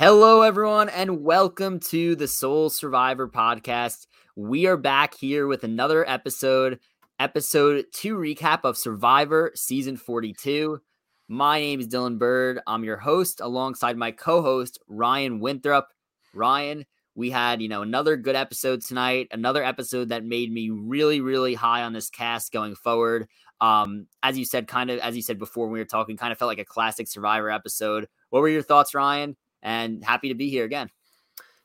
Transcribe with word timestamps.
Hello, 0.00 0.40
everyone, 0.40 0.88
and 0.88 1.22
welcome 1.22 1.78
to 1.78 2.16
the 2.16 2.26
Soul 2.26 2.70
Survivor 2.70 3.28
podcast. 3.28 4.06
We 4.34 4.64
are 4.64 4.78
back 4.78 5.14
here 5.14 5.46
with 5.46 5.62
another 5.62 6.08
episode, 6.08 6.80
episode 7.18 7.84
two 7.92 8.16
recap 8.16 8.60
of 8.64 8.78
Survivor 8.78 9.52
season 9.54 9.98
42. 9.98 10.80
My 11.28 11.60
name 11.60 11.80
is 11.80 11.88
Dylan 11.88 12.18
Bird. 12.18 12.60
I'm 12.66 12.82
your 12.82 12.96
host 12.96 13.42
alongside 13.42 13.98
my 13.98 14.10
co 14.10 14.40
host, 14.40 14.78
Ryan 14.88 15.38
Winthrop. 15.38 15.88
Ryan, 16.32 16.86
we 17.14 17.28
had, 17.28 17.60
you 17.60 17.68
know, 17.68 17.82
another 17.82 18.16
good 18.16 18.36
episode 18.36 18.80
tonight, 18.80 19.28
another 19.32 19.62
episode 19.62 20.08
that 20.08 20.24
made 20.24 20.50
me 20.50 20.70
really, 20.70 21.20
really 21.20 21.52
high 21.52 21.82
on 21.82 21.92
this 21.92 22.08
cast 22.08 22.52
going 22.52 22.74
forward. 22.74 23.28
Um, 23.60 24.06
as 24.22 24.38
you 24.38 24.46
said, 24.46 24.66
kind 24.66 24.88
of, 24.88 24.98
as 25.00 25.14
you 25.14 25.20
said 25.20 25.38
before 25.38 25.66
when 25.66 25.74
we 25.74 25.78
were 25.78 25.84
talking, 25.84 26.16
kind 26.16 26.32
of 26.32 26.38
felt 26.38 26.48
like 26.48 26.58
a 26.58 26.64
classic 26.64 27.06
Survivor 27.06 27.50
episode. 27.50 28.08
What 28.30 28.40
were 28.40 28.48
your 28.48 28.62
thoughts, 28.62 28.94
Ryan? 28.94 29.36
And 29.62 30.04
happy 30.04 30.28
to 30.28 30.34
be 30.34 30.48
here 30.48 30.64
again. 30.64 30.90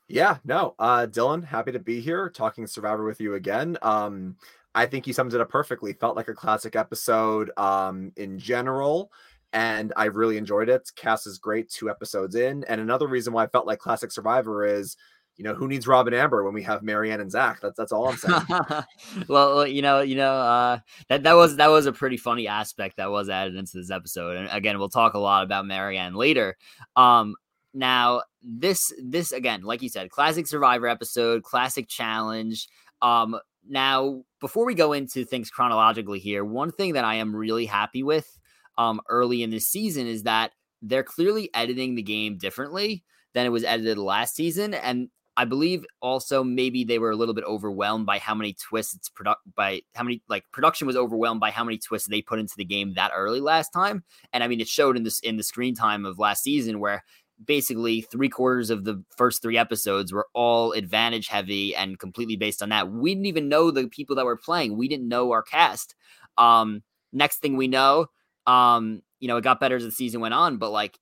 Yeah, 0.08 0.38
no, 0.44 0.74
uh, 0.78 1.06
Dylan, 1.10 1.44
happy 1.44 1.72
to 1.72 1.80
be 1.80 2.00
here 2.00 2.30
talking 2.30 2.66
Survivor 2.66 3.04
with 3.04 3.20
you 3.20 3.34
again. 3.34 3.76
Um, 3.82 4.36
I 4.74 4.86
think 4.86 5.06
you 5.06 5.12
summed 5.12 5.34
it 5.34 5.40
up 5.40 5.48
perfectly. 5.48 5.94
Felt 5.94 6.16
like 6.16 6.28
a 6.28 6.34
classic 6.34 6.76
episode 6.76 7.50
um, 7.56 8.12
in 8.16 8.38
general, 8.38 9.10
and 9.52 9.92
I 9.96 10.04
really 10.04 10.36
enjoyed 10.36 10.68
it. 10.68 10.88
Cast 10.94 11.26
is 11.26 11.38
great, 11.38 11.70
two 11.70 11.90
episodes 11.90 12.36
in, 12.36 12.62
and 12.68 12.80
another 12.80 13.08
reason 13.08 13.32
why 13.32 13.44
I 13.44 13.48
felt 13.48 13.66
like 13.66 13.80
classic 13.80 14.12
Survivor 14.12 14.64
is 14.64 14.96
you 15.36 15.44
know, 15.44 15.54
who 15.54 15.68
needs 15.68 15.86
Rob 15.86 16.06
and 16.06 16.16
Amber 16.16 16.44
when 16.44 16.54
we 16.54 16.62
have 16.62 16.80
Maryanne 16.80 17.20
and 17.20 17.30
Zach? 17.30 17.60
That's 17.60 17.76
that's 17.76 17.92
all 17.92 18.08
I'm 18.08 18.16
saying. 18.16 18.42
well, 19.28 19.66
you 19.66 19.82
know, 19.82 20.00
you 20.00 20.16
know, 20.16 20.32
uh, 20.32 20.78
that 21.08 21.24
that 21.24 21.34
was 21.34 21.56
that 21.56 21.68
was 21.68 21.86
a 21.86 21.92
pretty 21.92 22.16
funny 22.16 22.48
aspect 22.48 22.96
that 22.96 23.10
was 23.10 23.28
added 23.28 23.54
into 23.54 23.76
this 23.76 23.90
episode. 23.90 24.36
And 24.36 24.48
again, 24.50 24.78
we'll 24.78 24.88
talk 24.88 25.14
a 25.14 25.18
lot 25.18 25.44
about 25.44 25.66
Maryanne 25.66 26.14
later. 26.14 26.56
Um, 26.96 27.34
now, 27.76 28.22
this 28.42 28.90
this 29.02 29.32
again, 29.32 29.62
like 29.62 29.82
you 29.82 29.90
said, 29.90 30.08
classic 30.10 30.46
Survivor 30.46 30.88
episode, 30.88 31.42
classic 31.42 31.88
challenge. 31.88 32.68
Um, 33.02 33.38
now, 33.68 34.22
before 34.40 34.64
we 34.64 34.74
go 34.74 34.94
into 34.94 35.26
things 35.26 35.50
chronologically 35.50 36.18
here, 36.18 36.42
one 36.42 36.72
thing 36.72 36.94
that 36.94 37.04
I 37.04 37.16
am 37.16 37.36
really 37.36 37.66
happy 37.66 38.02
with 38.02 38.38
um 38.78 39.00
early 39.10 39.42
in 39.42 39.50
this 39.50 39.68
season 39.68 40.06
is 40.06 40.22
that 40.22 40.52
they're 40.80 41.02
clearly 41.02 41.50
editing 41.52 41.94
the 41.94 42.02
game 42.02 42.38
differently 42.38 43.04
than 43.34 43.44
it 43.44 43.50
was 43.50 43.64
edited 43.64 43.98
last 43.98 44.34
season. 44.34 44.72
And 44.72 45.10
I 45.36 45.44
believe 45.44 45.84
also 46.00 46.42
maybe 46.42 46.84
they 46.84 46.98
were 46.98 47.10
a 47.10 47.16
little 47.16 47.34
bit 47.34 47.44
overwhelmed 47.44 48.06
by 48.06 48.18
how 48.18 48.34
many 48.34 48.54
twists 48.54 49.10
product 49.10 49.42
by 49.54 49.82
how 49.94 50.04
many 50.04 50.22
like 50.30 50.44
production 50.50 50.86
was 50.86 50.96
overwhelmed 50.96 51.40
by 51.40 51.50
how 51.50 51.62
many 51.62 51.76
twists 51.76 52.08
they 52.08 52.22
put 52.22 52.38
into 52.38 52.54
the 52.56 52.64
game 52.64 52.94
that 52.94 53.12
early 53.14 53.40
last 53.40 53.70
time. 53.70 54.02
And 54.32 54.42
I 54.42 54.48
mean 54.48 54.60
it 54.62 54.68
showed 54.68 54.96
in 54.96 55.02
this 55.02 55.20
in 55.20 55.36
the 55.36 55.42
screen 55.42 55.74
time 55.74 56.06
of 56.06 56.18
last 56.18 56.42
season 56.42 56.80
where 56.80 57.04
basically 57.44 58.00
three 58.00 58.28
quarters 58.28 58.70
of 58.70 58.84
the 58.84 59.02
first 59.16 59.42
three 59.42 59.58
episodes 59.58 60.12
were 60.12 60.26
all 60.32 60.72
advantage 60.72 61.28
heavy 61.28 61.74
and 61.74 61.98
completely 61.98 62.36
based 62.36 62.62
on 62.62 62.70
that. 62.70 62.90
We 62.90 63.14
didn't 63.14 63.26
even 63.26 63.48
know 63.48 63.70
the 63.70 63.88
people 63.88 64.16
that 64.16 64.24
were 64.24 64.36
playing. 64.36 64.76
We 64.76 64.88
didn't 64.88 65.08
know 65.08 65.32
our 65.32 65.42
cast. 65.42 65.94
Um, 66.38 66.82
next 67.12 67.38
thing 67.38 67.56
we 67.56 67.68
know, 67.68 68.06
um, 68.46 69.02
you 69.20 69.28
know, 69.28 69.36
it 69.36 69.44
got 69.44 69.60
better 69.60 69.76
as 69.76 69.84
the 69.84 69.90
season 69.90 70.20
went 70.20 70.34
on, 70.34 70.56
but 70.56 70.70
like, 70.70 70.98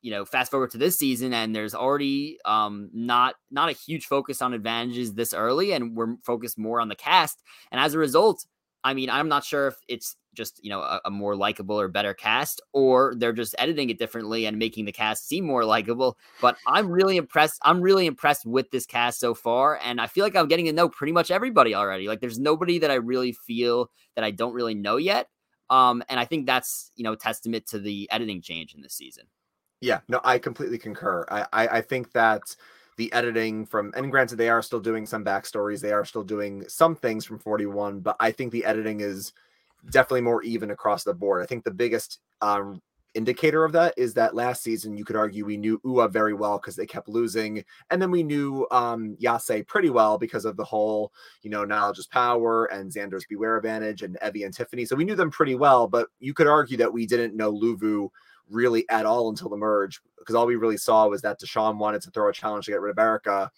you 0.00 0.10
know, 0.10 0.24
fast 0.24 0.50
forward 0.50 0.70
to 0.70 0.78
this 0.78 0.98
season 0.98 1.34
and 1.34 1.54
there's 1.54 1.74
already 1.74 2.38
um 2.44 2.88
not 2.92 3.34
not 3.50 3.68
a 3.68 3.72
huge 3.72 4.06
focus 4.06 4.40
on 4.40 4.54
advantages 4.54 5.14
this 5.14 5.34
early 5.34 5.72
and 5.72 5.96
we're 5.96 6.14
focused 6.24 6.56
more 6.56 6.80
on 6.80 6.88
the 6.88 6.94
cast. 6.94 7.42
And 7.72 7.80
as 7.80 7.94
a 7.94 7.98
result, 7.98 8.46
I 8.84 8.94
mean, 8.94 9.10
I'm 9.10 9.28
not 9.28 9.44
sure 9.44 9.68
if 9.68 9.76
it's 9.88 10.16
just 10.34 10.62
you 10.62 10.70
know 10.70 10.80
a, 10.80 11.00
a 11.06 11.10
more 11.10 11.34
likable 11.34 11.78
or 11.80 11.88
better 11.88 12.14
cast, 12.14 12.60
or 12.72 13.14
they're 13.16 13.32
just 13.32 13.54
editing 13.58 13.90
it 13.90 13.98
differently 13.98 14.46
and 14.46 14.58
making 14.58 14.84
the 14.84 14.92
cast 14.92 15.28
seem 15.28 15.44
more 15.44 15.64
likable. 15.64 16.16
But 16.40 16.56
I'm 16.66 16.88
really 16.88 17.16
impressed. 17.16 17.58
I'm 17.62 17.80
really 17.80 18.06
impressed 18.06 18.46
with 18.46 18.70
this 18.70 18.86
cast 18.86 19.20
so 19.20 19.34
far, 19.34 19.78
and 19.84 20.00
I 20.00 20.06
feel 20.06 20.24
like 20.24 20.36
I'm 20.36 20.48
getting 20.48 20.66
to 20.66 20.72
know 20.72 20.88
pretty 20.88 21.12
much 21.12 21.30
everybody 21.30 21.74
already. 21.74 22.08
Like, 22.08 22.20
there's 22.20 22.38
nobody 22.38 22.78
that 22.78 22.90
I 22.90 22.94
really 22.94 23.32
feel 23.32 23.90
that 24.14 24.24
I 24.24 24.30
don't 24.30 24.54
really 24.54 24.74
know 24.74 24.96
yet. 24.96 25.28
Um, 25.70 26.02
and 26.08 26.18
I 26.18 26.24
think 26.24 26.46
that's 26.46 26.92
you 26.94 27.04
know 27.04 27.14
testament 27.14 27.66
to 27.68 27.78
the 27.78 28.08
editing 28.10 28.40
change 28.40 28.74
in 28.74 28.80
this 28.80 28.94
season. 28.94 29.24
Yeah, 29.80 30.00
no, 30.08 30.20
I 30.24 30.38
completely 30.38 30.78
concur. 30.78 31.24
I, 31.30 31.46
I, 31.52 31.68
I 31.68 31.80
think 31.80 32.12
that 32.12 32.56
the 32.98 33.10
editing 33.12 33.64
from 33.64 33.92
and 33.96 34.10
granted 34.10 34.36
they 34.36 34.50
are 34.50 34.60
still 34.60 34.80
doing 34.80 35.06
some 35.06 35.24
backstories 35.24 35.80
they 35.80 35.92
are 35.92 36.04
still 36.04 36.24
doing 36.24 36.62
some 36.68 36.94
things 36.94 37.24
from 37.24 37.38
41 37.38 38.00
but 38.00 38.16
i 38.20 38.30
think 38.30 38.52
the 38.52 38.64
editing 38.64 39.00
is 39.00 39.32
definitely 39.90 40.20
more 40.20 40.42
even 40.42 40.72
across 40.72 41.04
the 41.04 41.14
board 41.14 41.42
i 41.42 41.46
think 41.46 41.64
the 41.64 41.70
biggest 41.70 42.18
um, 42.42 42.82
indicator 43.14 43.64
of 43.64 43.72
that 43.72 43.94
is 43.96 44.14
that 44.14 44.34
last 44.34 44.62
season 44.62 44.96
you 44.96 45.04
could 45.04 45.16
argue 45.16 45.44
we 45.44 45.56
knew 45.56 45.80
Ua 45.84 46.08
very 46.08 46.34
well 46.34 46.58
because 46.58 46.76
they 46.76 46.86
kept 46.86 47.08
losing, 47.08 47.64
and 47.90 48.00
then 48.00 48.10
we 48.10 48.22
knew 48.22 48.66
um, 48.70 49.16
Yase 49.18 49.64
pretty 49.66 49.90
well 49.90 50.18
because 50.18 50.44
of 50.44 50.56
the 50.56 50.64
whole 50.64 51.12
you 51.42 51.50
know 51.50 51.64
knowledge 51.64 51.98
is 51.98 52.06
power 52.06 52.66
and 52.66 52.92
Xander's 52.92 53.26
beware 53.28 53.56
advantage 53.56 54.02
and 54.02 54.16
Evie 54.24 54.44
and 54.44 54.54
Tiffany. 54.54 54.84
So 54.84 54.94
we 54.94 55.04
knew 55.04 55.16
them 55.16 55.30
pretty 55.30 55.56
well, 55.56 55.88
but 55.88 56.08
you 56.20 56.32
could 56.32 56.46
argue 56.46 56.76
that 56.76 56.92
we 56.92 57.06
didn't 57.06 57.36
know 57.36 57.52
Luvu 57.52 58.10
really 58.50 58.88
at 58.88 59.06
all 59.06 59.28
until 59.28 59.48
the 59.48 59.56
merge 59.56 60.00
because 60.18 60.34
all 60.34 60.46
we 60.46 60.56
really 60.56 60.76
saw 60.76 61.08
was 61.08 61.22
that 61.22 61.40
Deshawn 61.40 61.78
wanted 61.78 62.02
to 62.02 62.10
throw 62.10 62.28
a 62.28 62.32
challenge 62.32 62.66
to 62.66 62.72
get 62.72 62.82
rid 62.82 62.90
of 62.90 62.98
Erica, 62.98 63.50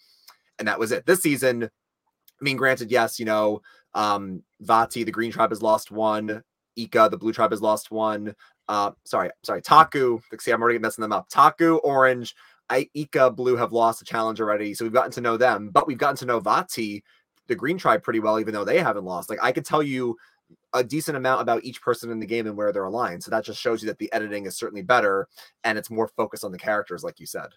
and 0.57 0.67
that 0.67 0.79
was 0.79 0.93
it. 0.93 1.05
This 1.05 1.21
season, 1.21 1.63
I 1.63 2.43
mean, 2.43 2.55
granted, 2.55 2.89
yes, 2.89 3.19
you 3.19 3.25
know, 3.25 3.61
um, 3.93 4.41
Vati, 4.61 5.03
the 5.03 5.11
Green 5.11 5.31
Tribe 5.31 5.51
has 5.51 5.61
lost 5.61 5.91
one. 5.91 6.41
Ika, 6.77 7.09
the 7.09 7.17
Blue 7.17 7.33
Tribe 7.33 7.51
has 7.51 7.61
lost 7.61 7.91
one. 7.91 8.33
Uh, 8.69 8.91
sorry, 9.03 9.29
sorry, 9.43 9.61
Taku. 9.61 10.21
See, 10.39 10.51
I'm 10.51 10.61
already 10.61 10.79
messing 10.79 11.01
them 11.01 11.11
up. 11.11 11.27
Taku, 11.27 11.75
Orange, 11.79 12.33
I, 12.69 12.89
Ika, 12.93 13.31
Blue 13.31 13.57
have 13.57 13.73
lost 13.73 14.01
a 14.01 14.05
challenge 14.05 14.39
already, 14.39 14.73
so 14.73 14.85
we've 14.85 14.93
gotten 14.93 15.11
to 15.11 15.21
know 15.21 15.35
them. 15.35 15.71
But 15.73 15.87
we've 15.87 15.97
gotten 15.97 16.15
to 16.17 16.25
know 16.25 16.39
Vati, 16.39 17.03
the 17.47 17.55
Green 17.55 17.77
Tribe, 17.77 18.01
pretty 18.01 18.21
well, 18.21 18.39
even 18.39 18.53
though 18.53 18.63
they 18.63 18.79
haven't 18.79 19.03
lost. 19.03 19.29
Like 19.29 19.39
I 19.41 19.51
could 19.51 19.65
tell 19.65 19.83
you 19.83 20.15
a 20.73 20.83
decent 20.83 21.17
amount 21.17 21.41
about 21.41 21.63
each 21.63 21.81
person 21.81 22.11
in 22.11 22.19
the 22.19 22.25
game 22.25 22.47
and 22.47 22.55
where 22.55 22.71
they're 22.71 22.85
aligned. 22.85 23.23
So 23.23 23.31
that 23.31 23.45
just 23.45 23.59
shows 23.59 23.81
you 23.81 23.87
that 23.87 23.97
the 23.97 24.11
editing 24.13 24.45
is 24.45 24.57
certainly 24.57 24.81
better 24.81 25.27
and 25.63 25.77
it's 25.77 25.89
more 25.89 26.07
focused 26.07 26.43
on 26.43 26.51
the 26.51 26.57
characters, 26.57 27.03
like 27.03 27.19
you 27.19 27.25
said. 27.25 27.49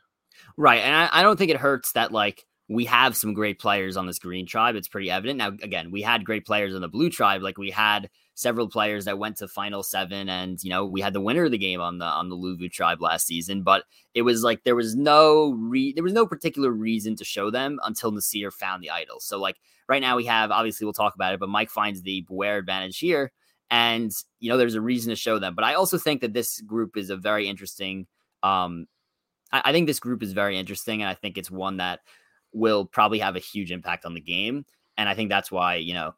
Right. 0.56 0.80
And 0.80 0.94
I, 0.94 1.20
I 1.20 1.22
don't 1.22 1.36
think 1.38 1.50
it 1.50 1.56
hurts 1.56 1.92
that 1.92 2.12
like 2.12 2.44
we 2.68 2.86
have 2.86 3.16
some 3.16 3.34
great 3.34 3.58
players 3.58 3.96
on 3.96 4.06
this 4.06 4.18
green 4.18 4.46
tribe. 4.46 4.74
It's 4.74 4.88
pretty 4.88 5.10
evident. 5.10 5.38
Now, 5.38 5.48
again, 5.48 5.90
we 5.90 6.02
had 6.02 6.24
great 6.24 6.46
players 6.46 6.74
on 6.74 6.80
the 6.80 6.88
blue 6.88 7.10
tribe. 7.10 7.42
Like 7.42 7.58
we 7.58 7.70
had 7.70 8.10
several 8.34 8.68
players 8.68 9.04
that 9.04 9.18
went 9.18 9.36
to 9.36 9.46
final 9.46 9.82
seven 9.82 10.28
and 10.28 10.62
you 10.62 10.70
know 10.70 10.84
we 10.84 11.00
had 11.00 11.12
the 11.12 11.20
winner 11.20 11.44
of 11.44 11.52
the 11.52 11.58
game 11.58 11.80
on 11.80 11.98
the 11.98 12.04
on 12.04 12.28
the 12.28 12.36
Luvu 12.36 12.70
tribe 12.70 13.00
last 13.00 13.26
season 13.26 13.62
but 13.62 13.84
it 14.12 14.22
was 14.22 14.42
like 14.42 14.64
there 14.64 14.74
was 14.74 14.96
no 14.96 15.52
re- 15.52 15.92
there 15.92 16.02
was 16.02 16.12
no 16.12 16.26
particular 16.26 16.70
reason 16.70 17.14
to 17.16 17.24
show 17.24 17.50
them 17.50 17.78
until 17.84 18.12
Naseer 18.12 18.52
found 18.52 18.82
the 18.82 18.90
idol. 18.90 19.20
So 19.20 19.38
like 19.38 19.56
right 19.88 20.02
now 20.02 20.16
we 20.16 20.26
have 20.26 20.50
obviously 20.50 20.84
we'll 20.84 20.92
talk 20.92 21.14
about 21.14 21.32
it 21.32 21.40
but 21.40 21.48
Mike 21.48 21.70
finds 21.70 22.02
the 22.02 22.22
beware 22.22 22.58
advantage 22.58 22.98
here 22.98 23.30
and 23.70 24.10
you 24.40 24.50
know 24.50 24.56
there's 24.56 24.74
a 24.74 24.80
reason 24.80 25.10
to 25.10 25.16
show 25.16 25.38
them. 25.38 25.54
But 25.54 25.64
I 25.64 25.74
also 25.74 25.96
think 25.96 26.20
that 26.20 26.32
this 26.32 26.60
group 26.60 26.96
is 26.96 27.10
a 27.10 27.16
very 27.16 27.48
interesting 27.48 28.06
um 28.42 28.86
I, 29.52 29.62
I 29.66 29.72
think 29.72 29.86
this 29.86 30.00
group 30.00 30.24
is 30.24 30.32
very 30.32 30.58
interesting 30.58 31.02
and 31.02 31.08
I 31.08 31.14
think 31.14 31.38
it's 31.38 31.52
one 31.52 31.76
that 31.76 32.00
will 32.52 32.84
probably 32.84 33.20
have 33.20 33.36
a 33.36 33.40
huge 33.40 33.70
impact 33.70 34.04
on 34.04 34.14
the 34.14 34.20
game. 34.20 34.64
And 34.96 35.08
I 35.08 35.14
think 35.14 35.28
that's 35.28 35.52
why 35.52 35.76
you 35.76 35.94
know 35.94 36.14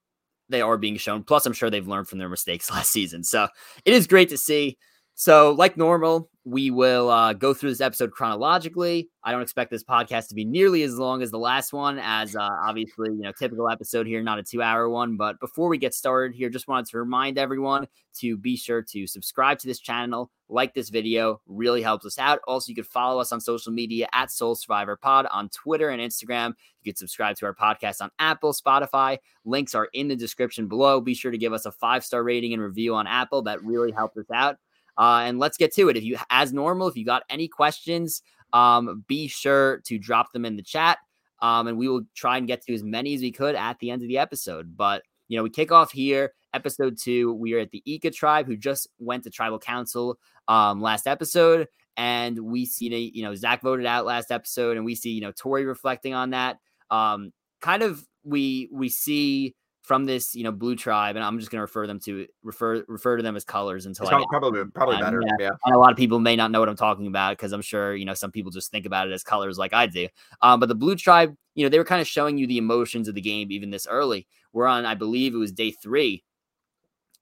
they 0.48 0.60
are 0.60 0.76
being 0.76 0.96
shown. 0.96 1.24
Plus, 1.24 1.46
I'm 1.46 1.52
sure 1.52 1.70
they've 1.70 1.86
learned 1.86 2.08
from 2.08 2.18
their 2.18 2.28
mistakes 2.28 2.70
last 2.72 2.90
season. 2.90 3.24
So 3.24 3.48
it 3.84 3.94
is 3.94 4.06
great 4.06 4.28
to 4.30 4.38
see. 4.38 4.78
So, 5.18 5.52
like 5.52 5.78
normal, 5.78 6.28
we 6.44 6.70
will 6.70 7.08
uh, 7.08 7.32
go 7.32 7.54
through 7.54 7.70
this 7.70 7.80
episode 7.80 8.10
chronologically. 8.10 9.08
I 9.24 9.32
don't 9.32 9.40
expect 9.40 9.70
this 9.70 9.82
podcast 9.82 10.28
to 10.28 10.34
be 10.34 10.44
nearly 10.44 10.82
as 10.82 10.98
long 10.98 11.22
as 11.22 11.30
the 11.30 11.38
last 11.38 11.72
one, 11.72 11.98
as 11.98 12.36
uh, 12.36 12.46
obviously, 12.62 13.08
you 13.08 13.22
know, 13.22 13.32
typical 13.32 13.70
episode 13.70 14.06
here, 14.06 14.22
not 14.22 14.38
a 14.38 14.42
two 14.42 14.60
hour 14.60 14.90
one. 14.90 15.16
But 15.16 15.40
before 15.40 15.70
we 15.70 15.78
get 15.78 15.94
started 15.94 16.36
here, 16.36 16.50
just 16.50 16.68
wanted 16.68 16.90
to 16.90 16.98
remind 16.98 17.38
everyone 17.38 17.88
to 18.18 18.36
be 18.36 18.58
sure 18.58 18.82
to 18.82 19.06
subscribe 19.06 19.58
to 19.60 19.66
this 19.66 19.80
channel, 19.80 20.30
like 20.50 20.74
this 20.74 20.90
video, 20.90 21.40
really 21.46 21.80
helps 21.80 22.04
us 22.04 22.18
out. 22.18 22.40
Also, 22.46 22.68
you 22.68 22.76
could 22.76 22.86
follow 22.86 23.18
us 23.18 23.32
on 23.32 23.40
social 23.40 23.72
media 23.72 24.08
at 24.12 24.30
Soul 24.30 24.54
Survivor 24.54 24.98
Pod 24.98 25.24
on 25.32 25.48
Twitter 25.48 25.88
and 25.88 26.02
Instagram. 26.02 26.52
You 26.82 26.92
could 26.92 26.98
subscribe 26.98 27.36
to 27.36 27.46
our 27.46 27.54
podcast 27.54 28.02
on 28.02 28.10
Apple, 28.18 28.52
Spotify. 28.52 29.16
Links 29.46 29.74
are 29.74 29.88
in 29.94 30.08
the 30.08 30.16
description 30.16 30.68
below. 30.68 31.00
Be 31.00 31.14
sure 31.14 31.30
to 31.30 31.38
give 31.38 31.54
us 31.54 31.64
a 31.64 31.72
five 31.72 32.04
star 32.04 32.22
rating 32.22 32.52
and 32.52 32.62
review 32.62 32.94
on 32.94 33.06
Apple. 33.06 33.40
That 33.40 33.64
really 33.64 33.92
helps 33.92 34.18
us 34.18 34.30
out. 34.30 34.58
Uh, 34.98 35.22
and 35.24 35.38
let's 35.38 35.56
get 35.56 35.74
to 35.74 35.88
it. 35.88 35.96
If 35.96 36.04
you, 36.04 36.16
as 36.30 36.52
normal, 36.52 36.88
if 36.88 36.96
you 36.96 37.04
got 37.04 37.22
any 37.28 37.48
questions, 37.48 38.22
um, 38.52 39.04
be 39.06 39.28
sure 39.28 39.82
to 39.86 39.98
drop 39.98 40.32
them 40.32 40.44
in 40.44 40.56
the 40.56 40.62
chat. 40.62 40.98
Um, 41.42 41.66
and 41.66 41.76
we 41.76 41.88
will 41.88 42.02
try 42.14 42.38
and 42.38 42.46
get 42.46 42.62
to 42.62 42.74
as 42.74 42.82
many 42.82 43.14
as 43.14 43.20
we 43.20 43.30
could 43.30 43.54
at 43.54 43.78
the 43.78 43.90
end 43.90 44.02
of 44.02 44.08
the 44.08 44.18
episode. 44.18 44.76
But, 44.76 45.02
you 45.28 45.36
know, 45.36 45.42
we 45.42 45.50
kick 45.50 45.70
off 45.70 45.92
here, 45.92 46.32
episode 46.54 46.96
two. 46.98 47.32
We 47.34 47.52
are 47.54 47.58
at 47.58 47.70
the 47.70 47.82
Ika 47.84 48.10
tribe 48.12 48.46
who 48.46 48.56
just 48.56 48.88
went 48.98 49.24
to 49.24 49.30
tribal 49.30 49.58
council 49.58 50.18
um, 50.48 50.80
last 50.80 51.06
episode. 51.06 51.68
And 51.98 52.38
we 52.38 52.64
see, 52.64 53.10
you 53.14 53.22
know, 53.22 53.34
Zach 53.34 53.62
voted 53.62 53.86
out 53.86 54.06
last 54.06 54.30
episode, 54.30 54.76
and 54.76 54.84
we 54.84 54.94
see, 54.94 55.10
you 55.10 55.22
know, 55.22 55.32
Tori 55.32 55.64
reflecting 55.64 56.14
on 56.14 56.30
that. 56.30 56.58
Um, 56.90 57.32
kind 57.60 57.82
of, 57.82 58.06
we 58.22 58.68
we 58.72 58.88
see 58.88 59.54
from 59.86 60.04
this, 60.04 60.34
you 60.34 60.42
know, 60.42 60.50
blue 60.50 60.74
tribe, 60.74 61.14
and 61.14 61.24
I'm 61.24 61.38
just 61.38 61.52
going 61.52 61.58
to 61.58 61.62
refer 61.62 61.86
them 61.86 62.00
to 62.00 62.26
refer 62.42 62.84
refer 62.88 63.16
to 63.16 63.22
them 63.22 63.36
as 63.36 63.44
colors 63.44 63.86
until 63.86 64.08
I 64.08 64.24
probably 64.28 64.64
probably 64.74 64.98
better. 64.98 65.22
Yeah. 65.24 65.32
yeah. 65.38 65.50
And 65.64 65.76
a 65.76 65.78
lot 65.78 65.92
of 65.92 65.96
people 65.96 66.18
may 66.18 66.34
not 66.34 66.50
know 66.50 66.58
what 66.58 66.68
I'm 66.68 66.76
talking 66.76 67.06
about 67.06 67.36
because 67.36 67.52
I'm 67.52 67.62
sure 67.62 67.94
you 67.94 68.04
know 68.04 68.12
some 68.12 68.32
people 68.32 68.50
just 68.50 68.72
think 68.72 68.84
about 68.84 69.06
it 69.06 69.12
as 69.12 69.22
colors 69.22 69.58
like 69.58 69.72
I 69.72 69.86
do. 69.86 70.08
Um, 70.42 70.58
but 70.58 70.68
the 70.68 70.74
blue 70.74 70.96
tribe, 70.96 71.36
you 71.54 71.64
know, 71.64 71.68
they 71.68 71.78
were 71.78 71.84
kind 71.84 72.00
of 72.00 72.08
showing 72.08 72.36
you 72.36 72.48
the 72.48 72.58
emotions 72.58 73.06
of 73.06 73.14
the 73.14 73.20
game 73.20 73.52
even 73.52 73.70
this 73.70 73.86
early. 73.86 74.26
We're 74.52 74.66
on, 74.66 74.84
I 74.84 74.96
believe 74.96 75.34
it 75.34 75.38
was 75.38 75.52
day 75.52 75.70
three, 75.70 76.24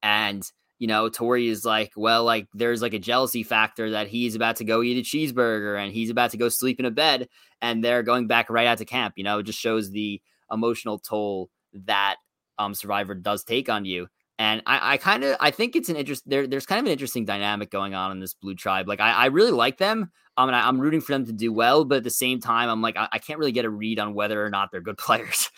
and 0.03 0.43
you 0.79 0.87
know, 0.87 1.11
Tori 1.11 1.49
is 1.49 1.67
like, 1.67 1.93
well, 1.97 2.25
like 2.25 2.49
there's 2.55 2.81
like 2.81 2.95
a 2.95 2.99
jealousy 2.99 3.43
factor 3.43 3.91
that 3.91 4.09
he's 4.09 4.37
about 4.37 4.57
to 4.57 4.65
go 4.65 4.83
eat 4.83 4.99
a 4.99 5.03
cheeseburger 5.03 5.79
and 5.79 5.93
he's 5.93 6.11
about 6.11 6.31
to 6.31 6.39
go 6.39 6.49
sleep 6.49 6.81
in 6.81 6.87
a 6.87 6.91
bed, 6.91 7.29
and 7.61 7.85
they're 7.85 8.03
going 8.03 8.27
back 8.27 8.49
right 8.49 8.67
out 8.67 8.79
to 8.79 8.87
camp. 8.87 9.15
You 9.19 9.25
know, 9.25 9.41
it 9.41 9.43
just 9.43 9.61
shows 9.61 9.91
the 9.91 10.23
emotional 10.51 10.99
toll 10.99 11.51
that 11.87 12.17
um, 12.59 12.75
Survivor 12.75 13.15
does 13.15 13.45
take 13.45 13.69
on 13.69 13.85
you. 13.85 14.09
And 14.39 14.62
I, 14.67 14.95
I 14.95 14.97
kind 14.97 15.23
of 15.23 15.37
I 15.39 15.51
think 15.51 15.77
it's 15.77 15.89
an 15.89 15.97
interest 15.97 16.25
there. 16.27 16.47
There's 16.47 16.67
kind 16.67 16.81
of 16.81 16.87
an 16.87 16.93
interesting 16.93 17.25
dynamic 17.25 17.71
going 17.71 17.95
on 17.95 18.11
in 18.11 18.19
this 18.19 18.35
blue 18.35 18.56
tribe. 18.56 18.89
Like 18.89 19.01
I, 19.01 19.12
I 19.12 19.27
really 19.27 19.53
like 19.53 19.79
them. 19.79 20.11
Um, 20.37 20.49
and 20.49 20.56
I, 20.56 20.69
am 20.69 20.81
rooting 20.81 21.01
for 21.01 21.12
them 21.12 21.27
to 21.27 21.33
do 21.33 21.53
well, 21.53 21.85
but 21.85 21.99
at 21.99 22.05
the 22.05 22.11
same 22.11 22.41
time, 22.41 22.69
I'm 22.69 22.83
like 22.83 22.97
I, 22.97 23.09
I 23.12 23.19
can't 23.19 23.39
really 23.39 23.53
get 23.53 23.65
a 23.65 23.71
read 23.71 24.01
on 24.01 24.15
whether 24.15 24.45
or 24.45 24.51
not 24.51 24.71
they're 24.73 24.81
good 24.81 24.99
players. 24.99 25.51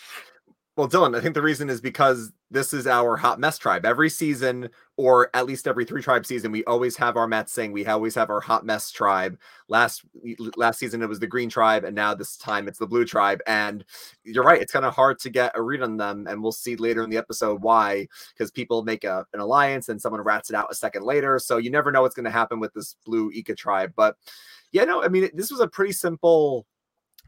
Well, 0.76 0.88
Dylan, 0.88 1.16
I 1.16 1.22
think 1.22 1.34
the 1.34 1.40
reason 1.40 1.70
is 1.70 1.80
because 1.80 2.32
this 2.50 2.74
is 2.74 2.86
our 2.86 3.16
hot 3.16 3.40
mess 3.40 3.56
tribe. 3.56 3.86
Every 3.86 4.10
season, 4.10 4.68
or 4.98 5.30
at 5.32 5.46
least 5.46 5.66
every 5.66 5.86
three 5.86 6.02
tribe 6.02 6.26
season, 6.26 6.52
we 6.52 6.64
always 6.64 6.98
have 6.98 7.16
our 7.16 7.26
Matt 7.26 7.48
saying 7.48 7.72
We 7.72 7.86
always 7.86 8.14
have 8.14 8.28
our 8.28 8.42
hot 8.42 8.66
mess 8.66 8.90
tribe. 8.90 9.38
Last 9.68 10.02
last 10.54 10.78
season 10.78 11.00
it 11.00 11.08
was 11.08 11.18
the 11.18 11.26
green 11.26 11.48
tribe, 11.48 11.84
and 11.84 11.96
now 11.96 12.12
this 12.12 12.36
time 12.36 12.68
it's 12.68 12.78
the 12.78 12.86
blue 12.86 13.06
tribe. 13.06 13.40
And 13.46 13.86
you're 14.22 14.44
right, 14.44 14.60
it's 14.60 14.70
kind 14.70 14.84
of 14.84 14.94
hard 14.94 15.18
to 15.20 15.30
get 15.30 15.52
a 15.54 15.62
read 15.62 15.80
on 15.80 15.96
them, 15.96 16.26
and 16.28 16.42
we'll 16.42 16.52
see 16.52 16.76
later 16.76 17.02
in 17.02 17.08
the 17.08 17.16
episode 17.16 17.62
why. 17.62 18.06
Because 18.34 18.50
people 18.50 18.82
make 18.82 19.04
a, 19.04 19.24
an 19.32 19.40
alliance, 19.40 19.88
and 19.88 19.98
someone 19.98 20.20
rats 20.20 20.50
it 20.50 20.56
out 20.56 20.68
a 20.70 20.74
second 20.74 21.04
later, 21.04 21.38
so 21.38 21.56
you 21.56 21.70
never 21.70 21.90
know 21.90 22.02
what's 22.02 22.14
going 22.14 22.24
to 22.24 22.30
happen 22.30 22.60
with 22.60 22.74
this 22.74 22.96
blue 23.06 23.30
Ika 23.30 23.54
tribe. 23.54 23.94
But 23.96 24.16
yeah, 24.72 24.84
no, 24.84 25.02
I 25.02 25.08
mean 25.08 25.30
this 25.32 25.50
was 25.50 25.60
a 25.60 25.68
pretty 25.68 25.92
simple 25.92 26.66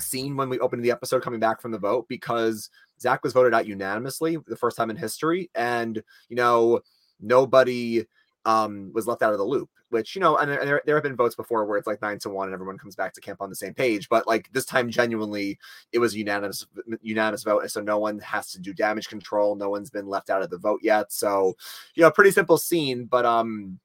scene 0.01 0.37
when 0.37 0.49
we 0.49 0.59
opened 0.61 0.85
the 0.85 0.91
episode 0.91 1.23
coming 1.23 1.41
back 1.41 1.61
from 1.61 1.73
the 1.73 1.79
vote 1.79 2.06
because 2.09 2.71
Zach 3.00 3.23
was 3.23 3.33
voted 3.33 3.55
out 3.55 3.67
unanimously 3.67 4.37
the 4.47 4.56
first 4.56 4.77
time 4.77 4.91
in 4.91 4.97
history, 4.97 5.50
and 5.55 6.03
you 6.29 6.37
know 6.37 6.81
nobody 7.21 8.05
um, 8.45 8.91
was 8.95 9.06
left 9.06 9.23
out 9.23 9.33
of 9.33 9.39
the 9.39 9.45
loop. 9.45 9.71
Which 9.91 10.15
you 10.15 10.21
know, 10.21 10.37
and 10.37 10.50
there, 10.50 10.83
there 10.85 10.97
have 10.97 11.03
been 11.03 11.17
votes 11.17 11.35
before 11.35 11.65
where 11.65 11.79
it's 11.79 11.87
like 11.87 12.03
nine 12.03 12.19
to 12.19 12.29
one 12.29 12.49
and 12.49 12.53
everyone 12.53 12.77
comes 12.77 12.95
back 12.95 13.15
to 13.15 13.23
camp 13.23 13.41
on 13.41 13.49
the 13.49 13.56
same 13.56 13.73
page. 13.73 14.11
But 14.11 14.27
like 14.27 14.53
this 14.53 14.67
time, 14.67 14.91
genuinely, 14.91 15.59
it 15.93 15.99
was 15.99 16.15
unanimous 16.15 16.67
unanimous 17.00 17.43
vote, 17.43 17.61
and 17.61 17.71
so 17.71 17.81
no 17.81 17.99
one 17.99 18.19
has 18.19 18.53
to 18.53 18.61
do 18.61 18.75
damage 18.75 19.09
control. 19.09 19.56
No 19.56 19.71
one's 19.71 19.89
been 19.89 20.06
left 20.06 20.29
out 20.29 20.43
of 20.43 20.51
the 20.51 20.59
vote 20.59 20.81
yet. 20.83 21.11
So 21.11 21.56
you 21.94 22.03
know, 22.03 22.11
pretty 22.11 22.33
simple 22.33 22.59
scene, 22.59 23.06
but 23.06 23.25
um. 23.25 23.79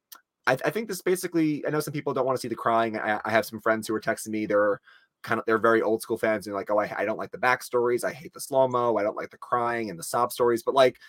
I, 0.45 0.57
I 0.65 0.71
think 0.71 0.89
this 0.89 1.01
basically. 1.01 1.65
I 1.65 1.69
know 1.69 1.79
some 1.79 1.93
people 1.93 2.13
don't 2.13 2.25
want 2.25 2.37
to 2.37 2.41
see 2.41 2.49
the 2.49 2.55
crying. 2.55 2.99
I, 2.99 3.21
I 3.23 3.31
have 3.31 3.45
some 3.45 3.61
friends 3.61 3.87
who 3.87 3.95
are 3.95 4.01
texting 4.01 4.27
me. 4.27 4.45
They're 4.45 4.81
kind 5.23 5.39
of 5.39 5.45
they're 5.45 5.57
very 5.57 5.81
old 5.81 6.01
school 6.01 6.17
fans 6.17 6.47
and 6.47 6.55
like 6.55 6.69
oh 6.69 6.79
I, 6.79 6.93
I 6.99 7.05
don't 7.05 7.17
like 7.17 7.31
the 7.31 7.37
backstories 7.37 8.03
i 8.03 8.11
hate 8.11 8.33
the 8.33 8.39
slow 8.39 8.67
mo 8.67 8.97
i 8.97 9.03
don't 9.03 9.15
like 9.15 9.31
the 9.31 9.37
crying 9.37 9.89
and 9.89 9.97
the 9.97 10.03
sob 10.03 10.31
stories 10.31 10.63
but 10.63 10.75
like 10.75 10.99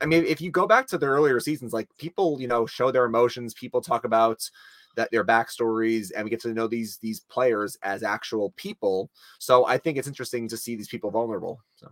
i 0.00 0.06
mean 0.06 0.24
if 0.24 0.40
you 0.40 0.50
go 0.50 0.66
back 0.66 0.86
to 0.88 0.98
the 0.98 1.06
earlier 1.06 1.40
seasons 1.40 1.72
like 1.72 1.88
people 1.98 2.40
you 2.40 2.48
know 2.48 2.66
show 2.66 2.90
their 2.90 3.04
emotions 3.04 3.54
people 3.54 3.80
talk 3.80 4.04
about 4.04 4.48
that 4.94 5.10
their 5.10 5.24
backstories 5.24 6.12
and 6.14 6.24
we 6.24 6.30
get 6.30 6.40
to 6.40 6.52
know 6.52 6.66
these 6.66 6.98
these 6.98 7.20
players 7.20 7.76
as 7.82 8.02
actual 8.02 8.52
people 8.56 9.10
so 9.38 9.66
i 9.66 9.78
think 9.78 9.96
it's 9.96 10.08
interesting 10.08 10.46
to 10.48 10.56
see 10.56 10.76
these 10.76 10.88
people 10.88 11.10
vulnerable 11.10 11.60
so 11.76 11.90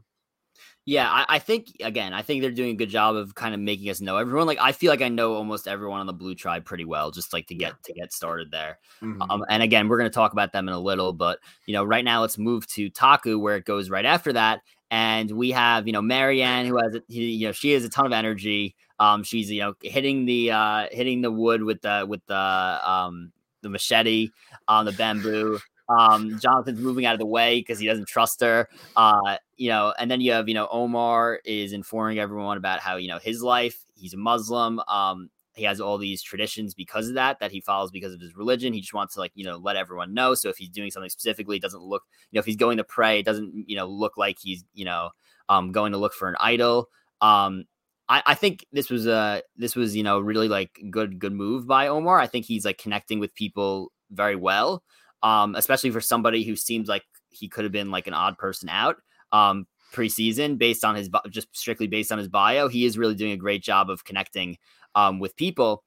yeah, 0.86 1.10
I, 1.10 1.36
I, 1.36 1.38
think 1.38 1.76
again, 1.80 2.12
I 2.12 2.22
think 2.22 2.40
they're 2.40 2.50
doing 2.50 2.70
a 2.70 2.74
good 2.74 2.88
job 2.88 3.14
of 3.14 3.34
kind 3.34 3.54
of 3.54 3.60
making 3.60 3.90
us 3.90 4.00
know 4.00 4.16
everyone. 4.16 4.46
Like 4.46 4.58
I 4.60 4.72
feel 4.72 4.90
like 4.90 5.02
I 5.02 5.08
know 5.08 5.34
almost 5.34 5.68
everyone 5.68 6.00
on 6.00 6.06
the 6.06 6.12
blue 6.12 6.34
tribe 6.34 6.64
pretty 6.64 6.84
well, 6.84 7.10
just 7.10 7.32
like 7.32 7.46
to 7.48 7.54
get 7.54 7.74
to 7.84 7.92
get 7.92 8.12
started 8.12 8.50
there. 8.50 8.78
Mm-hmm. 9.02 9.22
Um, 9.22 9.44
and 9.48 9.62
again, 9.62 9.88
we're 9.88 9.98
going 9.98 10.10
to 10.10 10.14
talk 10.14 10.32
about 10.32 10.52
them 10.52 10.68
in 10.68 10.74
a 10.74 10.80
little, 10.80 11.12
but 11.12 11.38
you 11.66 11.74
know, 11.74 11.84
right 11.84 12.04
now 12.04 12.22
let's 12.22 12.38
move 12.38 12.66
to 12.68 12.88
Taku 12.88 13.38
where 13.38 13.56
it 13.56 13.66
goes 13.66 13.90
right 13.90 14.06
after 14.06 14.32
that, 14.32 14.62
and 14.90 15.30
we 15.30 15.50
have 15.50 15.86
you 15.86 15.92
know 15.92 16.02
Maryanne, 16.02 16.66
who 16.66 16.78
has 16.78 16.96
you 17.08 17.46
know 17.46 17.52
she 17.52 17.72
has 17.72 17.84
a 17.84 17.90
ton 17.90 18.06
of 18.06 18.12
energy. 18.12 18.74
Um, 18.98 19.22
she's 19.22 19.50
you 19.50 19.60
know 19.60 19.74
hitting 19.82 20.24
the 20.24 20.50
uh 20.50 20.86
hitting 20.90 21.20
the 21.20 21.30
wood 21.30 21.62
with 21.62 21.82
the 21.82 22.06
with 22.08 22.24
the 22.26 22.34
um 22.34 23.32
the 23.62 23.68
machete 23.68 24.30
on 24.66 24.86
the 24.86 24.92
bamboo. 24.92 25.58
Um, 25.90 26.38
Jonathan's 26.38 26.81
moving 26.81 27.04
out 27.04 27.14
of 27.14 27.19
the 27.19 27.26
way 27.26 27.60
because 27.60 27.78
he 27.78 27.87
doesn't 27.87 28.08
trust 28.08 28.40
her. 28.40 28.69
Uh, 28.96 29.37
you 29.56 29.69
know, 29.69 29.92
and 29.98 30.10
then 30.10 30.20
you 30.20 30.32
have, 30.32 30.48
you 30.48 30.54
know, 30.54 30.69
Omar 30.70 31.40
is 31.44 31.72
informing 31.72 32.19
everyone 32.19 32.56
about 32.56 32.81
how, 32.81 32.96
you 32.96 33.08
know, 33.08 33.19
his 33.19 33.42
life, 33.42 33.84
he's 33.94 34.14
a 34.14 34.16
Muslim. 34.16 34.81
Um, 34.88 35.31
he 35.54 35.64
has 35.64 35.81
all 35.81 35.98
these 35.98 36.22
traditions 36.22 36.75
because 36.75 37.08
of 37.08 37.14
that 37.14 37.40
that 37.40 37.50
he 37.50 37.60
follows 37.60 37.90
because 37.90 38.14
of 38.14 38.20
his 38.20 38.37
religion. 38.37 38.72
He 38.72 38.81
just 38.81 38.94
wants 38.94 39.14
to 39.14 39.20
like, 39.20 39.32
you 39.34 39.44
know, 39.44 39.56
let 39.56 39.76
everyone 39.76 40.14
know. 40.14 40.34
So 40.34 40.48
if 40.48 40.56
he's 40.56 40.70
doing 40.70 40.90
something 40.90 41.10
specifically, 41.10 41.56
it 41.56 41.62
doesn't 41.62 41.82
look, 41.82 42.04
you 42.31 42.37
know, 42.37 42.40
if 42.40 42.46
he's 42.46 42.56
going 42.56 42.76
to 42.76 42.84
pray, 42.84 43.19
it 43.19 43.25
doesn't, 43.25 43.64
you 43.66 43.76
know, 43.76 43.87
look 43.87 44.16
like 44.16 44.38
he's, 44.40 44.64
you 44.72 44.84
know, 44.84 45.10
um, 45.48 45.72
going 45.72 45.92
to 45.92 45.98
look 45.98 46.14
for 46.14 46.28
an 46.28 46.37
idol. 46.40 46.88
Um, 47.20 47.64
I, 48.08 48.22
I 48.26 48.34
think 48.34 48.64
this 48.72 48.90
was 48.90 49.06
a 49.06 49.42
this 49.56 49.76
was 49.76 49.94
you 49.94 50.02
know 50.02 50.20
really 50.20 50.48
like 50.48 50.78
good 50.90 51.19
good 51.19 51.32
move 51.32 51.66
by 51.66 51.88
Omar. 51.88 52.19
I 52.19 52.26
think 52.26 52.44
he's 52.44 52.64
like 52.64 52.78
connecting 52.78 53.20
with 53.20 53.34
people 53.34 53.92
very 54.10 54.37
well 54.37 54.82
um, 55.22 55.55
especially 55.55 55.90
for 55.90 56.00
somebody 56.00 56.44
who 56.44 56.56
seems 56.56 56.88
like 56.88 57.02
he 57.31 57.49
could 57.49 57.64
have 57.64 57.72
been 57.72 57.90
like 57.90 58.06
an 58.06 58.14
odd 58.14 58.38
person 58.38 58.69
out 58.69 58.96
um, 59.32 59.67
preseason 59.93 60.58
based 60.58 60.84
on 60.84 60.94
his 60.94 61.08
just 61.31 61.49
strictly 61.56 61.87
based 61.87 62.12
on 62.12 62.19
his 62.19 62.28
bio. 62.28 62.69
He 62.69 62.84
is 62.84 62.99
really 62.99 63.14
doing 63.14 63.32
a 63.32 63.37
great 63.37 63.62
job 63.62 63.90
of 63.90 64.05
connecting 64.05 64.56
um, 64.94 65.19
with 65.19 65.37
people, 65.37 65.84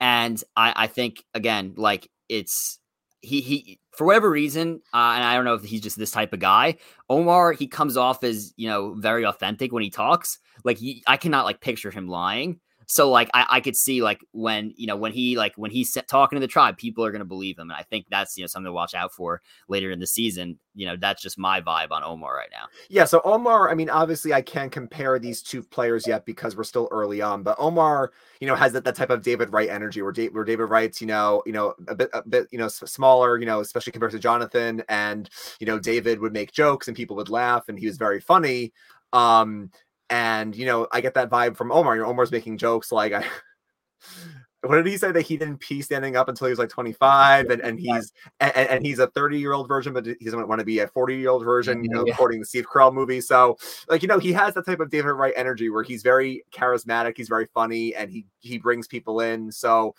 and 0.00 0.42
I, 0.56 0.72
I 0.76 0.86
think 0.86 1.24
again, 1.34 1.74
like 1.76 2.08
it's 2.28 2.78
he 3.20 3.40
he 3.40 3.80
for 3.92 4.06
whatever 4.06 4.30
reason, 4.30 4.80
uh, 4.94 5.12
and 5.16 5.24
I 5.24 5.34
don't 5.34 5.44
know 5.44 5.54
if 5.54 5.64
he's 5.64 5.80
just 5.80 5.98
this 5.98 6.10
type 6.10 6.32
of 6.32 6.40
guy. 6.40 6.76
Omar, 7.08 7.52
he 7.52 7.66
comes 7.66 7.96
off 7.96 8.22
as 8.24 8.52
you 8.56 8.68
know 8.68 8.94
very 8.94 9.24
authentic 9.24 9.72
when 9.72 9.82
he 9.82 9.90
talks. 9.90 10.38
Like 10.64 10.78
he, 10.78 11.02
I 11.06 11.16
cannot 11.16 11.44
like 11.44 11.60
picture 11.60 11.90
him 11.90 12.08
lying. 12.08 12.60
So 12.90 13.10
like 13.10 13.28
I, 13.34 13.46
I 13.50 13.60
could 13.60 13.76
see 13.76 14.02
like 14.02 14.24
when 14.32 14.72
you 14.76 14.86
know 14.86 14.96
when 14.96 15.12
he 15.12 15.36
like 15.36 15.52
when 15.56 15.70
he's 15.70 15.96
talking 16.08 16.36
to 16.36 16.40
the 16.40 16.46
tribe, 16.46 16.78
people 16.78 17.04
are 17.04 17.10
going 17.12 17.20
to 17.20 17.26
believe 17.26 17.58
him, 17.58 17.70
and 17.70 17.78
I 17.78 17.82
think 17.82 18.06
that's 18.10 18.36
you 18.36 18.42
know 18.42 18.46
something 18.46 18.68
to 18.68 18.72
watch 18.72 18.94
out 18.94 19.12
for 19.12 19.42
later 19.68 19.90
in 19.90 20.00
the 20.00 20.06
season. 20.06 20.58
You 20.74 20.86
know 20.86 20.96
that's 20.96 21.20
just 21.20 21.38
my 21.38 21.60
vibe 21.60 21.90
on 21.90 22.02
Omar 22.02 22.34
right 22.34 22.48
now. 22.50 22.64
Yeah, 22.88 23.04
so 23.04 23.20
Omar, 23.24 23.70
I 23.70 23.74
mean, 23.74 23.90
obviously 23.90 24.32
I 24.32 24.40
can't 24.40 24.72
compare 24.72 25.18
these 25.18 25.42
two 25.42 25.62
players 25.62 26.06
yet 26.06 26.24
because 26.24 26.56
we're 26.56 26.64
still 26.64 26.88
early 26.90 27.20
on, 27.20 27.42
but 27.42 27.56
Omar, 27.58 28.10
you 28.40 28.46
know, 28.46 28.54
has 28.54 28.72
that, 28.72 28.84
that 28.84 28.94
type 28.94 29.10
of 29.10 29.22
David 29.22 29.52
Wright 29.52 29.68
energy 29.68 30.00
where, 30.00 30.12
Dave, 30.12 30.32
where 30.32 30.44
David 30.44 30.70
Wright's 30.70 31.02
you 31.02 31.08
know 31.08 31.42
you 31.44 31.52
know 31.52 31.74
a 31.88 31.94
bit 31.94 32.08
a 32.14 32.22
bit 32.26 32.48
you 32.50 32.58
know 32.58 32.68
smaller, 32.68 33.38
you 33.38 33.44
know, 33.44 33.60
especially 33.60 33.92
compared 33.92 34.12
to 34.12 34.18
Jonathan, 34.18 34.82
and 34.88 35.28
you 35.60 35.66
know 35.66 35.78
David 35.78 36.20
would 36.20 36.32
make 36.32 36.52
jokes 36.52 36.88
and 36.88 36.96
people 36.96 37.16
would 37.16 37.28
laugh, 37.28 37.68
and 37.68 37.78
he 37.78 37.86
was 37.86 37.98
very 37.98 38.20
funny. 38.20 38.72
Um, 39.12 39.70
and 40.10 40.54
you 40.56 40.66
know, 40.66 40.88
I 40.92 41.00
get 41.00 41.14
that 41.14 41.30
vibe 41.30 41.56
from 41.56 41.72
Omar. 41.72 41.96
You 41.96 42.02
know, 42.02 42.08
Omar's 42.08 42.32
making 42.32 42.58
jokes 42.58 42.92
like 42.92 43.12
I 43.12 43.24
what 44.62 44.76
did 44.76 44.86
he 44.86 44.96
say 44.96 45.12
that 45.12 45.22
he 45.22 45.36
didn't 45.36 45.60
pee 45.60 45.82
standing 45.82 46.16
up 46.16 46.28
until 46.28 46.46
he 46.46 46.50
was 46.50 46.58
like 46.58 46.68
25 46.68 47.50
and, 47.50 47.62
and 47.62 47.78
he's 47.78 48.12
and, 48.40 48.52
and 48.56 48.84
he's 48.84 48.98
a 48.98 49.06
30 49.08 49.38
year 49.38 49.52
old 49.52 49.68
version 49.68 49.92
but 49.92 50.04
he 50.04 50.16
doesn't 50.24 50.48
want 50.48 50.58
to 50.58 50.64
be 50.64 50.80
a 50.80 50.88
40 50.88 51.16
year 51.16 51.30
old 51.30 51.44
version 51.44 51.84
you 51.84 51.90
mm, 51.90 51.94
know 51.94 52.04
yeah. 52.06 52.12
according 52.12 52.40
to 52.40 52.46
steve 52.46 52.66
carell 52.66 52.92
movie 52.92 53.20
so 53.20 53.56
like 53.88 54.02
you 54.02 54.08
know 54.08 54.18
he 54.18 54.32
has 54.32 54.54
that 54.54 54.66
type 54.66 54.80
of 54.80 54.90
david 54.90 55.12
wright 55.12 55.34
energy 55.36 55.70
where 55.70 55.84
he's 55.84 56.02
very 56.02 56.44
charismatic 56.52 57.16
he's 57.16 57.28
very 57.28 57.46
funny 57.54 57.94
and 57.94 58.10
he 58.10 58.26
he 58.40 58.58
brings 58.58 58.88
people 58.88 59.20
in 59.20 59.52
so 59.52 59.94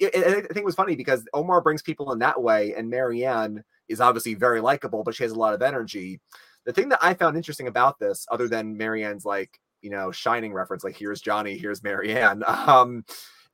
it, 0.00 0.14
it, 0.14 0.26
i 0.26 0.40
think 0.40 0.56
it 0.56 0.64
was 0.64 0.74
funny 0.74 0.96
because 0.96 1.26
omar 1.32 1.60
brings 1.60 1.82
people 1.82 2.12
in 2.12 2.18
that 2.18 2.40
way 2.42 2.74
and 2.74 2.90
maryanne 2.92 3.62
is 3.88 4.00
obviously 4.00 4.34
very 4.34 4.60
likable 4.60 5.04
but 5.04 5.14
she 5.14 5.22
has 5.22 5.32
a 5.32 5.38
lot 5.38 5.54
of 5.54 5.62
energy 5.62 6.20
the 6.64 6.72
thing 6.72 6.88
that 6.90 6.98
I 7.02 7.14
found 7.14 7.36
interesting 7.36 7.68
about 7.68 7.98
this, 7.98 8.26
other 8.30 8.48
than 8.48 8.76
Maryanne's 8.76 9.24
like, 9.24 9.60
you 9.82 9.90
know, 9.90 10.12
shining 10.12 10.52
reference, 10.52 10.84
like 10.84 10.96
here's 10.96 11.20
Johnny, 11.20 11.56
here's 11.56 11.80
Maryanne, 11.80 12.42
um, 12.68 13.04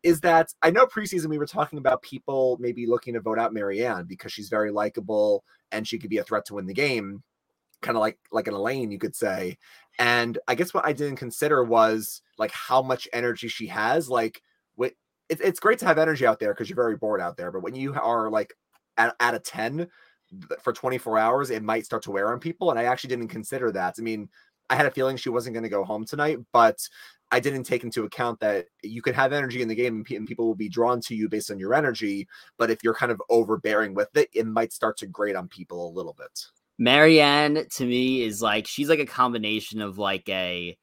is 0.03 0.21
that 0.21 0.53
I 0.63 0.71
know 0.71 0.87
preseason 0.87 1.27
we 1.27 1.39
were 1.39 1.47
talking 1.47 1.79
about 1.79 2.03
people 2.03 2.59
maybe 2.61 2.87
looking 2.87 3.15
to 3.15 3.21
vote 3.21 3.39
out 3.39 3.55
Maryanne 3.55 4.07
because 4.07 4.33
she's 4.33 4.49
very 4.49 4.71
likable 4.71 5.45
and 5.73 5.87
she 5.87 5.99
could 5.99 6.11
be 6.11 6.19
a 6.19 6.25
threat 6.25 6.45
to 6.47 6.55
win 6.55 6.67
the 6.67 6.75
game, 6.75 7.23
kind 7.83 7.97
of 7.97 8.01
like 8.01 8.19
like 8.31 8.49
an 8.49 8.55
Elaine, 8.55 8.91
you 8.91 8.99
could 8.99 9.17
say. 9.17 9.59
And 9.99 10.39
I 10.47 10.55
guess 10.55 10.75
what 10.75 10.87
I 10.87 10.93
didn't 10.93 11.17
consider 11.17 11.65
was 11.65 12.23
like 12.39 12.53
how 12.53 12.83
much 12.83 13.09
energy 13.13 13.49
she 13.49 13.67
has. 13.69 14.09
Like, 14.09 14.43
it, 15.29 15.41
it's 15.41 15.61
great 15.61 15.79
to 15.81 15.87
have 15.87 15.99
energy 15.99 16.27
out 16.27 16.39
there 16.39 16.53
because 16.53 16.69
you're 16.69 16.77
very 16.77 16.97
bored 16.97 17.21
out 17.21 17.37
there. 17.37 17.51
But 17.51 17.63
when 17.63 17.75
you 17.75 17.95
are 17.95 18.31
like 18.31 18.55
at, 18.97 19.15
at 19.21 19.35
a 19.35 19.39
10, 19.39 19.89
for 20.63 20.73
24 20.73 21.19
hours, 21.19 21.51
it 21.51 21.63
might 21.63 21.85
start 21.85 22.03
to 22.05 22.11
wear 22.11 22.33
on 22.33 22.41
people. 22.41 22.71
And 22.71 22.79
I 22.79 22.85
actually 22.85 23.09
didn't 23.09 23.29
consider 23.29 23.71
that. 23.73 23.97
I 23.99 24.03
mean, 24.03 24.29
I 24.69 24.75
had 24.77 24.87
a 24.87 24.91
feeling 24.91 25.17
she 25.17 25.29
wasn't 25.29 25.55
going 25.55 25.63
to 25.63 25.69
go 25.69 25.85
home 25.85 26.05
tonight, 26.05 26.39
but 26.53 26.79
I 27.31 27.41
didn't 27.41 27.65
take 27.65 27.83
into 27.83 28.05
account 28.05 28.39
that 28.41 28.67
you 28.83 29.03
can 29.03 29.15
have 29.15 29.33
energy 29.33 29.63
in 29.63 29.69
the 29.69 29.75
game 29.75 30.05
and 30.09 30.27
people 30.27 30.47
will 30.47 30.55
be 30.55 30.69
drawn 30.69 31.01
to 31.03 31.15
you 31.15 31.29
based 31.29 31.51
on 31.51 31.59
your 31.59 31.75
energy. 31.75 32.29
But 32.57 32.71
if 32.71 32.85
you're 32.85 32.95
kind 32.95 33.11
of 33.11 33.21
overbearing 33.29 33.95
with 33.95 34.17
it, 34.17 34.29
it 34.33 34.47
might 34.47 34.73
start 34.73 34.97
to 34.99 35.07
grate 35.07 35.37
on 35.37 35.49
people 35.49 35.89
a 35.89 35.95
little 35.95 36.15
bit. 36.17 36.47
Maryanne 36.81 37.67
to 37.77 37.87
me 37.87 38.23
is 38.23 38.43
like 38.43 38.67
she's 38.67 38.89
like 38.89 38.99
a 38.99 39.07
combination 39.07 39.81
of 39.81 39.99
like 39.99 40.29
a 40.29 40.77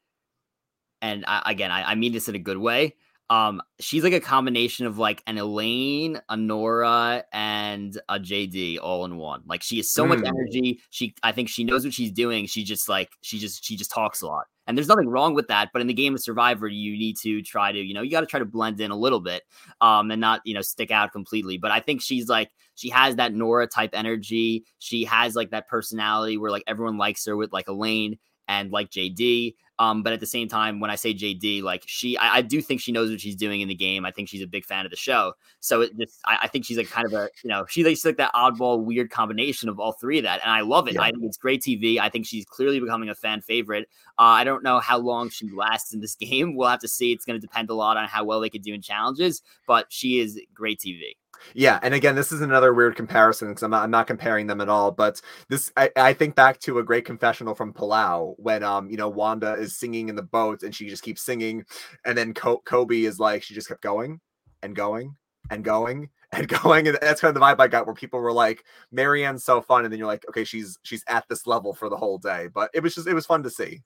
and 1.01 1.25
I, 1.27 1.51
again, 1.51 1.69
I, 1.69 1.91
I 1.91 1.95
mean 1.95 2.13
this 2.13 2.29
in 2.29 2.35
a 2.35 2.39
good 2.39 2.57
way. 2.57 2.95
Um, 3.29 3.61
she's 3.79 4.03
like 4.03 4.13
a 4.13 4.19
combination 4.19 4.85
of 4.85 4.97
like 4.97 5.23
an 5.27 5.37
Elaine, 5.37 6.21
a 6.29 6.37
Noura, 6.37 7.23
and 7.31 7.99
a 8.09 8.19
JD 8.19 8.79
all 8.81 9.05
in 9.05 9.17
one. 9.17 9.43
Like 9.45 9.63
she 9.63 9.77
has 9.77 9.89
so 9.89 10.05
mm. 10.05 10.09
much 10.09 10.25
energy. 10.25 10.81
She, 10.89 11.15
I 11.23 11.31
think 11.31 11.49
she 11.49 11.63
knows 11.63 11.83
what 11.85 11.93
she's 11.93 12.11
doing. 12.11 12.45
She 12.45 12.63
just 12.63 12.89
like 12.89 13.09
she 13.21 13.39
just 13.39 13.65
she 13.65 13.75
just 13.75 13.91
talks 13.91 14.21
a 14.21 14.27
lot, 14.27 14.45
and 14.67 14.77
there's 14.77 14.87
nothing 14.87 15.07
wrong 15.07 15.33
with 15.33 15.47
that. 15.47 15.69
But 15.71 15.81
in 15.81 15.87
the 15.87 15.93
game 15.93 16.13
of 16.13 16.21
Survivor, 16.21 16.67
you 16.67 16.97
need 16.97 17.17
to 17.23 17.41
try 17.41 17.71
to 17.71 17.79
you 17.79 17.93
know 17.93 18.01
you 18.01 18.11
got 18.11 18.21
to 18.21 18.27
try 18.27 18.39
to 18.39 18.45
blend 18.45 18.79
in 18.81 18.91
a 18.91 18.97
little 18.97 19.21
bit, 19.21 19.43
um, 19.81 20.11
and 20.11 20.21
not 20.21 20.41
you 20.43 20.53
know 20.53 20.61
stick 20.61 20.91
out 20.91 21.11
completely. 21.11 21.57
But 21.57 21.71
I 21.71 21.79
think 21.79 22.01
she's 22.01 22.27
like 22.27 22.51
she 22.75 22.89
has 22.89 23.15
that 23.15 23.33
Noura 23.33 23.67
type 23.67 23.91
energy. 23.93 24.65
She 24.79 25.05
has 25.05 25.35
like 25.35 25.51
that 25.51 25.67
personality 25.67 26.37
where 26.37 26.51
like 26.51 26.63
everyone 26.67 26.97
likes 26.97 27.25
her 27.25 27.37
with 27.37 27.53
like 27.53 27.67
Elaine 27.67 28.19
and 28.53 28.71
like 28.71 28.89
JD. 28.89 29.55
Um, 29.79 30.03
but 30.03 30.13
at 30.13 30.19
the 30.19 30.27
same 30.27 30.47
time, 30.47 30.79
when 30.79 30.91
I 30.91 30.95
say 30.95 31.15
JD, 31.15 31.63
like 31.63 31.83
she, 31.87 32.15
I, 32.17 32.37
I, 32.37 32.41
do 32.41 32.61
think 32.61 32.79
she 32.79 32.91
knows 32.91 33.09
what 33.09 33.19
she's 33.19 33.35
doing 33.35 33.61
in 33.61 33.67
the 33.67 33.73
game. 33.73 34.05
I 34.05 34.11
think 34.11 34.29
she's 34.29 34.43
a 34.43 34.47
big 34.47 34.65
fan 34.65 34.85
of 34.85 34.91
the 34.91 34.97
show. 34.97 35.33
So 35.61 35.81
it 35.81 35.97
just, 35.97 36.19
I, 36.25 36.37
I 36.43 36.47
think 36.47 36.63
she's 36.63 36.77
like 36.77 36.89
kind 36.89 37.07
of 37.07 37.13
a, 37.13 37.29
you 37.43 37.49
know, 37.49 37.65
she's 37.67 38.05
like 38.05 38.17
that 38.17 38.31
oddball, 38.33 38.83
weird 38.83 39.09
combination 39.09 39.69
of 39.69 39.79
all 39.79 39.93
three 39.93 40.19
of 40.19 40.23
that. 40.25 40.41
And 40.43 40.51
I 40.51 40.61
love 40.61 40.87
it. 40.87 40.93
Yeah. 40.93 41.01
I 41.01 41.09
think 41.09 41.23
it's 41.23 41.37
great 41.37 41.63
TV. 41.63 41.99
I 41.99 42.07
think 42.09 42.27
she's 42.27 42.45
clearly 42.45 42.79
becoming 42.79 43.09
a 43.09 43.15
fan 43.15 43.41
favorite. 43.41 43.89
Uh, 44.19 44.37
I 44.37 44.43
don't 44.43 44.63
know 44.63 44.79
how 44.79 44.99
long 44.99 45.29
she 45.29 45.49
lasts 45.49 45.91
in 45.91 46.01
this 46.01 46.15
game. 46.23 46.55
We'll 46.55 46.69
have 46.69 46.79
to 46.81 46.87
see. 46.87 47.11
It's 47.11 47.25
going 47.25 47.41
to 47.41 47.45
depend 47.45 47.71
a 47.71 47.73
lot 47.73 47.97
on 47.97 48.07
how 48.07 48.23
well 48.23 48.41
they 48.41 48.51
could 48.51 48.61
do 48.61 48.75
in 48.75 48.81
challenges, 48.81 49.41
but 49.65 49.87
she 49.89 50.19
is 50.19 50.39
great 50.53 50.79
TV. 50.79 51.15
Yeah, 51.53 51.79
and 51.83 51.93
again, 51.93 52.15
this 52.15 52.31
is 52.31 52.41
another 52.41 52.73
weird 52.73 52.95
comparison 52.95 53.49
because 53.49 53.63
I'm 53.63 53.71
not, 53.71 53.83
I'm 53.83 53.91
not 53.91 54.07
comparing 54.07 54.47
them 54.47 54.61
at 54.61 54.69
all. 54.69 54.91
But 54.91 55.21
this, 55.49 55.71
I, 55.77 55.89
I 55.95 56.13
think 56.13 56.35
back 56.35 56.59
to 56.61 56.79
a 56.79 56.83
great 56.83 57.05
confessional 57.05 57.55
from 57.55 57.73
Palau 57.73 58.35
when 58.37 58.63
um 58.63 58.89
you 58.89 58.97
know 58.97 59.09
Wanda 59.09 59.53
is 59.53 59.77
singing 59.77 60.09
in 60.09 60.15
the 60.15 60.23
boat 60.23 60.63
and 60.63 60.73
she 60.75 60.87
just 60.87 61.03
keeps 61.03 61.21
singing, 61.21 61.65
and 62.05 62.17
then 62.17 62.33
Coby 62.33 63.07
is 63.07 63.19
like 63.19 63.43
she 63.43 63.53
just 63.53 63.67
kept 63.67 63.81
going 63.81 64.19
and 64.61 64.75
going 64.75 65.15
and 65.49 65.63
going 65.63 66.09
and 66.31 66.47
going, 66.47 66.87
and 66.87 66.97
that's 67.01 67.21
kind 67.21 67.35
of 67.35 67.39
the 67.39 67.45
vibe 67.45 67.59
I 67.59 67.67
got 67.67 67.85
where 67.85 67.95
people 67.95 68.19
were 68.19 68.33
like, 68.33 68.63
Maryanne's 68.91 69.43
so 69.43 69.61
fun, 69.61 69.83
and 69.85 69.91
then 69.91 69.99
you're 69.99 70.07
like, 70.07 70.25
okay, 70.29 70.43
she's 70.43 70.79
she's 70.83 71.03
at 71.07 71.25
this 71.29 71.45
level 71.47 71.73
for 71.73 71.89
the 71.89 71.97
whole 71.97 72.17
day. 72.17 72.47
But 72.53 72.71
it 72.73 72.81
was 72.81 72.95
just 72.95 73.07
it 73.07 73.13
was 73.13 73.25
fun 73.25 73.43
to 73.43 73.49
see. 73.49 73.81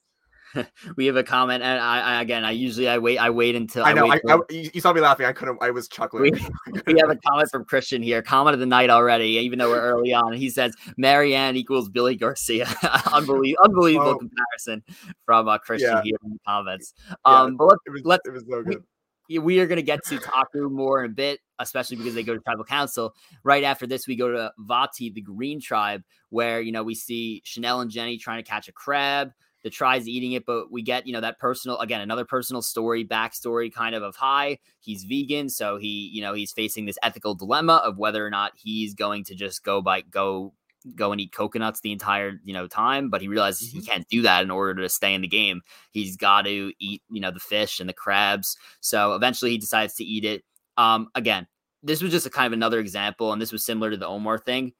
we 0.95 1.05
have 1.05 1.15
a 1.15 1.23
comment, 1.23 1.63
and 1.63 1.79
I, 1.79 1.99
I, 1.99 2.21
again, 2.21 2.45
I 2.45 2.51
usually 2.51 2.87
I 2.87 2.97
wait, 2.97 3.17
I 3.17 3.29
wait 3.29 3.55
until 3.55 3.83
I 3.83 3.93
know. 3.93 4.11
I, 4.11 4.19
I, 4.27 4.39
you 4.49 4.81
saw 4.81 4.93
me 4.93 5.01
laughing. 5.01 5.25
I 5.25 5.33
couldn't. 5.33 5.57
I 5.61 5.71
was 5.71 5.87
chuckling. 5.87 6.23
We, 6.23 6.31
we, 6.87 6.99
have 6.99 7.09
a 7.09 7.15
comment 7.15 7.49
from 7.51 7.65
Christian 7.65 8.01
here. 8.01 8.21
Comment 8.21 8.53
of 8.53 8.59
the 8.59 8.65
night 8.65 8.89
already, 8.89 9.37
even 9.39 9.59
though 9.59 9.69
we're 9.69 9.81
early 9.81 10.13
on. 10.13 10.33
He 10.33 10.49
says 10.49 10.75
Maryanne 10.97 11.55
equals 11.55 11.89
Billy 11.89 12.15
Garcia. 12.15 12.67
unbelievable, 13.11 13.63
unbelievable 13.63 14.11
oh. 14.11 14.17
comparison 14.17 14.83
from 15.25 15.47
uh, 15.47 15.57
Christian 15.57 15.91
yeah. 15.91 16.01
here 16.03 16.17
in 16.23 16.31
the 16.31 16.39
comments. 16.45 16.93
Um, 17.25 17.51
yeah, 17.51 17.55
but 17.57 17.65
let's, 17.65 17.81
it 17.85 17.89
was, 17.91 18.01
let's 18.05 18.27
it 18.27 18.31
was 18.31 18.43
so 18.49 18.63
good. 18.63 18.83
We, 19.29 19.39
we 19.39 19.59
are 19.59 19.67
going 19.67 19.77
to 19.77 19.83
get 19.83 20.05
to 20.05 20.17
Taku 20.19 20.69
more 20.69 21.03
in 21.03 21.11
a 21.11 21.13
bit, 21.13 21.41
especially 21.59 21.97
because 21.97 22.15
they 22.15 22.23
go 22.23 22.33
to 22.33 22.39
tribal 22.39 22.63
council. 22.63 23.13
Right 23.43 23.63
after 23.63 23.85
this, 23.85 24.07
we 24.07 24.15
go 24.15 24.31
to 24.31 24.53
Vati, 24.57 25.09
the 25.09 25.21
Green 25.21 25.59
Tribe, 25.59 26.03
where 26.29 26.61
you 26.61 26.71
know 26.71 26.83
we 26.83 26.95
see 26.95 27.41
Chanel 27.43 27.81
and 27.81 27.91
Jenny 27.91 28.17
trying 28.17 28.41
to 28.41 28.49
catch 28.49 28.69
a 28.69 28.71
crab 28.71 29.31
the 29.67 29.71
tries 29.71 30.07
eating 30.07 30.31
it, 30.31 30.45
but 30.45 30.71
we 30.71 30.81
get, 30.81 31.05
you 31.05 31.11
know, 31.11 31.19
that 31.19 31.39
personal, 31.39 31.77
again, 31.79 31.99
another 31.99 32.23
personal 32.23 32.61
story, 32.61 33.03
backstory 33.05 33.71
kind 33.73 33.93
of 33.93 34.01
of 34.01 34.15
Hai. 34.15 34.59
He's 34.79 35.03
vegan. 35.03 35.49
So 35.49 35.75
he, 35.75 36.09
you 36.13 36.21
know, 36.21 36.33
he's 36.33 36.53
facing 36.53 36.85
this 36.85 36.97
ethical 37.03 37.35
dilemma 37.35 37.81
of 37.83 37.97
whether 37.97 38.25
or 38.25 38.29
not 38.29 38.53
he's 38.55 38.93
going 38.93 39.25
to 39.25 39.35
just 39.35 39.65
go 39.65 39.81
by, 39.81 40.01
go, 40.01 40.53
go 40.95 41.11
and 41.11 41.19
eat 41.19 41.33
coconuts 41.33 41.81
the 41.81 41.91
entire, 41.91 42.39
you 42.45 42.53
know, 42.53 42.65
time. 42.65 43.09
But 43.09 43.21
he 43.21 43.27
realizes 43.27 43.67
mm-hmm. 43.67 43.79
he 43.79 43.85
can't 43.85 44.07
do 44.07 44.21
that 44.21 44.43
in 44.43 44.51
order 44.51 44.81
to 44.81 44.87
stay 44.87 45.13
in 45.13 45.21
the 45.21 45.27
game. 45.27 45.61
He's 45.91 46.15
got 46.15 46.43
to 46.43 46.71
eat, 46.79 47.01
you 47.09 47.19
know, 47.19 47.31
the 47.31 47.41
fish 47.41 47.81
and 47.81 47.89
the 47.89 47.93
crabs. 47.93 48.55
So 48.79 49.15
eventually 49.15 49.51
he 49.51 49.57
decides 49.57 49.95
to 49.95 50.05
eat 50.05 50.23
it. 50.23 50.45
Um, 50.77 51.09
again, 51.13 51.45
this 51.83 52.01
was 52.01 52.11
just 52.11 52.25
a 52.25 52.29
kind 52.29 52.47
of 52.47 52.53
another 52.53 52.79
example, 52.79 53.33
and 53.33 53.41
this 53.41 53.51
was 53.51 53.65
similar 53.65 53.91
to 53.91 53.97
the 53.97 54.07
Omar 54.07 54.37
thing 54.37 54.73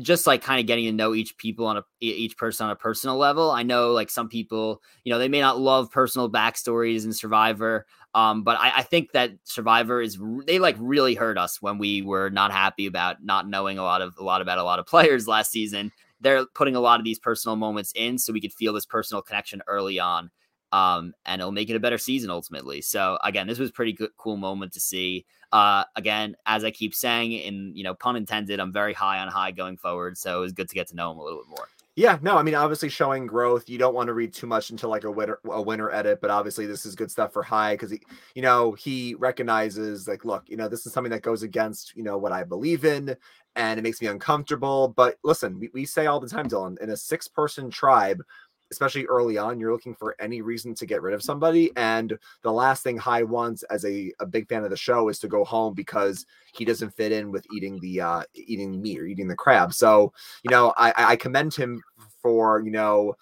just 0.00 0.26
like 0.26 0.42
kind 0.42 0.60
of 0.60 0.66
getting 0.66 0.86
to 0.86 0.92
know 0.92 1.14
each 1.14 1.36
people 1.36 1.66
on 1.66 1.76
a 1.76 1.84
each 2.00 2.36
person 2.36 2.66
on 2.66 2.72
a 2.72 2.76
personal 2.76 3.16
level. 3.16 3.50
I 3.50 3.62
know 3.62 3.92
like 3.92 4.10
some 4.10 4.28
people, 4.28 4.82
you 5.04 5.12
know, 5.12 5.18
they 5.18 5.28
may 5.28 5.40
not 5.40 5.60
love 5.60 5.90
personal 5.90 6.30
backstories 6.30 7.04
in 7.04 7.12
Survivor, 7.12 7.86
um, 8.14 8.42
but 8.42 8.58
I, 8.58 8.78
I 8.78 8.82
think 8.82 9.12
that 9.12 9.32
Survivor 9.44 10.00
is 10.00 10.18
they 10.46 10.58
like 10.58 10.76
really 10.78 11.14
hurt 11.14 11.38
us 11.38 11.62
when 11.62 11.78
we 11.78 12.02
were 12.02 12.30
not 12.30 12.50
happy 12.50 12.86
about 12.86 13.24
not 13.24 13.48
knowing 13.48 13.78
a 13.78 13.82
lot 13.82 14.02
of 14.02 14.14
a 14.18 14.24
lot 14.24 14.42
about 14.42 14.58
a 14.58 14.64
lot 14.64 14.78
of 14.78 14.86
players 14.88 15.28
last 15.28 15.52
season. 15.52 15.92
They're 16.20 16.46
putting 16.54 16.74
a 16.74 16.80
lot 16.80 17.00
of 17.00 17.04
these 17.04 17.18
personal 17.18 17.56
moments 17.56 17.92
in 17.94 18.18
so 18.18 18.32
we 18.32 18.40
could 18.40 18.52
feel 18.52 18.72
this 18.72 18.86
personal 18.86 19.22
connection 19.22 19.62
early 19.66 20.00
on. 20.00 20.30
Um, 20.74 21.14
and 21.24 21.40
it'll 21.40 21.52
make 21.52 21.70
it 21.70 21.76
a 21.76 21.80
better 21.80 21.98
season 21.98 22.30
ultimately. 22.30 22.80
So 22.80 23.16
again, 23.22 23.46
this 23.46 23.60
was 23.60 23.70
pretty 23.70 23.92
good, 23.92 24.10
cool 24.16 24.36
moment 24.36 24.72
to 24.72 24.80
see. 24.80 25.24
Uh, 25.52 25.84
again, 25.94 26.34
as 26.46 26.64
I 26.64 26.72
keep 26.72 26.96
saying, 26.96 27.30
in 27.30 27.76
you 27.76 27.84
know, 27.84 27.94
pun 27.94 28.16
intended, 28.16 28.58
I'm 28.58 28.72
very 28.72 28.92
high 28.92 29.20
on 29.20 29.28
Hai 29.28 29.52
going 29.52 29.76
forward. 29.76 30.18
So 30.18 30.36
it 30.36 30.40
was 30.40 30.52
good 30.52 30.68
to 30.68 30.74
get 30.74 30.88
to 30.88 30.96
know 30.96 31.12
him 31.12 31.18
a 31.18 31.22
little 31.22 31.38
bit 31.38 31.48
more. 31.48 31.68
Yeah, 31.96 32.18
no, 32.22 32.36
I 32.36 32.42
mean, 32.42 32.56
obviously 32.56 32.88
showing 32.88 33.24
growth. 33.24 33.68
You 33.68 33.78
don't 33.78 33.94
want 33.94 34.08
to 34.08 34.14
read 34.14 34.34
too 34.34 34.48
much 34.48 34.70
into 34.70 34.88
like 34.88 35.04
a 35.04 35.10
winner 35.12 35.38
a 35.44 35.62
winner 35.62 35.92
edit, 35.92 36.20
but 36.20 36.28
obviously 36.28 36.66
this 36.66 36.84
is 36.84 36.96
good 36.96 37.08
stuff 37.08 37.32
for 37.32 37.44
Hai 37.44 37.74
because 37.74 37.92
he, 37.92 38.00
you 38.34 38.42
know, 38.42 38.72
he 38.72 39.14
recognizes 39.14 40.08
like, 40.08 40.24
look, 40.24 40.42
you 40.48 40.56
know, 40.56 40.66
this 40.66 40.86
is 40.86 40.92
something 40.92 41.12
that 41.12 41.22
goes 41.22 41.44
against 41.44 41.94
you 41.94 42.02
know 42.02 42.18
what 42.18 42.32
I 42.32 42.42
believe 42.42 42.84
in, 42.84 43.16
and 43.54 43.78
it 43.78 43.82
makes 43.82 44.02
me 44.02 44.08
uncomfortable. 44.08 44.88
But 44.88 45.18
listen, 45.22 45.60
we, 45.60 45.70
we 45.72 45.84
say 45.84 46.06
all 46.06 46.18
the 46.18 46.28
time, 46.28 46.48
Dylan, 46.48 46.80
in 46.80 46.90
a 46.90 46.96
six 46.96 47.28
person 47.28 47.70
tribe, 47.70 48.20
especially 48.74 49.06
early 49.06 49.38
on, 49.38 49.60
you're 49.60 49.72
looking 49.72 49.94
for 49.94 50.16
any 50.18 50.42
reason 50.42 50.74
to 50.74 50.84
get 50.84 51.00
rid 51.00 51.14
of 51.14 51.22
somebody. 51.22 51.70
And 51.76 52.18
the 52.42 52.52
last 52.52 52.82
thing 52.82 52.96
Hai 52.96 53.22
wants 53.22 53.62
as 53.64 53.84
a, 53.84 54.12
a 54.18 54.26
big 54.26 54.48
fan 54.48 54.64
of 54.64 54.70
the 54.70 54.76
show 54.76 55.08
is 55.08 55.20
to 55.20 55.28
go 55.28 55.44
home 55.44 55.74
because 55.74 56.26
he 56.52 56.64
doesn't 56.64 56.90
fit 56.90 57.12
in 57.12 57.30
with 57.30 57.46
eating 57.52 57.78
the 57.78 58.00
uh 58.00 58.22
eating 58.34 58.82
meat 58.82 58.98
or 58.98 59.06
eating 59.06 59.28
the 59.28 59.36
crab. 59.36 59.72
So, 59.72 60.12
you 60.42 60.50
know, 60.50 60.74
I, 60.76 60.92
I 60.96 61.16
commend 61.16 61.54
him 61.54 61.80
for, 62.20 62.60
you 62.60 62.72
know, 62.72 63.14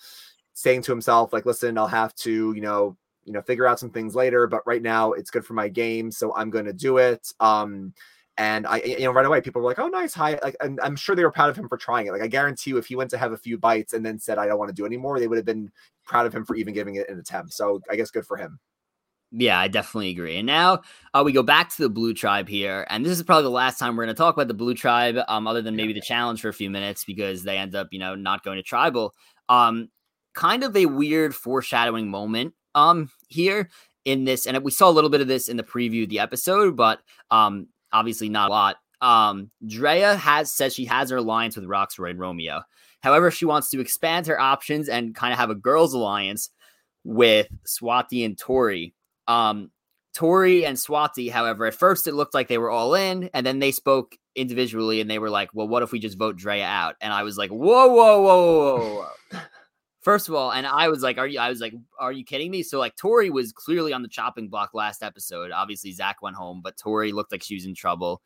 saying 0.55 0.83
to 0.83 0.93
himself, 0.93 1.33
like, 1.33 1.45
listen, 1.45 1.77
I'll 1.77 1.87
have 1.87 2.15
to, 2.17 2.53
you 2.55 2.63
know, 2.63 2.97
you 3.25 3.33
know, 3.33 3.43
figure 3.43 3.67
out 3.67 3.79
some 3.79 3.91
things 3.91 4.15
later, 4.15 4.47
but 4.47 4.67
right 4.67 4.83
now 4.83 5.13
it's 5.13 5.31
good 5.31 5.45
for 5.45 5.55
my 5.55 5.69
game, 5.69 6.11
so 6.11 6.35
I'm 6.35 6.49
gonna 6.49 6.73
do 6.73 6.97
it. 6.97 7.31
Um 7.41 7.93
and 8.39 8.67
I, 8.67 8.79
you 8.79 9.01
know, 9.01 9.11
right 9.13 9.27
away 9.27 9.41
people 9.41 9.63
were 9.63 9.69
like, 9.69 9.79
"Oh, 9.79 9.89
nice, 9.89 10.15
Hai!" 10.15 10.39
Like, 10.43 10.57
and 10.61 10.81
I'm 10.83 10.97
sure 10.97 11.15
they 11.15 11.25
were 11.25 11.31
proud 11.31 11.51
of 11.51 11.57
him 11.57 11.69
for 11.69 11.77
trying 11.77 12.07
it. 12.07 12.13
Like, 12.13 12.23
I 12.23 12.27
guarantee 12.29 12.71
you, 12.71 12.79
if 12.79 12.87
he 12.87 12.97
went 12.97 13.11
to 13.11 13.19
have 13.19 13.33
a 13.33 13.37
few 13.37 13.59
bites 13.59 13.93
and 13.93 14.05
then 14.05 14.19
said, 14.19 14.39
"I 14.39 14.47
don't 14.47 14.59
want 14.59 14.71
to 14.71 14.75
do 14.75 14.87
anymore," 14.87 15.21
they 15.21 15.29
would 15.29 15.37
have 15.37 15.45
been 15.45 15.71
proud 16.05 16.27
of 16.27 16.35
him 16.35 16.45
for 16.45 16.57
even 16.57 16.75
giving 16.75 16.97
it 16.97 17.09
an 17.09 17.19
attempt. 17.19 17.53
So, 17.53 17.81
I 17.91 17.97
guess 17.97 18.11
good 18.11 18.27
for 18.27 18.37
him. 18.37 18.59
Yeah, 19.33 19.59
I 19.59 19.69
definitely 19.69 20.11
agree. 20.11 20.37
And 20.37 20.47
now 20.47 20.83
uh, 21.15 21.23
we 21.25 21.33
go 21.33 21.43
back 21.43 21.75
to 21.75 21.83
the 21.83 21.89
Blue 21.89 22.13
Tribe 22.13 22.49
here, 22.49 22.87
and 22.91 23.05
this 23.05 23.13
is 23.13 23.23
probably 23.23 23.45
the 23.45 23.51
last 23.51 23.79
time 23.79 23.97
we're 23.97 24.05
going 24.05 24.15
to 24.15 24.19
talk 24.19 24.35
about 24.35 24.49
the 24.49 24.55
Blue 24.55 24.75
Tribe, 24.75 25.17
um, 25.29 25.47
other 25.47 25.63
than 25.63 25.75
maybe 25.75 25.95
the 25.95 26.03
challenge 26.03 26.43
for 26.43 26.49
a 26.49 26.55
few 26.55 26.69
minutes 26.69 27.05
because 27.05 27.43
they 27.43 27.57
end 27.57 27.75
up, 27.75 27.89
you 27.93 27.99
know, 27.99 28.15
not 28.15 28.45
going 28.45 28.57
to 28.57 28.63
tribal. 28.63 29.15
Um, 29.49 29.89
kind 30.35 30.65
of 30.65 30.77
a 30.77 30.87
weird 30.87 31.35
foreshadowing 31.35 32.09
moment 32.09 32.55
um 32.75 33.11
here 33.29 33.69
in 34.05 34.25
this, 34.25 34.47
and 34.47 34.63
we 34.65 34.71
saw 34.71 34.89
a 34.89 34.93
little 34.93 35.11
bit 35.11 35.21
of 35.21 35.29
this 35.29 35.49
in 35.49 35.57
the 35.57 35.63
preview 35.63 36.05
of 36.05 36.09
the 36.09 36.19
episode, 36.19 36.77
but 36.77 37.01
um 37.31 37.69
obviously 37.93 38.29
not 38.29 38.51
a 38.51 38.53
lot. 38.53 38.77
Um, 39.01 39.51
Drea 39.67 40.17
has 40.17 40.53
says 40.53 40.75
she 40.75 40.85
has 40.85 41.11
her 41.11 41.17
alliance 41.17 41.57
with 41.57 41.65
Roxroy 41.67 42.11
and 42.11 42.21
Romeo. 42.21 42.63
However, 43.03 43.31
she 43.31 43.45
wants 43.45 43.69
to 43.71 43.81
expand 43.81 44.27
her 44.29 44.41
options 44.41 44.89
and 44.89 45.15
kind 45.15 45.33
of 45.33 45.39
have 45.39 45.51
a 45.51 45.57
girls' 45.57 45.93
alliance 45.93 46.51
with 47.05 47.49
Swati 47.67 48.25
and 48.25 48.39
Tori. 48.39 48.95
Um, 49.27 49.71
Tori 50.15 50.65
and 50.65 50.77
Swati, 50.77 51.31
however, 51.31 51.67
at 51.67 51.75
first 51.75 52.07
it 52.07 52.15
looked 52.15 52.35
like 52.35 52.49
they 52.49 52.59
were 52.59 52.71
all 52.71 52.95
in, 52.95 53.29
and 53.35 53.45
then 53.45 53.59
they 53.59 53.73
spoke 53.73 54.17
individually 54.37 55.01
and 55.01 55.11
they 55.11 55.19
were 55.19 55.31
like, 55.31 55.51
Well, 55.53 55.69
what 55.69 55.83
if 55.83 55.91
we 55.91 55.99
just 55.99 56.19
vote 56.19 56.37
Drea 56.37 56.65
out? 56.65 56.97
And 57.01 57.13
I 57.13 57.23
was 57.23 57.37
like, 57.37 57.51
Whoa, 57.51 57.89
whoa, 57.89 58.21
whoa, 58.21 58.23
whoa, 58.23 58.95
whoa. 58.95 59.07
First 60.03 60.29
of 60.29 60.35
all, 60.35 60.53
and 60.53 60.67
I 60.67 60.89
was 60.89 61.03
like, 61.03 61.19
"Are 61.19 61.27
you?" 61.27 61.39
I 61.39 61.49
was 61.49 61.61
like, 61.61 61.75
"Are 61.99 62.13
you 62.13 62.25
kidding 62.25 62.51
me?" 62.51 62.63
So 62.63 62.79
like, 62.79 62.97
Tori 62.97 63.31
was 63.31 63.53
clearly 63.53 63.93
on 63.93 64.03
the 64.03 64.09
chopping 64.09 64.49
block 64.49 64.75
last 64.75 65.03
episode. 65.03 65.53
Obviously, 65.53 65.93
Zach 65.93 66.21
went 66.23 66.37
home, 66.37 66.61
but 66.63 66.77
Tori 66.77 67.13
looked 67.13 67.33
like 67.33 67.43
she 67.43 67.55
was 67.55 67.65
in 67.67 67.75
trouble, 67.75 68.21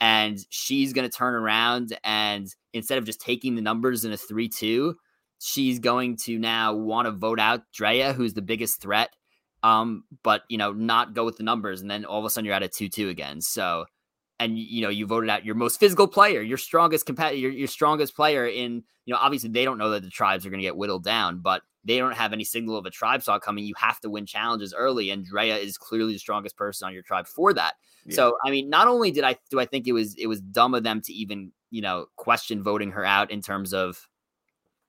and 0.00 0.38
she's 0.48 0.92
gonna 0.94 1.10
turn 1.10 1.34
around 1.34 1.96
and 2.02 2.48
instead 2.72 2.98
of 2.98 3.04
just 3.04 3.20
taking 3.20 3.54
the 3.54 3.62
numbers 3.62 4.04
in 4.04 4.12
a 4.12 4.16
three-two, 4.16 4.96
she's 5.38 5.78
going 5.78 6.16
to 6.16 6.38
now 6.38 6.74
want 6.74 7.06
to 7.06 7.12
vote 7.12 7.40
out 7.40 7.62
Drea, 7.74 8.12
who's 8.14 8.34
the 8.34 8.42
biggest 8.42 8.80
threat. 8.80 9.10
Um, 9.62 10.04
but 10.22 10.42
you 10.48 10.56
know, 10.56 10.72
not 10.72 11.14
go 11.14 11.24
with 11.24 11.36
the 11.36 11.42
numbers, 11.42 11.82
and 11.82 11.90
then 11.90 12.04
all 12.04 12.20
of 12.20 12.24
a 12.24 12.30
sudden 12.30 12.46
you're 12.46 12.54
at 12.54 12.62
a 12.62 12.68
two-two 12.68 13.08
again. 13.10 13.40
So 13.42 13.84
and 14.40 14.58
you 14.58 14.82
know 14.82 14.88
you 14.88 15.06
voted 15.06 15.30
out 15.30 15.44
your 15.44 15.54
most 15.54 15.80
physical 15.80 16.06
player, 16.06 16.40
your 16.40 16.58
strongest 16.58 17.06
competitor, 17.06 17.36
your, 17.36 17.50
your 17.50 17.68
strongest 17.68 18.14
player 18.14 18.46
in 18.46 18.82
you 19.04 19.14
know 19.14 19.18
obviously 19.20 19.50
they 19.50 19.64
don't 19.64 19.78
know 19.78 19.90
that 19.90 20.02
the 20.02 20.10
tribes 20.10 20.46
are 20.46 20.50
going 20.50 20.60
to 20.60 20.66
get 20.66 20.76
whittled 20.76 21.04
down, 21.04 21.40
but 21.40 21.62
they 21.84 21.98
don't 21.98 22.14
have 22.14 22.32
any 22.32 22.44
signal 22.44 22.76
of 22.76 22.86
a 22.86 22.90
tribe 22.90 23.22
saw 23.22 23.38
coming. 23.38 23.64
You 23.64 23.74
have 23.76 24.00
to 24.00 24.10
win 24.10 24.26
challenges 24.26 24.74
early, 24.74 25.10
and 25.10 25.24
Drea 25.24 25.56
is 25.56 25.78
clearly 25.78 26.12
the 26.12 26.18
strongest 26.18 26.56
person 26.56 26.86
on 26.86 26.94
your 26.94 27.02
tribe 27.02 27.26
for 27.26 27.52
that. 27.54 27.74
Yeah. 28.04 28.14
So 28.14 28.36
I 28.44 28.50
mean, 28.50 28.70
not 28.70 28.88
only 28.88 29.10
did 29.10 29.24
I 29.24 29.36
do 29.50 29.58
I 29.58 29.66
think 29.66 29.86
it 29.86 29.92
was 29.92 30.14
it 30.14 30.26
was 30.26 30.40
dumb 30.40 30.74
of 30.74 30.82
them 30.82 31.00
to 31.02 31.12
even 31.12 31.52
you 31.70 31.82
know 31.82 32.06
question 32.16 32.62
voting 32.62 32.92
her 32.92 33.04
out 33.04 33.30
in 33.30 33.40
terms 33.40 33.74
of 33.74 34.08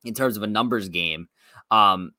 in 0.03 0.13
terms 0.13 0.38
of 0.38 0.44
a 0.44 0.48
numbers 0.48 0.89
game. 0.89 1.27
Um, 1.72 2.13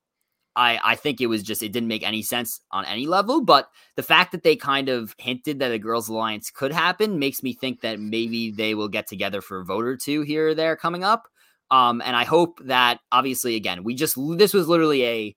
I, 0.60 0.78
I 0.84 0.94
think 0.94 1.22
it 1.22 1.26
was 1.26 1.42
just 1.42 1.62
it 1.62 1.72
didn't 1.72 1.88
make 1.88 2.06
any 2.06 2.20
sense 2.20 2.60
on 2.70 2.84
any 2.84 3.06
level. 3.06 3.40
But 3.40 3.70
the 3.96 4.02
fact 4.02 4.30
that 4.32 4.42
they 4.42 4.56
kind 4.56 4.90
of 4.90 5.14
hinted 5.16 5.58
that 5.58 5.72
a 5.72 5.78
girls' 5.78 6.10
alliance 6.10 6.50
could 6.50 6.70
happen 6.70 7.18
makes 7.18 7.42
me 7.42 7.54
think 7.54 7.80
that 7.80 7.98
maybe 7.98 8.50
they 8.50 8.74
will 8.74 8.88
get 8.88 9.06
together 9.06 9.40
for 9.40 9.60
a 9.60 9.64
vote 9.64 9.86
or 9.86 9.96
two 9.96 10.20
here 10.20 10.48
or 10.48 10.54
there 10.54 10.76
coming 10.76 11.02
up. 11.02 11.28
Um, 11.70 12.02
and 12.04 12.14
I 12.14 12.24
hope 12.24 12.60
that 12.66 13.00
obviously 13.10 13.56
again, 13.56 13.84
we 13.84 13.94
just 13.94 14.18
this 14.36 14.52
was 14.52 14.68
literally 14.68 15.04
a 15.06 15.36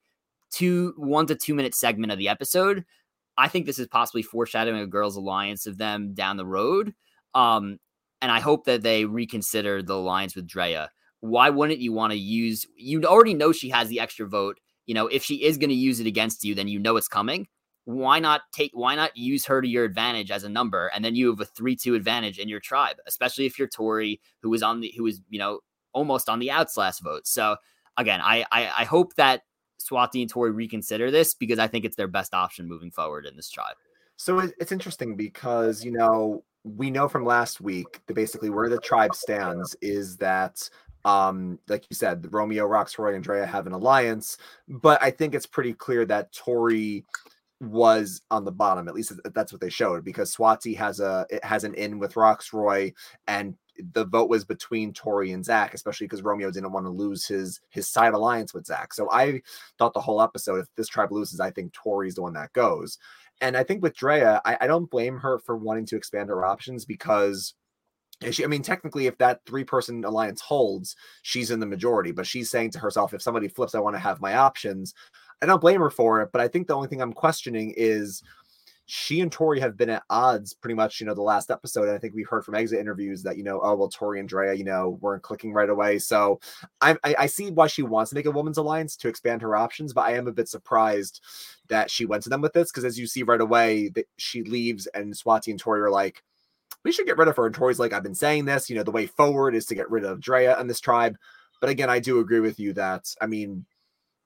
two 0.52 0.94
one 0.98 1.26
to 1.28 1.36
two 1.36 1.54
minute 1.54 1.74
segment 1.74 2.12
of 2.12 2.18
the 2.18 2.28
episode. 2.28 2.84
I 3.38 3.48
think 3.48 3.66
this 3.66 3.80
is 3.80 3.88
possibly 3.88 4.24
foreshadowing 4.24 4.82
a 4.82 4.88
girls' 4.88 5.16
alliance 5.16 5.68
of 5.68 5.78
them 5.78 6.14
down 6.14 6.36
the 6.36 6.46
road. 6.46 6.94
Um, 7.34 7.80
and 8.22 8.30
I 8.30 8.42
hope 8.42 8.66
that 8.66 8.84
they 8.84 9.06
reconsider 9.06 9.82
the 9.82 9.96
alliance 9.96 10.36
with 10.36 10.48
Drea. 10.48 10.92
Why 11.22 11.50
wouldn't 11.50 11.80
you 11.80 11.94
want 11.94 12.12
to 12.12 12.20
use? 12.20 12.68
You 12.76 13.04
already 13.06 13.34
know 13.34 13.54
she 13.54 13.70
has 13.70 13.88
the 13.88 14.02
extra 14.02 14.28
vote. 14.28 14.60
You 14.86 14.94
know, 14.94 15.08
if 15.08 15.24
she 15.24 15.44
is 15.44 15.58
going 15.58 15.70
to 15.70 15.76
use 15.76 16.00
it 16.00 16.08
against 16.08 16.44
you, 16.44 16.56
then 16.56 16.68
you 16.68 16.80
know 16.80 16.98
it's 16.98 17.08
coming. 17.08 17.48
Why 17.86 18.20
not 18.20 18.42
take? 18.54 18.72
Why 18.74 18.96
not 18.96 19.16
use 19.18 19.46
her 19.46 19.62
to 19.62 19.68
your 19.68 19.84
advantage 19.84 20.32
as 20.32 20.44
a 20.44 20.50
number, 20.50 20.88
and 20.88 21.04
then 21.04 21.16
you 21.16 21.30
have 21.30 21.42
a 21.42 21.46
three-two 21.46 21.96
advantage 21.96 22.40
in 22.40 22.48
your 22.48 22.62
tribe, 22.62 22.96
especially 23.08 23.46
if 23.46 23.60
you're 23.60 23.68
Tori, 23.68 24.22
who 24.42 24.50
was 24.50 24.64
on 24.64 24.80
the, 24.80 24.94
who 24.96 25.04
was 25.04 25.20
you 25.30 25.40
know 25.40 25.60
almost 25.92 26.30
on 26.30 26.40
the 26.40 26.50
outs 26.50 26.78
last 26.78 27.04
vote. 27.04 27.28
So 27.28 27.58
again, 27.98 28.22
I, 28.22 28.46
I, 28.52 28.72
I 28.80 28.84
hope 28.86 29.16
that 29.16 29.42
Swati 29.80 30.22
and 30.22 30.30
Tori 30.30 30.52
reconsider 30.52 31.12
this 31.12 31.34
because 31.34 31.60
I 31.60 31.68
think 31.68 31.86
it's 31.86 31.96
their 31.96 32.08
best 32.08 32.34
option 32.34 32.68
moving 32.68 32.92
forward 32.92 33.26
in 33.26 33.36
this 33.36 33.50
tribe. 33.50 33.76
So 34.16 34.40
it's 34.40 34.72
interesting 34.72 35.16
because 35.16 35.84
you 35.84 35.92
know 35.92 36.44
we 36.64 36.90
know 36.90 37.08
from 37.08 37.26
last 37.26 37.60
week 37.60 38.02
that 38.08 38.14
basically 38.14 38.50
where 38.50 38.70
the 38.70 38.80
tribe 38.80 39.14
stands 39.14 39.76
is 39.82 40.18
that 40.18 40.70
um 41.06 41.60
like 41.68 41.86
you 41.90 41.96
said 41.96 42.26
romeo 42.32 42.66
roxroy 42.66 43.14
and 43.14 43.24
drea 43.24 43.46
have 43.46 43.68
an 43.68 43.74
alliance 43.74 44.38
but 44.68 45.02
i 45.02 45.12
think 45.12 45.36
it's 45.36 45.46
pretty 45.46 45.74
clear 45.74 46.06
that 46.06 46.32
tori 46.32 47.04
was 47.60 48.22
on 48.32 48.44
the 48.44 48.52
bottom 48.52 48.88
at 48.88 48.96
least 48.96 49.14
that's 49.34 49.52
what 49.52 49.62
they 49.62 49.70
showed 49.70 50.04
because 50.04 50.36
swati 50.36 50.76
has 50.76 51.00
a 51.00 51.26
it 51.30 51.44
has 51.44 51.64
an 51.64 51.74
in 51.76 52.00
with 52.00 52.16
roxroy 52.16 52.92
and 53.28 53.56
the 53.94 54.06
vote 54.06 54.30
was 54.30 54.46
between 54.46 54.94
Tori 54.94 55.32
and 55.32 55.44
Zach, 55.44 55.74
especially 55.74 56.06
because 56.06 56.22
Romeo 56.22 56.52
didn't 56.52 56.72
want 56.72 56.86
to 56.86 56.92
lose 56.92 57.26
his 57.26 57.62
his 57.70 57.88
side 57.88 58.14
alliance 58.14 58.54
with 58.54 58.66
Zach. 58.66 58.94
So 58.94 59.10
I 59.12 59.42
thought 59.78 59.94
the 59.94 60.02
whole 60.02 60.22
episode, 60.22 60.60
if 60.60 60.68
this 60.76 60.88
tribe 60.88 61.12
loses, 61.12 61.40
I 61.40 61.52
think 61.52 61.74
Tori's 61.74 62.16
the 62.16 62.22
one 62.22 62.34
that 62.34 62.54
goes. 62.54 62.98
And 63.42 63.58
I 63.58 63.64
think 63.64 63.82
with 63.82 63.96
Drea, 63.96 64.42
I, 64.46 64.58
I 64.62 64.68
don't 64.68 64.90
blame 64.90 65.18
her 65.18 65.40
for 65.40 65.58
wanting 65.58 65.86
to 65.88 65.96
expand 65.96 66.30
her 66.30 66.46
options 66.46 66.86
because 66.86 67.56
Eh, 68.24 68.32
she, 68.32 68.44
I 68.44 68.48
mean, 68.48 68.62
technically, 68.62 69.08
if 69.08 69.18
that 69.18 69.42
three 69.46 69.64
person 69.64 70.04
alliance 70.04 70.42
holds, 70.42 70.96
she's 71.22 71.52
in 71.52 71.60
the 71.60 71.66
majority. 71.66 72.12
But 72.12 72.28
she's 72.28 72.50
saying 72.50 72.72
to 72.72 72.80
herself, 72.80 73.14
if 73.14 73.22
somebody 73.22 73.48
flips, 73.48 73.76
I 73.76 73.80
want 73.80 73.96
to 73.96 74.00
have 74.00 74.22
my 74.22 74.36
options. 74.36 74.94
I 75.42 75.46
don't 75.46 75.62
blame 75.62 75.82
her 75.82 75.90
for 75.90 76.22
it. 76.22 76.30
But 76.32 76.42
I 76.42 76.48
think 76.48 76.68
the 76.68 76.76
only 76.76 76.88
thing 76.88 77.02
I'm 77.02 77.14
questioning 77.14 77.74
is 77.76 78.24
she 78.86 79.22
and 79.22 79.32
Tori 79.32 79.60
have 79.60 79.78
been 79.78 79.90
at 79.90 80.04
odds 80.10 80.54
pretty 80.54 80.76
much, 80.76 81.00
you 81.00 81.06
know, 81.06 81.14
the 81.14 81.22
last 81.22 81.50
episode. 81.50 81.84
And 81.84 81.94
I 81.94 81.98
think 81.98 82.14
we've 82.14 82.28
heard 82.28 82.44
from 82.44 82.56
exit 82.56 82.80
interviews 82.80 83.24
that, 83.24 83.38
you 83.38 83.44
know, 83.44 83.60
oh, 83.64 83.76
well, 83.76 83.88
Tori 83.88 84.20
and 84.20 84.28
Drea, 84.28 84.54
you 84.54 84.66
know, 84.66 84.98
weren't 85.02 85.24
clicking 85.24 85.54
right 85.54 85.70
away. 85.70 86.00
So 86.00 86.40
I, 86.82 86.98
I, 87.04 87.16
I 87.20 87.26
see 87.28 87.50
why 87.50 87.68
she 87.68 87.82
wants 87.82 88.10
to 88.10 88.16
make 88.16 88.26
a 88.26 88.32
woman's 88.32 88.58
alliance 88.58 88.98
to 88.98 89.08
expand 89.08 89.42
her 89.42 89.56
options, 89.56 89.94
but 89.94 90.02
I 90.02 90.16
am 90.16 90.28
a 90.28 90.34
bit 90.34 90.50
surprised 90.50 91.22
that 91.70 91.90
she 91.90 92.06
went 92.06 92.24
to 92.24 92.30
them 92.30 92.42
with 92.42 92.54
this 92.54 92.72
because 92.72 92.84
as 92.84 93.00
you 93.00 93.08
see 93.08 93.24
right 93.24 93.42
away, 93.42 93.90
that 93.90 94.08
she 94.18 94.44
leaves 94.44 94.86
and 94.88 95.14
Swati 95.14 95.48
and 95.48 95.60
Tori 95.60 95.80
are 95.82 95.90
like, 95.90 96.22
we 96.84 96.92
should 96.92 97.06
get 97.06 97.18
rid 97.18 97.28
of 97.28 97.36
her. 97.38 97.46
And 97.46 97.56
Tori's 97.56 97.80
like, 97.80 97.94
I've 97.94 98.04
been 98.04 98.16
saying 98.16 98.46
this, 98.46 98.70
you 98.70 98.76
know, 98.76 98.84
the 98.84 98.92
way 98.92 99.06
forward 99.06 99.56
is 99.56 99.66
to 99.68 99.76
get 99.76 99.90
rid 99.90 100.04
of 100.04 100.20
Drea 100.20 100.58
and 100.58 100.70
this 100.70 100.80
tribe. 100.80 101.18
But 101.62 101.70
again, 101.70 101.90
I 101.90 102.00
do 102.00 102.20
agree 102.20 102.40
with 102.42 102.60
you 102.60 102.74
that, 102.74 103.14
I 103.22 103.28
mean, 103.28 103.66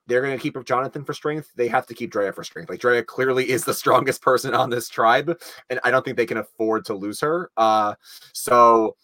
they're 0.08 0.22
going 0.22 0.36
to 0.36 0.42
keep 0.42 0.64
Jonathan 0.66 1.04
for 1.04 1.14
strength. 1.14 1.52
They 1.56 1.68
have 1.68 1.86
to 1.88 1.94
keep 1.94 2.12
Drea 2.12 2.32
for 2.32 2.44
strength. 2.44 2.70
Like 2.70 2.80
Drea 2.80 3.04
clearly 3.04 3.50
is 3.50 3.66
the 3.66 3.74
strongest 3.74 4.22
person 4.22 4.54
on 4.54 4.70
this 4.70 4.90
tribe, 4.90 5.38
and 5.70 5.80
I 5.84 5.92
don't 5.92 6.04
think 6.04 6.18
they 6.18 6.26
can 6.26 6.38
afford 6.38 6.86
to 6.86 6.96
lose 6.96 7.20
her. 7.20 7.52
Uh, 7.58 7.94
so 8.34 8.96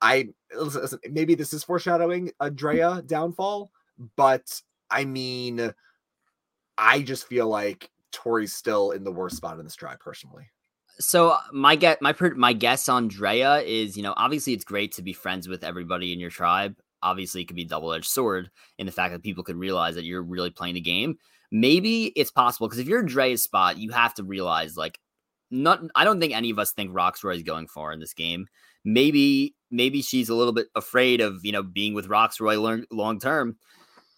I 0.00 0.28
listen, 0.56 1.00
maybe 1.10 1.34
this 1.34 1.52
is 1.52 1.64
foreshadowing 1.64 2.30
a 2.40 2.50
Drea 2.50 3.02
downfall, 3.06 3.72
but 4.16 4.60
I 4.90 5.04
mean, 5.04 5.72
I 6.78 7.02
just 7.02 7.26
feel 7.26 7.48
like 7.48 7.90
Tori's 8.12 8.52
still 8.52 8.92
in 8.92 9.02
the 9.04 9.12
worst 9.12 9.36
spot 9.36 9.58
in 9.58 9.64
this 9.64 9.74
tribe 9.74 9.98
personally. 9.98 10.46
So 10.98 11.30
uh, 11.30 11.40
my 11.52 11.76
get 11.76 12.00
my 12.00 12.14
my 12.36 12.52
guess 12.52 12.88
on 12.88 13.08
Drea 13.08 13.58
is, 13.58 13.96
you 13.96 14.02
know, 14.02 14.14
obviously 14.16 14.54
it's 14.54 14.64
great 14.64 14.92
to 14.92 15.02
be 15.02 15.12
friends 15.12 15.48
with 15.48 15.62
everybody 15.62 16.12
in 16.12 16.20
your 16.20 16.30
tribe 16.30 16.76
obviously 17.02 17.42
it 17.42 17.46
could 17.46 17.56
be 17.56 17.64
double-edged 17.64 18.06
sword 18.06 18.50
in 18.78 18.86
the 18.86 18.92
fact 18.92 19.12
that 19.12 19.22
people 19.22 19.44
could 19.44 19.56
realize 19.56 19.94
that 19.94 20.04
you're 20.04 20.22
really 20.22 20.50
playing 20.50 20.74
the 20.74 20.80
game. 20.80 21.16
Maybe 21.52 22.06
it's 22.16 22.30
possible 22.30 22.66
because 22.66 22.80
if 22.80 22.88
you're 22.88 23.00
in 23.00 23.06
Dre's 23.06 23.42
spot, 23.42 23.78
you 23.78 23.92
have 23.92 24.14
to 24.14 24.24
realize 24.24 24.76
like 24.76 24.98
not 25.50 25.80
I 25.94 26.04
don't 26.04 26.20
think 26.20 26.34
any 26.34 26.50
of 26.50 26.58
us 26.58 26.72
think 26.72 26.90
Roxroy 26.92 27.36
is 27.36 27.42
going 27.44 27.68
far 27.68 27.92
in 27.92 28.00
this 28.00 28.14
game. 28.14 28.46
Maybe 28.84 29.54
maybe 29.70 30.02
she's 30.02 30.28
a 30.28 30.34
little 30.34 30.52
bit 30.52 30.66
afraid 30.74 31.20
of, 31.20 31.44
you 31.44 31.52
know, 31.52 31.62
being 31.62 31.94
with 31.94 32.08
Roxroy 32.08 32.60
long, 32.60 32.84
long 32.90 33.20
term 33.20 33.56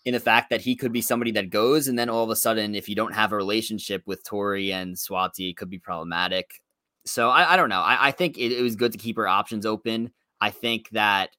in 0.06 0.14
the 0.14 0.20
fact 0.20 0.48
that 0.48 0.62
he 0.62 0.74
could 0.74 0.92
be 0.92 1.02
somebody 1.02 1.32
that 1.32 1.50
goes 1.50 1.86
and 1.86 1.98
then 1.98 2.08
all 2.08 2.24
of 2.24 2.30
a 2.30 2.36
sudden 2.36 2.74
if 2.74 2.88
you 2.88 2.94
don't 2.94 3.14
have 3.14 3.32
a 3.32 3.36
relationship 3.36 4.02
with 4.06 4.24
Tori 4.24 4.72
and 4.72 4.96
Swati, 4.96 5.50
it 5.50 5.58
could 5.58 5.68
be 5.68 5.78
problematic. 5.78 6.62
So 7.10 7.30
I, 7.30 7.54
I 7.54 7.56
don't 7.56 7.68
know. 7.68 7.80
I, 7.80 8.08
I 8.08 8.10
think 8.10 8.38
it, 8.38 8.52
it 8.52 8.62
was 8.62 8.76
good 8.76 8.92
to 8.92 8.98
keep 8.98 9.16
her 9.16 9.28
options 9.28 9.66
open. 9.66 10.12
I 10.40 10.50
think 10.50 10.90
that 10.90 11.30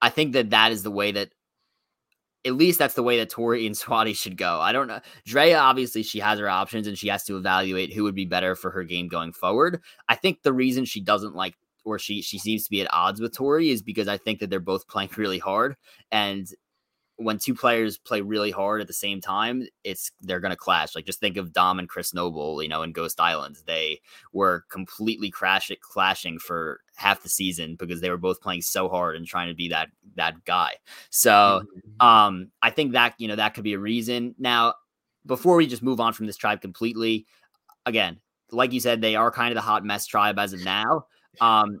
I 0.00 0.10
think 0.10 0.32
that 0.34 0.50
that 0.50 0.72
is 0.72 0.82
the 0.82 0.90
way 0.90 1.12
that 1.12 1.30
at 2.46 2.54
least 2.54 2.78
that's 2.78 2.94
the 2.94 3.02
way 3.02 3.18
that 3.18 3.30
Tori 3.30 3.66
and 3.66 3.74
Swati 3.74 4.16
should 4.16 4.36
go. 4.36 4.60
I 4.60 4.72
don't 4.72 4.86
know. 4.86 5.00
Drea, 5.26 5.58
obviously, 5.58 6.02
she 6.02 6.20
has 6.20 6.38
her 6.38 6.48
options 6.48 6.86
and 6.86 6.98
she 6.98 7.08
has 7.08 7.24
to 7.24 7.36
evaluate 7.36 7.92
who 7.92 8.04
would 8.04 8.14
be 8.14 8.26
better 8.26 8.54
for 8.54 8.70
her 8.70 8.84
game 8.84 9.08
going 9.08 9.32
forward. 9.32 9.82
I 10.08 10.14
think 10.14 10.42
the 10.42 10.52
reason 10.52 10.84
she 10.84 11.00
doesn't 11.00 11.34
like 11.34 11.54
or 11.84 11.98
she 11.98 12.22
she 12.22 12.38
seems 12.38 12.64
to 12.64 12.70
be 12.70 12.80
at 12.80 12.92
odds 12.92 13.20
with 13.20 13.34
Tori 13.34 13.70
is 13.70 13.82
because 13.82 14.08
I 14.08 14.16
think 14.16 14.40
that 14.40 14.50
they're 14.50 14.60
both 14.60 14.88
playing 14.88 15.10
really 15.16 15.38
hard. 15.38 15.76
And 16.10 16.46
when 17.16 17.38
two 17.38 17.54
players 17.54 17.96
play 17.96 18.20
really 18.20 18.50
hard 18.50 18.80
at 18.80 18.86
the 18.88 18.92
same 18.92 19.20
time, 19.20 19.66
it's 19.84 20.10
they're 20.20 20.40
going 20.40 20.50
to 20.50 20.56
clash. 20.56 20.94
Like 20.94 21.06
just 21.06 21.20
think 21.20 21.36
of 21.36 21.52
Dom 21.52 21.78
and 21.78 21.88
Chris 21.88 22.12
Noble, 22.12 22.62
you 22.62 22.68
know, 22.68 22.82
in 22.82 22.92
Ghost 22.92 23.20
Islands. 23.20 23.62
They 23.62 24.00
were 24.32 24.64
completely 24.68 25.30
crash 25.30 25.70
clashing 25.80 26.38
for 26.38 26.80
half 26.96 27.22
the 27.22 27.28
season 27.28 27.76
because 27.76 28.00
they 28.00 28.10
were 28.10 28.16
both 28.16 28.40
playing 28.40 28.62
so 28.62 28.88
hard 28.88 29.16
and 29.16 29.26
trying 29.26 29.48
to 29.48 29.54
be 29.54 29.68
that 29.68 29.90
that 30.16 30.44
guy. 30.44 30.72
So, 31.10 31.62
mm-hmm. 31.62 32.06
um 32.06 32.50
I 32.62 32.70
think 32.70 32.92
that, 32.92 33.14
you 33.18 33.28
know, 33.28 33.36
that 33.36 33.54
could 33.54 33.64
be 33.64 33.74
a 33.74 33.78
reason. 33.78 34.34
Now, 34.38 34.74
before 35.24 35.56
we 35.56 35.66
just 35.66 35.82
move 35.82 36.00
on 36.00 36.12
from 36.12 36.26
this 36.26 36.36
tribe 36.36 36.60
completely, 36.60 37.26
again, 37.86 38.20
like 38.50 38.72
you 38.72 38.80
said, 38.80 39.00
they 39.00 39.16
are 39.16 39.30
kind 39.30 39.52
of 39.52 39.56
the 39.56 39.60
hot 39.60 39.84
mess 39.84 40.06
tribe 40.06 40.38
as 40.38 40.52
of 40.52 40.64
now. 40.64 41.06
Um, 41.40 41.80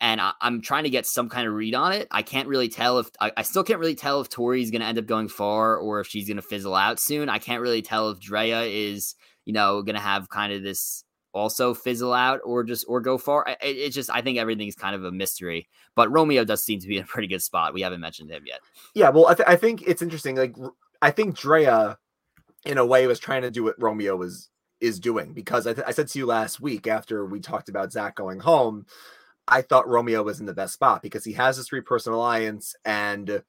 and 0.00 0.20
I, 0.20 0.32
am 0.40 0.60
trying 0.60 0.84
to 0.84 0.90
get 0.90 1.06
some 1.06 1.28
kind 1.28 1.46
of 1.48 1.54
read 1.54 1.74
on 1.74 1.92
it. 1.92 2.06
I 2.10 2.22
can't 2.22 2.48
really 2.48 2.68
tell 2.68 2.98
if 2.98 3.10
I, 3.20 3.32
I 3.36 3.42
still 3.42 3.64
can't 3.64 3.80
really 3.80 3.94
tell 3.94 4.20
if 4.20 4.28
Tori's 4.28 4.70
going 4.70 4.80
to 4.80 4.86
end 4.86 4.98
up 4.98 5.06
going 5.06 5.28
far 5.28 5.76
or 5.76 6.00
if 6.00 6.06
she's 6.06 6.28
going 6.28 6.36
to 6.36 6.42
fizzle 6.42 6.74
out 6.74 7.00
soon. 7.00 7.28
I 7.28 7.38
can't 7.38 7.62
really 7.62 7.82
tell 7.82 8.10
if 8.10 8.20
Drea 8.20 8.62
is, 8.62 9.14
you 9.44 9.52
know, 9.52 9.82
going 9.82 9.96
to 9.96 10.00
have 10.00 10.28
kind 10.28 10.52
of 10.52 10.62
this 10.62 11.04
also 11.32 11.74
fizzle 11.74 12.12
out 12.12 12.40
or 12.44 12.64
just 12.64 12.84
or 12.88 13.00
go 13.00 13.18
far. 13.18 13.44
It, 13.48 13.58
it's 13.60 13.94
just 13.94 14.10
I 14.10 14.22
think 14.22 14.38
everything's 14.38 14.76
kind 14.76 14.94
of 14.94 15.04
a 15.04 15.12
mystery. 15.12 15.68
But 15.96 16.12
Romeo 16.12 16.44
does 16.44 16.64
seem 16.64 16.80
to 16.80 16.88
be 16.88 16.98
in 16.98 17.04
a 17.04 17.06
pretty 17.06 17.28
good 17.28 17.42
spot. 17.42 17.74
We 17.74 17.82
haven't 17.82 18.00
mentioned 18.00 18.30
him 18.30 18.44
yet. 18.46 18.60
Yeah, 18.94 19.10
well, 19.10 19.26
I, 19.26 19.34
th- 19.34 19.48
I 19.48 19.56
think 19.56 19.82
it's 19.82 20.02
interesting. 20.02 20.36
Like 20.36 20.56
I 21.02 21.10
think 21.10 21.36
Drea, 21.36 21.98
in 22.64 22.78
a 22.78 22.86
way, 22.86 23.06
was 23.08 23.18
trying 23.18 23.42
to 23.42 23.50
do 23.50 23.64
what 23.64 23.80
Romeo 23.80 24.16
was 24.16 24.48
is 24.80 25.00
doing 25.00 25.32
because 25.32 25.66
I, 25.66 25.74
th- 25.74 25.86
I 25.88 25.90
said 25.90 26.06
to 26.08 26.18
you 26.20 26.26
last 26.26 26.60
week 26.60 26.86
after 26.86 27.26
we 27.26 27.40
talked 27.40 27.68
about 27.68 27.90
Zach 27.90 28.14
going 28.14 28.38
home 28.38 28.86
I 29.48 29.62
thought 29.62 29.88
Romeo 29.88 30.22
was 30.22 30.40
in 30.40 30.46
the 30.46 30.54
best 30.54 30.74
spot 30.74 31.02
because 31.02 31.24
he 31.24 31.32
has 31.32 31.56
this 31.56 31.68
three 31.68 31.80
person 31.80 32.12
alliance, 32.12 32.74
and 32.84 33.42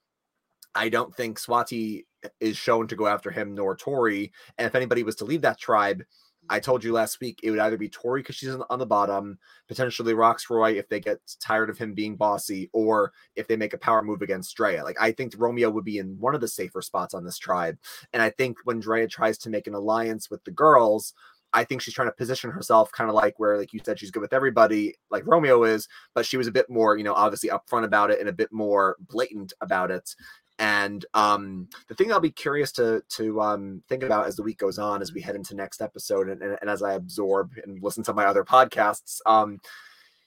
I 0.74 0.88
don't 0.88 1.14
think 1.14 1.38
Swati 1.38 2.04
is 2.40 2.56
shown 2.56 2.86
to 2.88 2.96
go 2.96 3.06
after 3.06 3.30
him 3.30 3.54
nor 3.54 3.76
Tori. 3.76 4.32
And 4.58 4.66
if 4.66 4.74
anybody 4.74 5.02
was 5.02 5.16
to 5.16 5.24
leave 5.24 5.42
that 5.42 5.58
tribe, 5.58 6.02
I 6.48 6.58
told 6.58 6.82
you 6.82 6.92
last 6.92 7.20
week 7.20 7.40
it 7.42 7.50
would 7.50 7.60
either 7.60 7.76
be 7.76 7.88
Tori 7.88 8.22
because 8.22 8.36
she's 8.36 8.48
on 8.48 8.78
the 8.78 8.86
bottom, 8.86 9.38
potentially 9.68 10.14
Roxroy 10.14 10.72
if 10.72 10.88
they 10.88 10.98
get 10.98 11.18
tired 11.38 11.70
of 11.70 11.78
him 11.78 11.94
being 11.94 12.16
bossy, 12.16 12.70
or 12.72 13.12
if 13.36 13.46
they 13.46 13.56
make 13.56 13.74
a 13.74 13.78
power 13.78 14.02
move 14.02 14.22
against 14.22 14.56
Drea. 14.56 14.82
Like 14.82 15.00
I 15.00 15.12
think 15.12 15.34
Romeo 15.36 15.70
would 15.70 15.84
be 15.84 15.98
in 15.98 16.18
one 16.18 16.34
of 16.34 16.40
the 16.40 16.48
safer 16.48 16.82
spots 16.82 17.14
on 17.14 17.24
this 17.24 17.38
tribe. 17.38 17.78
And 18.12 18.22
I 18.22 18.30
think 18.30 18.56
when 18.64 18.80
Drea 18.80 19.06
tries 19.06 19.38
to 19.38 19.50
make 19.50 19.66
an 19.66 19.74
alliance 19.74 20.30
with 20.30 20.42
the 20.44 20.50
girls, 20.50 21.12
I 21.52 21.64
think 21.64 21.82
she's 21.82 21.94
trying 21.94 22.08
to 22.08 22.14
position 22.14 22.50
herself 22.50 22.92
kind 22.92 23.10
of 23.10 23.16
like 23.16 23.38
where, 23.38 23.56
like 23.58 23.72
you 23.72 23.80
said, 23.84 23.98
she's 23.98 24.10
good 24.10 24.20
with 24.20 24.32
everybody, 24.32 24.94
like 25.10 25.26
Romeo 25.26 25.64
is, 25.64 25.88
but 26.14 26.24
she 26.24 26.36
was 26.36 26.46
a 26.46 26.52
bit 26.52 26.70
more, 26.70 26.96
you 26.96 27.04
know, 27.04 27.14
obviously 27.14 27.50
upfront 27.50 27.84
about 27.84 28.10
it 28.10 28.20
and 28.20 28.28
a 28.28 28.32
bit 28.32 28.52
more 28.52 28.96
blatant 29.00 29.52
about 29.60 29.90
it. 29.90 30.14
And 30.58 31.06
um, 31.14 31.68
the 31.88 31.94
thing 31.94 32.12
I'll 32.12 32.20
be 32.20 32.30
curious 32.30 32.70
to 32.72 33.02
to 33.16 33.40
um, 33.40 33.82
think 33.88 34.02
about 34.02 34.26
as 34.26 34.36
the 34.36 34.42
week 34.42 34.58
goes 34.58 34.78
on, 34.78 35.00
as 35.00 35.12
we 35.12 35.22
head 35.22 35.34
into 35.34 35.56
next 35.56 35.80
episode, 35.80 36.28
and, 36.28 36.42
and, 36.42 36.58
and 36.60 36.70
as 36.70 36.82
I 36.82 36.92
absorb 36.92 37.52
and 37.64 37.82
listen 37.82 38.04
to 38.04 38.12
my 38.12 38.26
other 38.26 38.44
podcasts, 38.44 39.20
um, 39.24 39.58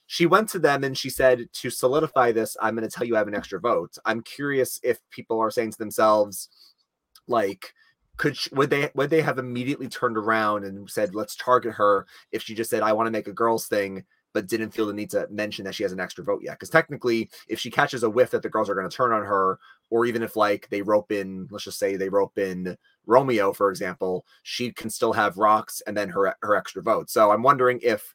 she 0.06 0.26
went 0.26 0.48
to 0.50 0.58
them 0.58 0.84
and 0.84 0.98
she 0.98 1.08
said, 1.08 1.46
to 1.52 1.70
solidify 1.70 2.32
this, 2.32 2.56
I'm 2.60 2.74
going 2.74 2.88
to 2.88 2.94
tell 2.94 3.06
you 3.06 3.14
I 3.14 3.18
have 3.18 3.28
an 3.28 3.34
extra 3.34 3.58
vote. 3.58 3.96
I'm 4.04 4.22
curious 4.22 4.78
if 4.82 4.98
people 5.10 5.40
are 5.40 5.50
saying 5.50 5.72
to 5.72 5.78
themselves, 5.78 6.48
like, 7.26 7.72
could 8.16 8.36
she, 8.36 8.50
would 8.52 8.70
they 8.70 8.90
would 8.94 9.10
they 9.10 9.22
have 9.22 9.38
immediately 9.38 9.88
turned 9.88 10.16
around 10.16 10.64
and 10.64 10.88
said 10.88 11.14
let's 11.14 11.34
target 11.36 11.74
her 11.74 12.06
if 12.32 12.42
she 12.42 12.54
just 12.54 12.70
said 12.70 12.82
I 12.82 12.92
want 12.92 13.06
to 13.06 13.10
make 13.10 13.26
a 13.26 13.32
girls 13.32 13.66
thing 13.66 14.04
but 14.32 14.48
didn't 14.48 14.72
feel 14.72 14.86
the 14.86 14.92
need 14.92 15.10
to 15.10 15.28
mention 15.30 15.64
that 15.64 15.76
she 15.76 15.84
has 15.84 15.92
an 15.92 16.00
extra 16.00 16.24
vote 16.24 16.42
yet? 16.42 16.54
Because 16.54 16.70
technically 16.70 17.30
if 17.48 17.58
she 17.60 17.70
catches 17.70 18.02
a 18.02 18.10
whiff 18.10 18.30
that 18.30 18.42
the 18.42 18.48
girls 18.48 18.68
are 18.68 18.74
going 18.74 18.88
to 18.88 18.94
turn 18.94 19.12
on 19.12 19.24
her 19.24 19.58
or 19.90 20.06
even 20.06 20.22
if 20.22 20.36
like 20.36 20.68
they 20.70 20.82
rope 20.82 21.10
in 21.12 21.48
let's 21.50 21.64
just 21.64 21.78
say 21.78 21.96
they 21.96 22.08
rope 22.08 22.38
in 22.38 22.76
Romeo 23.06 23.52
for 23.52 23.70
example 23.70 24.24
she 24.42 24.72
can 24.72 24.90
still 24.90 25.12
have 25.12 25.36
rocks 25.36 25.82
and 25.86 25.96
then 25.96 26.08
her 26.08 26.36
her 26.42 26.54
extra 26.54 26.82
vote 26.82 27.10
so 27.10 27.30
I'm 27.30 27.42
wondering 27.42 27.80
if 27.82 28.14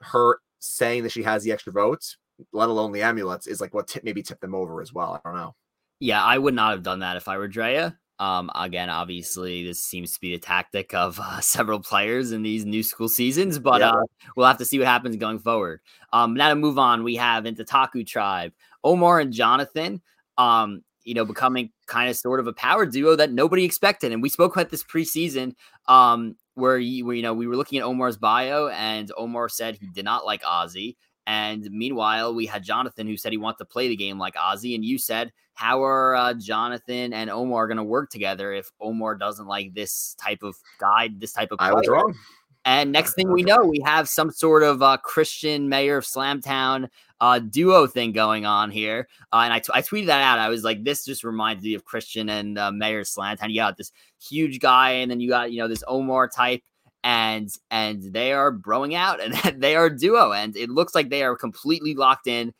her 0.00 0.40
saying 0.58 1.04
that 1.04 1.12
she 1.12 1.22
has 1.22 1.42
the 1.42 1.52
extra 1.52 1.72
votes 1.72 2.18
let 2.52 2.68
alone 2.68 2.92
the 2.92 3.02
amulets 3.02 3.46
is 3.46 3.60
like 3.60 3.74
what 3.74 3.88
tip, 3.88 4.04
maybe 4.04 4.22
tip 4.22 4.40
them 4.40 4.54
over 4.54 4.80
as 4.80 4.92
well 4.92 5.20
I 5.24 5.28
don't 5.28 5.38
know. 5.38 5.54
Yeah 6.00 6.22
I 6.22 6.36
would 6.36 6.54
not 6.54 6.72
have 6.72 6.82
done 6.82 7.00
that 7.00 7.16
if 7.16 7.28
I 7.28 7.38
were 7.38 7.48
Drea 7.48 7.98
um, 8.18 8.50
again, 8.54 8.90
obviously, 8.90 9.64
this 9.64 9.84
seems 9.84 10.12
to 10.14 10.20
be 10.20 10.32
the 10.32 10.38
tactic 10.38 10.92
of 10.94 11.18
uh, 11.22 11.40
several 11.40 11.80
players 11.80 12.32
in 12.32 12.42
these 12.42 12.64
new 12.64 12.82
school 12.82 13.08
seasons, 13.08 13.58
but 13.58 13.80
yeah. 13.80 13.90
uh, 13.90 14.02
we'll 14.36 14.46
have 14.46 14.58
to 14.58 14.64
see 14.64 14.78
what 14.78 14.88
happens 14.88 15.16
going 15.16 15.38
forward. 15.38 15.80
Um, 16.12 16.34
now 16.34 16.48
to 16.48 16.54
move 16.54 16.78
on, 16.78 17.04
we 17.04 17.16
have 17.16 17.46
into 17.46 17.64
Taku 17.64 18.04
Tribe, 18.04 18.52
Omar 18.82 19.20
and 19.20 19.32
Jonathan. 19.32 20.02
Um, 20.36 20.82
you 21.04 21.14
know, 21.14 21.24
becoming 21.24 21.70
kind 21.86 22.10
of 22.10 22.16
sort 22.16 22.38
of 22.38 22.46
a 22.46 22.52
power 22.52 22.84
duo 22.84 23.16
that 23.16 23.32
nobody 23.32 23.64
expected, 23.64 24.12
and 24.12 24.22
we 24.22 24.28
spoke 24.28 24.54
about 24.54 24.70
this 24.70 24.84
preseason. 24.84 25.54
Um, 25.86 26.36
where 26.54 26.76
you, 26.76 27.06
where, 27.06 27.14
you 27.14 27.22
know 27.22 27.32
we 27.32 27.46
were 27.46 27.56
looking 27.56 27.78
at 27.78 27.84
Omar's 27.84 28.16
bio, 28.18 28.68
and 28.68 29.10
Omar 29.16 29.48
said 29.48 29.76
he 29.76 29.86
did 29.94 30.04
not 30.04 30.26
like 30.26 30.42
Ozzy, 30.42 30.96
and 31.28 31.70
meanwhile, 31.70 32.34
we 32.34 32.46
had 32.46 32.62
Jonathan 32.62 33.06
who 33.06 33.18
said 33.18 33.32
he 33.32 33.38
wants 33.38 33.58
to 33.58 33.66
play 33.66 33.86
the 33.86 33.96
game 33.96 34.18
like 34.18 34.34
Ozzy, 34.34 34.74
and 34.74 34.82
you 34.82 34.96
said, 34.96 35.30
how 35.52 35.84
are 35.84 36.16
uh, 36.16 36.32
Jonathan 36.32 37.12
and 37.12 37.28
Omar 37.28 37.66
going 37.66 37.76
to 37.76 37.84
work 37.84 38.08
together 38.08 38.54
if 38.54 38.72
Omar 38.80 39.14
doesn't 39.14 39.46
like 39.46 39.74
this 39.74 40.16
type 40.18 40.42
of 40.42 40.56
guide, 40.80 41.20
this 41.20 41.34
type 41.34 41.52
of? 41.52 41.58
Player? 41.58 41.70
I 41.70 41.74
was 41.74 41.86
wrong. 41.86 42.14
And 42.64 42.92
next 42.92 43.12
thing 43.12 43.30
we 43.30 43.42
know, 43.42 43.58
we 43.58 43.82
have 43.84 44.08
some 44.08 44.30
sort 44.30 44.62
of 44.62 44.82
uh, 44.82 44.96
Christian 44.96 45.68
mayor 45.68 45.98
of 45.98 46.04
Slamtown 46.04 46.88
uh, 47.20 47.40
duo 47.40 47.86
thing 47.86 48.12
going 48.12 48.46
on 48.46 48.70
here. 48.70 49.06
Uh, 49.30 49.40
and 49.44 49.52
I, 49.52 49.58
t- 49.58 49.72
I 49.74 49.82
tweeted 49.82 50.06
that 50.06 50.22
out. 50.22 50.38
I 50.38 50.48
was 50.48 50.64
like, 50.64 50.82
this 50.82 51.04
just 51.04 51.24
reminds 51.24 51.62
me 51.62 51.74
of 51.74 51.84
Christian 51.84 52.30
and 52.30 52.58
uh, 52.58 52.72
Mayor 52.72 53.02
Slamtown. 53.02 53.50
You 53.50 53.56
got 53.56 53.76
this 53.76 53.92
huge 54.18 54.60
guy, 54.60 54.92
and 54.92 55.10
then 55.10 55.20
you 55.20 55.28
got 55.28 55.52
you 55.52 55.58
know 55.58 55.68
this 55.68 55.84
Omar 55.86 56.28
type 56.28 56.62
and 57.04 57.48
and 57.70 58.02
they 58.12 58.32
are 58.32 58.52
broing 58.52 58.94
out 58.94 59.20
and 59.20 59.34
they 59.60 59.76
are 59.76 59.90
duo 59.90 60.32
and 60.32 60.56
it 60.56 60.68
looks 60.68 60.94
like 60.94 61.10
they 61.10 61.22
are 61.22 61.36
completely 61.36 61.94
locked 61.94 62.26
in. 62.26 62.52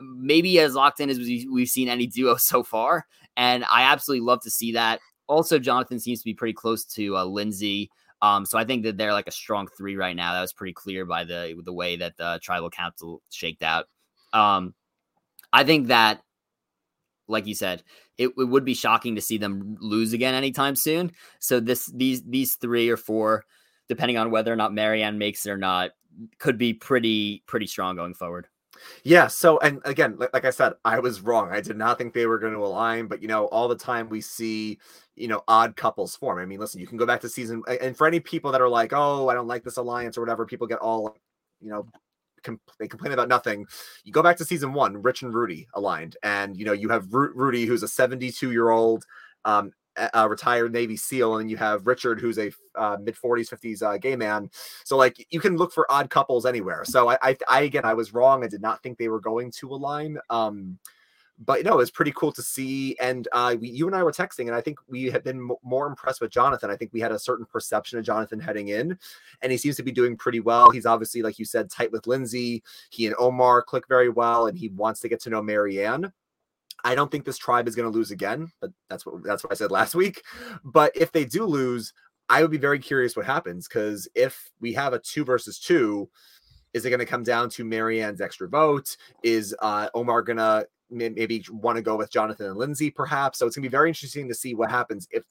Maybe 0.00 0.58
as 0.58 0.74
locked 0.74 1.00
in 1.00 1.10
as 1.10 1.18
we've 1.18 1.68
seen 1.68 1.88
any 1.88 2.06
duo 2.06 2.36
so 2.38 2.62
far 2.62 3.06
and 3.36 3.64
i 3.70 3.82
absolutely 3.82 4.24
love 4.24 4.40
to 4.42 4.50
see 4.50 4.72
that. 4.72 5.00
Also 5.28 5.58
jonathan 5.58 5.98
seems 5.98 6.20
to 6.20 6.24
be 6.24 6.34
pretty 6.34 6.54
close 6.54 6.84
to 6.84 7.16
uh, 7.16 7.24
lindsay 7.24 7.90
um, 8.22 8.46
so 8.46 8.58
i 8.58 8.64
think 8.64 8.84
that 8.84 8.96
they're 8.96 9.12
like 9.12 9.26
a 9.26 9.32
strong 9.32 9.68
three 9.76 9.96
right 9.96 10.16
now. 10.16 10.32
That 10.32 10.40
was 10.40 10.52
pretty 10.52 10.72
clear 10.72 11.04
by 11.04 11.24
the 11.24 11.60
the 11.64 11.72
way 11.72 11.96
that 11.96 12.16
the 12.16 12.40
tribal 12.42 12.70
council 12.70 13.22
shaked 13.30 13.62
out. 13.62 13.86
Um, 14.32 14.74
i 15.52 15.64
think 15.64 15.88
that 15.88 16.20
like 17.28 17.46
you 17.46 17.54
said, 17.54 17.82
it, 18.18 18.28
it, 18.38 18.44
would 18.44 18.64
be 18.64 18.74
shocking 18.74 19.16
to 19.16 19.20
see 19.20 19.38
them 19.38 19.76
lose 19.80 20.12
again 20.12 20.34
anytime 20.34 20.76
soon. 20.76 21.12
So 21.38 21.60
this 21.60 21.86
these 21.86 22.22
these 22.22 22.54
three 22.54 22.88
or 22.88 22.96
four 22.96 23.44
depending 23.88 24.18
on 24.18 24.30
whether 24.30 24.52
or 24.52 24.56
not 24.56 24.72
Maryanne 24.72 25.16
makes 25.16 25.46
it 25.46 25.50
or 25.50 25.56
not, 25.56 25.92
could 26.38 26.58
be 26.58 26.72
pretty 26.72 27.42
pretty 27.46 27.66
strong 27.66 27.96
going 27.96 28.14
forward. 28.14 28.48
Yeah. 29.04 29.26
So, 29.26 29.58
and 29.58 29.80
again, 29.84 30.18
like, 30.18 30.44
I 30.44 30.50
said, 30.50 30.74
I 30.84 30.98
was 30.98 31.20
wrong. 31.20 31.50
I 31.50 31.60
did 31.60 31.76
not 31.76 31.98
think 31.98 32.12
they 32.12 32.26
were 32.26 32.38
going 32.38 32.52
to 32.52 32.64
align, 32.64 33.06
but 33.06 33.22
you 33.22 33.28
know, 33.28 33.46
all 33.46 33.68
the 33.68 33.76
time 33.76 34.08
we 34.08 34.20
see, 34.20 34.78
you 35.14 35.28
know, 35.28 35.42
odd 35.48 35.76
couples 35.76 36.16
form. 36.16 36.38
I 36.38 36.46
mean, 36.46 36.60
listen, 36.60 36.80
you 36.80 36.86
can 36.86 36.98
go 36.98 37.06
back 37.06 37.20
to 37.22 37.28
season, 37.28 37.62
and 37.80 37.96
for 37.96 38.06
any 38.06 38.20
people 38.20 38.52
that 38.52 38.60
are 38.60 38.68
like, 38.68 38.92
oh, 38.92 39.28
I 39.28 39.34
don't 39.34 39.48
like 39.48 39.64
this 39.64 39.76
alliance 39.76 40.16
or 40.16 40.20
whatever, 40.20 40.46
people 40.46 40.66
get 40.66 40.78
all, 40.78 41.16
you 41.60 41.70
know, 41.70 41.86
they 42.78 42.86
complain 42.86 43.12
about 43.12 43.28
nothing. 43.28 43.66
You 44.04 44.12
go 44.12 44.22
back 44.22 44.36
to 44.36 44.44
season 44.44 44.72
one, 44.72 45.02
Rich 45.02 45.22
and 45.22 45.34
Rudy 45.34 45.66
aligned, 45.74 46.16
and 46.22 46.56
you 46.56 46.64
know, 46.64 46.72
you 46.72 46.88
have 46.90 47.12
Ru- 47.12 47.32
Rudy, 47.34 47.66
who's 47.66 47.82
a 47.82 47.88
72 47.88 48.52
year 48.52 48.70
old 48.70 49.04
um, 49.44 49.72
a 50.14 50.28
retired 50.28 50.72
Navy 50.72 50.96
SEAL, 50.96 51.38
and 51.38 51.50
you 51.50 51.56
have 51.56 51.86
Richard, 51.86 52.20
who's 52.20 52.38
a 52.38 52.52
uh, 52.74 52.96
mid 53.00 53.16
40s, 53.16 53.48
50s 53.48 53.82
uh, 53.82 53.98
gay 53.98 54.16
man. 54.16 54.50
So 54.84 54.96
like 54.96 55.26
you 55.30 55.40
can 55.40 55.56
look 55.56 55.72
for 55.72 55.90
odd 55.90 56.10
couples 56.10 56.46
anywhere. 56.46 56.84
So 56.84 57.08
I, 57.10 57.18
I, 57.22 57.36
I, 57.48 57.60
again, 57.62 57.84
I 57.84 57.94
was 57.94 58.14
wrong. 58.14 58.44
I 58.44 58.48
did 58.48 58.62
not 58.62 58.82
think 58.82 58.98
they 58.98 59.08
were 59.08 59.20
going 59.20 59.50
to 59.52 59.70
align. 59.70 60.18
Um, 60.30 60.78
but 61.38 61.64
no, 61.64 61.80
it's 61.80 61.90
pretty 61.90 62.12
cool 62.12 62.32
to 62.32 62.42
see. 62.42 62.96
And 62.98 63.28
uh, 63.32 63.56
we, 63.60 63.68
you 63.68 63.86
and 63.86 63.94
I 63.94 64.02
were 64.02 64.12
texting, 64.12 64.46
and 64.46 64.54
I 64.54 64.60
think 64.60 64.78
we 64.88 65.04
have 65.10 65.22
been 65.22 65.36
m- 65.36 65.56
more 65.62 65.86
impressed 65.86 66.20
with 66.20 66.30
Jonathan. 66.30 66.70
I 66.70 66.76
think 66.76 66.92
we 66.92 67.00
had 67.00 67.12
a 67.12 67.18
certain 67.18 67.44
perception 67.44 67.98
of 67.98 68.04
Jonathan 68.04 68.40
heading 68.40 68.68
in, 68.68 68.98
and 69.42 69.52
he 69.52 69.58
seems 69.58 69.76
to 69.76 69.82
be 69.82 69.92
doing 69.92 70.16
pretty 70.16 70.40
well. 70.40 70.70
He's 70.70 70.86
obviously, 70.86 71.22
like 71.22 71.38
you 71.38 71.44
said, 71.44 71.70
tight 71.70 71.92
with 71.92 72.06
Lindsay. 72.06 72.62
He 72.90 73.06
and 73.06 73.14
Omar 73.18 73.62
click 73.62 73.86
very 73.88 74.08
well, 74.08 74.46
and 74.46 74.56
he 74.56 74.68
wants 74.70 75.00
to 75.00 75.08
get 75.08 75.20
to 75.22 75.30
know 75.30 75.42
Maryanne. 75.42 76.10
I 76.84 76.94
don't 76.94 77.10
think 77.10 77.24
this 77.24 77.38
tribe 77.38 77.68
is 77.68 77.74
going 77.74 77.90
to 77.90 77.96
lose 77.96 78.10
again, 78.10 78.50
but 78.60 78.70
that's 78.88 79.04
what 79.04 79.22
that's 79.24 79.42
what 79.42 79.52
I 79.52 79.56
said 79.56 79.70
last 79.72 79.94
week. 79.94 80.22
But 80.64 80.92
if 80.96 81.12
they 81.12 81.24
do 81.24 81.44
lose, 81.44 81.92
I 82.28 82.42
would 82.42 82.50
be 82.50 82.58
very 82.58 82.78
curious 82.78 83.16
what 83.16 83.26
happens 83.26 83.68
because 83.68 84.08
if 84.14 84.50
we 84.60 84.72
have 84.74 84.92
a 84.92 84.98
two 84.98 85.24
versus 85.24 85.58
two, 85.58 86.08
is 86.74 86.84
it 86.84 86.90
going 86.90 87.00
to 87.00 87.06
come 87.06 87.22
down 87.22 87.48
to 87.50 87.64
Maryanne's 87.64 88.20
extra 88.20 88.48
vote? 88.48 88.96
Is 89.22 89.54
uh, 89.60 89.88
Omar 89.94 90.22
going 90.22 90.36
to 90.38 90.66
maybe 90.90 91.44
want 91.50 91.76
to 91.76 91.82
go 91.82 91.96
with 91.96 92.10
Jonathan 92.10 92.46
and 92.46 92.56
Lindsay, 92.56 92.90
perhaps? 92.90 93.38
So 93.38 93.46
it's 93.46 93.56
going 93.56 93.62
to 93.62 93.68
be 93.68 93.72
very 93.76 93.88
interesting 93.88 94.28
to 94.28 94.34
see 94.34 94.54
what 94.54 94.70
happens 94.70 95.08
if 95.10 95.24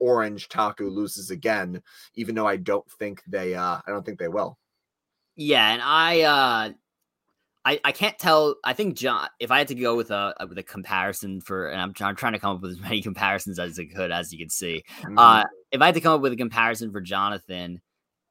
Orange 0.00 0.48
Taku 0.48 0.90
loses 0.90 1.30
again, 1.30 1.80
even 2.16 2.34
though 2.34 2.46
I 2.46 2.56
don't 2.56 2.88
think 2.98 3.22
they, 3.26 3.54
uh, 3.54 3.78
I 3.86 3.90
don't 3.90 4.04
think 4.04 4.18
they 4.18 4.28
will. 4.28 4.58
Yeah, 5.36 5.72
and 5.72 5.80
I, 5.82 6.22
uh, 6.22 6.72
I, 7.64 7.80
I 7.84 7.92
can't 7.92 8.18
tell. 8.18 8.56
I 8.64 8.72
think 8.72 8.96
John. 8.96 9.28
If 9.38 9.50
I 9.50 9.58
had 9.58 9.68
to 9.68 9.74
go 9.74 9.94
with 9.94 10.10
a 10.10 10.34
with 10.48 10.58
a 10.58 10.62
comparison 10.62 11.40
for, 11.40 11.68
and 11.68 11.80
I'm, 11.80 11.92
I'm 12.00 12.16
trying 12.16 12.32
to 12.32 12.38
come 12.38 12.56
up 12.56 12.62
with 12.62 12.72
as 12.72 12.80
many 12.80 13.02
comparisons 13.02 13.58
as 13.58 13.78
I 13.78 13.84
could, 13.84 14.10
as 14.10 14.32
you 14.32 14.38
can 14.38 14.50
see. 14.50 14.82
Mm-hmm. 15.00 15.18
Uh, 15.18 15.44
if 15.70 15.80
I 15.80 15.86
had 15.86 15.94
to 15.94 16.00
come 16.00 16.14
up 16.14 16.20
with 16.20 16.32
a 16.32 16.36
comparison 16.36 16.90
for 16.90 17.00
Jonathan, 17.00 17.80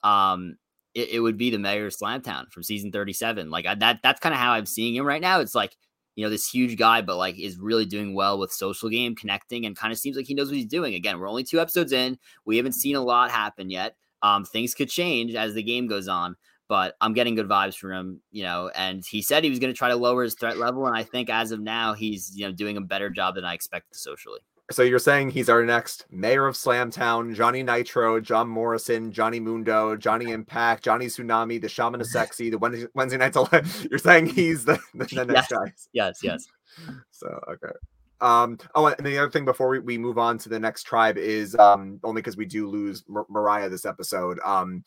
um, 0.03 0.57
it, 0.93 1.09
it 1.09 1.19
would 1.21 1.37
be 1.37 1.49
the 1.49 1.59
mayor 1.59 1.87
of 1.87 1.93
Slamtown 1.95 2.51
from 2.51 2.63
season 2.63 2.91
37. 2.91 3.49
Like 3.49 3.65
I, 3.65 3.75
that, 3.75 3.99
that's 4.03 4.19
kind 4.19 4.33
of 4.33 4.39
how 4.39 4.51
I'm 4.51 4.65
seeing 4.65 4.95
him 4.95 5.05
right 5.05 5.21
now. 5.21 5.39
It's 5.39 5.55
like 5.55 5.75
you 6.15 6.25
know 6.25 6.29
this 6.29 6.49
huge 6.49 6.77
guy, 6.77 7.01
but 7.01 7.15
like 7.15 7.39
is 7.39 7.57
really 7.57 7.85
doing 7.85 8.13
well 8.13 8.37
with 8.37 8.51
social 8.51 8.89
game, 8.89 9.15
connecting, 9.15 9.65
and 9.65 9.77
kind 9.77 9.93
of 9.93 9.99
seems 9.99 10.17
like 10.17 10.25
he 10.25 10.33
knows 10.33 10.47
what 10.47 10.57
he's 10.57 10.65
doing. 10.65 10.93
Again, 10.93 11.19
we're 11.19 11.29
only 11.29 11.45
two 11.45 11.61
episodes 11.61 11.93
in. 11.93 12.17
We 12.45 12.57
haven't 12.57 12.73
seen 12.73 12.97
a 12.97 13.01
lot 13.01 13.31
happen 13.31 13.69
yet. 13.69 13.95
Um, 14.21 14.43
things 14.43 14.75
could 14.75 14.89
change 14.89 15.35
as 15.35 15.53
the 15.53 15.63
game 15.63 15.87
goes 15.87 16.07
on 16.07 16.35
but 16.71 16.95
I'm 17.01 17.11
getting 17.11 17.35
good 17.35 17.49
vibes 17.49 17.75
from 17.75 17.91
him, 17.91 18.21
you 18.31 18.43
know. 18.43 18.71
And 18.73 19.05
he 19.05 19.21
said 19.21 19.43
he 19.43 19.49
was 19.49 19.59
going 19.59 19.73
to 19.73 19.77
try 19.77 19.89
to 19.89 19.95
lower 19.97 20.23
his 20.23 20.35
threat 20.35 20.57
level, 20.57 20.87
and 20.87 20.95
I 20.95 21.03
think 21.03 21.29
as 21.29 21.51
of 21.51 21.59
now, 21.59 21.93
he's 21.93 22.31
you 22.33 22.45
know 22.45 22.53
doing 22.53 22.77
a 22.77 22.81
better 22.81 23.09
job 23.09 23.35
than 23.35 23.43
I 23.43 23.53
expected 23.53 23.93
socially. 23.93 24.39
So 24.71 24.81
you're 24.81 24.97
saying 24.97 25.31
he's 25.31 25.49
our 25.49 25.65
next 25.65 26.05
mayor 26.11 26.47
of 26.47 26.55
Slamtown, 26.55 27.35
Johnny 27.35 27.61
Nitro, 27.61 28.21
John 28.21 28.47
Morrison, 28.47 29.11
Johnny 29.11 29.41
Mundo, 29.41 29.97
Johnny 29.97 30.31
Impact, 30.31 30.81
Johnny 30.81 31.07
Tsunami, 31.07 31.59
the 31.59 31.67
Shaman 31.67 31.99
of 31.99 32.07
Sexy, 32.15 32.49
the 32.49 32.57
Wednesday, 32.57 32.87
Wednesday 32.93 33.17
Nights. 33.17 33.37
You're 33.91 33.99
saying 33.99 34.27
he's 34.27 34.63
the, 34.63 34.79
the, 34.93 35.07
the 35.07 35.25
next 35.25 35.51
yes. 35.51 35.59
guy. 35.59 35.73
Yes, 35.91 36.19
yes. 36.23 36.45
So 37.11 37.27
okay. 37.49 37.73
Um, 38.21 38.57
oh, 38.75 38.85
and 38.85 39.05
the 39.05 39.17
other 39.17 39.29
thing 39.29 39.43
before 39.43 39.67
we, 39.67 39.79
we 39.79 39.97
move 39.97 40.17
on 40.17 40.37
to 40.37 40.47
the 40.47 40.59
next 40.59 40.83
tribe 40.83 41.17
is 41.17 41.53
um, 41.55 41.99
only 42.05 42.21
because 42.21 42.37
we 42.37 42.45
do 42.45 42.69
lose 42.69 43.03
Mar- 43.09 43.25
Marya 43.27 43.67
this 43.67 43.83
episode. 43.83 44.39
Um, 44.45 44.85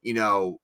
you 0.00 0.14
know, 0.14 0.60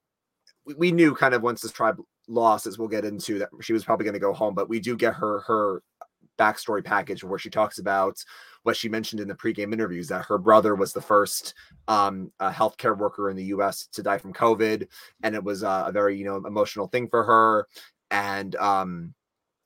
we 0.76 0.92
knew 0.92 1.14
kind 1.14 1.34
of 1.34 1.42
once 1.42 1.60
this 1.60 1.72
tribe 1.72 2.00
lost, 2.28 2.66
as 2.66 2.78
we'll 2.78 2.88
get 2.88 3.04
into, 3.04 3.38
that 3.38 3.48
she 3.60 3.72
was 3.72 3.84
probably 3.84 4.04
going 4.04 4.14
to 4.14 4.20
go 4.20 4.32
home. 4.32 4.54
But 4.54 4.68
we 4.68 4.80
do 4.80 4.96
get 4.96 5.14
her 5.14 5.40
her 5.40 5.82
backstory 6.38 6.84
package 6.84 7.22
where 7.22 7.38
she 7.38 7.50
talks 7.50 7.78
about 7.78 8.22
what 8.62 8.76
she 8.76 8.88
mentioned 8.88 9.20
in 9.20 9.28
the 9.28 9.34
pregame 9.34 9.72
interviews 9.72 10.08
that 10.08 10.24
her 10.24 10.38
brother 10.38 10.74
was 10.74 10.92
the 10.92 11.00
first 11.00 11.54
um, 11.88 12.30
healthcare 12.40 12.96
worker 12.96 13.28
in 13.28 13.36
the 13.36 13.44
U.S. 13.46 13.86
to 13.92 14.02
die 14.02 14.18
from 14.18 14.32
COVID, 14.32 14.86
and 15.22 15.34
it 15.34 15.42
was 15.42 15.64
uh, 15.64 15.84
a 15.86 15.92
very 15.92 16.16
you 16.16 16.24
know 16.24 16.36
emotional 16.36 16.86
thing 16.88 17.08
for 17.08 17.24
her. 17.24 17.66
And 18.10 18.54
um, 18.56 19.14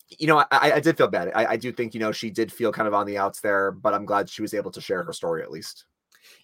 you 0.08 0.26
know, 0.26 0.38
I, 0.38 0.72
I 0.72 0.80
did 0.80 0.96
feel 0.96 1.08
bad. 1.08 1.32
I, 1.34 1.46
I 1.52 1.56
do 1.56 1.72
think 1.72 1.94
you 1.94 2.00
know 2.00 2.12
she 2.12 2.30
did 2.30 2.52
feel 2.52 2.72
kind 2.72 2.88
of 2.88 2.94
on 2.94 3.06
the 3.06 3.18
outs 3.18 3.40
there, 3.40 3.70
but 3.70 3.94
I'm 3.94 4.06
glad 4.06 4.30
she 4.30 4.42
was 4.42 4.54
able 4.54 4.70
to 4.72 4.80
share 4.80 5.02
her 5.02 5.12
story 5.12 5.42
at 5.42 5.50
least. 5.50 5.84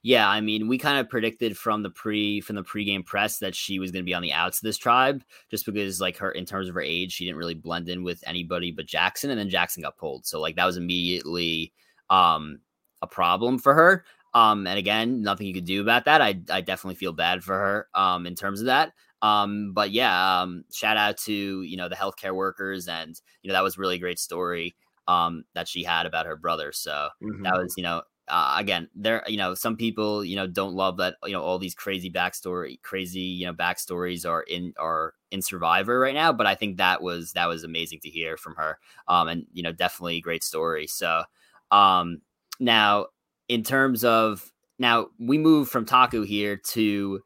Yeah, 0.02 0.28
I 0.28 0.40
mean, 0.40 0.68
we 0.68 0.78
kind 0.78 0.98
of 0.98 1.08
predicted 1.08 1.56
from 1.56 1.82
the 1.82 1.90
pre 1.90 2.40
from 2.40 2.56
the 2.56 2.64
pregame 2.64 3.04
press 3.04 3.38
that 3.38 3.54
she 3.54 3.78
was 3.78 3.90
going 3.90 4.02
to 4.02 4.08
be 4.08 4.14
on 4.14 4.22
the 4.22 4.32
outs 4.32 4.58
of 4.58 4.62
this 4.62 4.78
tribe, 4.78 5.22
just 5.50 5.66
because 5.66 6.00
like 6.00 6.16
her 6.18 6.30
in 6.30 6.44
terms 6.44 6.68
of 6.68 6.74
her 6.74 6.80
age, 6.80 7.12
she 7.12 7.24
didn't 7.24 7.38
really 7.38 7.54
blend 7.54 7.88
in 7.88 8.02
with 8.02 8.22
anybody 8.26 8.72
but 8.72 8.86
Jackson, 8.86 9.30
and 9.30 9.38
then 9.38 9.48
Jackson 9.48 9.82
got 9.82 9.96
pulled, 9.96 10.26
so 10.26 10.40
like 10.40 10.56
that 10.56 10.66
was 10.66 10.76
immediately 10.76 11.72
um 12.10 12.58
a 13.02 13.06
problem 13.06 13.58
for 13.58 13.74
her. 13.74 14.04
Um, 14.34 14.66
and 14.66 14.78
again, 14.78 15.22
nothing 15.22 15.46
you 15.46 15.54
could 15.54 15.66
do 15.66 15.82
about 15.82 16.06
that. 16.06 16.20
I 16.20 16.40
I 16.50 16.60
definitely 16.60 16.96
feel 16.96 17.12
bad 17.12 17.44
for 17.44 17.54
her 17.54 17.88
um 17.94 18.26
in 18.26 18.34
terms 18.34 18.60
of 18.60 18.66
that. 18.66 18.92
Um, 19.22 19.72
but 19.72 19.92
yeah, 19.92 20.40
um, 20.40 20.64
shout 20.72 20.96
out 20.96 21.16
to 21.18 21.62
you 21.62 21.76
know 21.76 21.88
the 21.88 21.94
healthcare 21.96 22.34
workers, 22.34 22.88
and 22.88 23.18
you 23.42 23.48
know 23.48 23.54
that 23.54 23.62
was 23.62 23.78
really 23.78 23.98
great 23.98 24.18
story 24.18 24.74
um 25.08 25.44
that 25.54 25.68
she 25.68 25.82
had 25.84 26.06
about 26.06 26.26
her 26.26 26.36
brother. 26.36 26.72
So 26.72 27.08
mm-hmm. 27.22 27.42
that 27.42 27.56
was 27.56 27.74
you 27.76 27.82
know 27.82 28.02
uh, 28.28 28.56
again, 28.58 28.88
there, 28.94 29.22
you 29.26 29.36
know, 29.36 29.54
some 29.54 29.76
people, 29.76 30.24
you 30.24 30.36
know, 30.36 30.46
don't 30.46 30.74
love 30.74 30.96
that, 30.98 31.16
you 31.24 31.32
know, 31.32 31.42
all 31.42 31.58
these 31.58 31.74
crazy 31.74 32.10
backstory, 32.10 32.80
crazy, 32.82 33.20
you 33.20 33.46
know, 33.46 33.52
backstories 33.52 34.28
are 34.28 34.42
in 34.42 34.72
are 34.78 35.14
in 35.30 35.42
Survivor 35.42 35.98
right 35.98 36.14
now. 36.14 36.32
But 36.32 36.46
I 36.46 36.54
think 36.54 36.76
that 36.76 37.02
was 37.02 37.32
that 37.32 37.48
was 37.48 37.64
amazing 37.64 38.00
to 38.00 38.08
hear 38.08 38.36
from 38.36 38.54
her, 38.56 38.78
um, 39.08 39.28
and 39.28 39.46
you 39.52 39.62
know, 39.62 39.72
definitely 39.72 40.20
great 40.20 40.44
story. 40.44 40.86
So, 40.86 41.24
um, 41.70 42.20
now 42.60 43.06
in 43.48 43.62
terms 43.62 44.04
of 44.04 44.52
now 44.78 45.08
we 45.18 45.38
move 45.38 45.68
from 45.68 45.84
Taku 45.84 46.22
here 46.22 46.56
to 46.68 47.20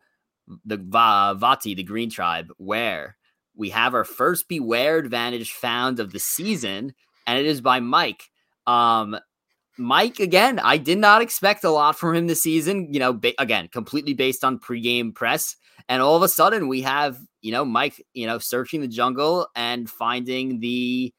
the 0.64 0.76
Va- 0.76 1.34
Vati, 1.36 1.74
the 1.74 1.82
Green 1.82 2.10
Tribe, 2.10 2.48
where 2.56 3.16
we 3.54 3.70
have 3.70 3.94
our 3.94 4.04
first 4.04 4.48
Beware 4.48 4.98
advantage 4.98 5.52
found 5.52 6.00
of 6.00 6.12
the 6.12 6.18
season, 6.18 6.94
and 7.26 7.38
it 7.38 7.46
is 7.46 7.60
by 7.60 7.80
Mike. 7.80 8.30
Um, 8.66 9.18
Mike, 9.78 10.20
again, 10.20 10.58
I 10.58 10.78
did 10.78 10.98
not 10.98 11.22
expect 11.22 11.64
a 11.64 11.70
lot 11.70 11.98
from 11.98 12.14
him 12.14 12.26
this 12.26 12.42
season. 12.42 12.92
You 12.92 13.00
know, 13.00 13.12
ba- 13.12 13.34
again, 13.38 13.68
completely 13.68 14.14
based 14.14 14.44
on 14.44 14.58
pregame 14.58 15.14
press. 15.14 15.56
And 15.88 16.02
all 16.02 16.16
of 16.16 16.22
a 16.22 16.28
sudden, 16.28 16.68
we 16.68 16.82
have, 16.82 17.18
you 17.42 17.52
know, 17.52 17.64
Mike, 17.64 18.04
you 18.14 18.26
know, 18.26 18.38
searching 18.38 18.80
the 18.80 18.88
jungle 18.88 19.48
and 19.54 19.88
finding 19.88 20.60
the 20.60 21.12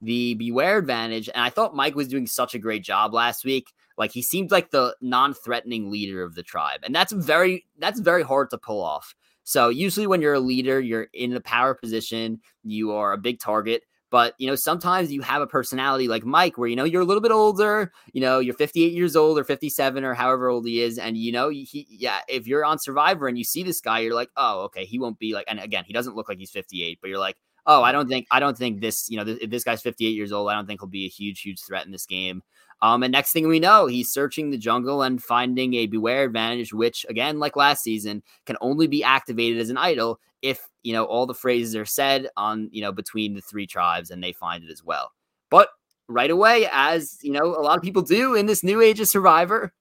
the 0.00 0.34
beware 0.34 0.78
advantage. 0.78 1.28
And 1.34 1.42
I 1.42 1.50
thought 1.50 1.74
Mike 1.74 1.94
was 1.94 2.08
doing 2.08 2.26
such 2.26 2.54
a 2.54 2.58
great 2.58 2.84
job 2.84 3.14
last 3.14 3.44
week. 3.44 3.72
Like 3.96 4.12
he 4.12 4.22
seemed 4.22 4.50
like 4.50 4.70
the 4.70 4.94
non-threatening 5.00 5.90
leader 5.90 6.22
of 6.22 6.34
the 6.34 6.42
tribe. 6.42 6.80
And 6.82 6.94
that's 6.94 7.12
very 7.12 7.64
that's 7.78 8.00
very 8.00 8.22
hard 8.22 8.50
to 8.50 8.58
pull 8.58 8.82
off. 8.82 9.14
So 9.44 9.68
usually 9.68 10.06
when 10.06 10.20
you're 10.22 10.34
a 10.34 10.40
leader, 10.40 10.80
you're 10.80 11.08
in 11.12 11.34
a 11.34 11.40
power 11.40 11.74
position, 11.74 12.40
you 12.62 12.92
are 12.92 13.12
a 13.12 13.18
big 13.18 13.40
target. 13.40 13.82
But 14.14 14.36
you 14.38 14.46
know, 14.46 14.54
sometimes 14.54 15.10
you 15.10 15.22
have 15.22 15.42
a 15.42 15.46
personality 15.48 16.06
like 16.06 16.24
Mike, 16.24 16.56
where 16.56 16.68
you 16.68 16.76
know 16.76 16.84
you're 16.84 17.02
a 17.02 17.04
little 17.04 17.20
bit 17.20 17.32
older. 17.32 17.90
You 18.12 18.20
know, 18.20 18.38
you're 18.38 18.54
58 18.54 18.92
years 18.92 19.16
old 19.16 19.40
or 19.40 19.42
57 19.42 20.04
or 20.04 20.14
however 20.14 20.48
old 20.50 20.68
he 20.68 20.82
is, 20.82 20.98
and 20.98 21.16
you 21.16 21.32
know, 21.32 21.48
he 21.48 21.84
yeah, 21.90 22.20
if 22.28 22.46
you're 22.46 22.64
on 22.64 22.78
Survivor 22.78 23.26
and 23.26 23.36
you 23.36 23.42
see 23.42 23.64
this 23.64 23.80
guy, 23.80 23.98
you're 23.98 24.14
like, 24.14 24.30
oh, 24.36 24.60
okay, 24.66 24.84
he 24.84 25.00
won't 25.00 25.18
be 25.18 25.34
like. 25.34 25.46
And 25.48 25.58
again, 25.58 25.82
he 25.84 25.92
doesn't 25.92 26.14
look 26.14 26.28
like 26.28 26.38
he's 26.38 26.52
58, 26.52 27.00
but 27.00 27.10
you're 27.10 27.18
like, 27.18 27.34
oh, 27.66 27.82
I 27.82 27.90
don't 27.90 28.06
think 28.08 28.28
I 28.30 28.38
don't 28.38 28.56
think 28.56 28.80
this. 28.80 29.10
You 29.10 29.16
know, 29.16 29.36
if 29.40 29.50
this 29.50 29.64
guy's 29.64 29.82
58 29.82 30.10
years 30.10 30.30
old, 30.30 30.48
I 30.48 30.54
don't 30.54 30.68
think 30.68 30.80
he'll 30.80 30.86
be 30.86 31.06
a 31.06 31.08
huge, 31.08 31.40
huge 31.40 31.64
threat 31.66 31.84
in 31.84 31.90
this 31.90 32.06
game. 32.06 32.44
Um, 32.82 33.02
and 33.02 33.10
next 33.10 33.32
thing 33.32 33.48
we 33.48 33.58
know, 33.58 33.88
he's 33.88 34.12
searching 34.12 34.50
the 34.50 34.58
jungle 34.58 35.02
and 35.02 35.20
finding 35.20 35.74
a 35.74 35.86
beware 35.86 36.22
advantage, 36.22 36.72
which 36.72 37.04
again, 37.08 37.40
like 37.40 37.56
last 37.56 37.82
season, 37.82 38.22
can 38.46 38.58
only 38.60 38.86
be 38.86 39.02
activated 39.02 39.58
as 39.58 39.70
an 39.70 39.76
idol 39.76 40.20
if 40.44 40.68
you 40.82 40.92
know 40.92 41.04
all 41.04 41.26
the 41.26 41.34
phrases 41.34 41.74
are 41.74 41.86
said 41.86 42.28
on 42.36 42.68
you 42.70 42.82
know 42.82 42.92
between 42.92 43.34
the 43.34 43.40
three 43.40 43.66
tribes 43.66 44.10
and 44.10 44.22
they 44.22 44.32
find 44.32 44.62
it 44.62 44.70
as 44.70 44.84
well. 44.84 45.10
But 45.50 45.70
right 46.06 46.30
away, 46.30 46.68
as 46.70 47.18
you 47.22 47.32
know, 47.32 47.46
a 47.46 47.62
lot 47.62 47.78
of 47.78 47.82
people 47.82 48.02
do 48.02 48.34
in 48.34 48.46
this 48.46 48.62
new 48.62 48.80
age 48.82 49.00
of 49.00 49.08
Survivor, 49.08 49.72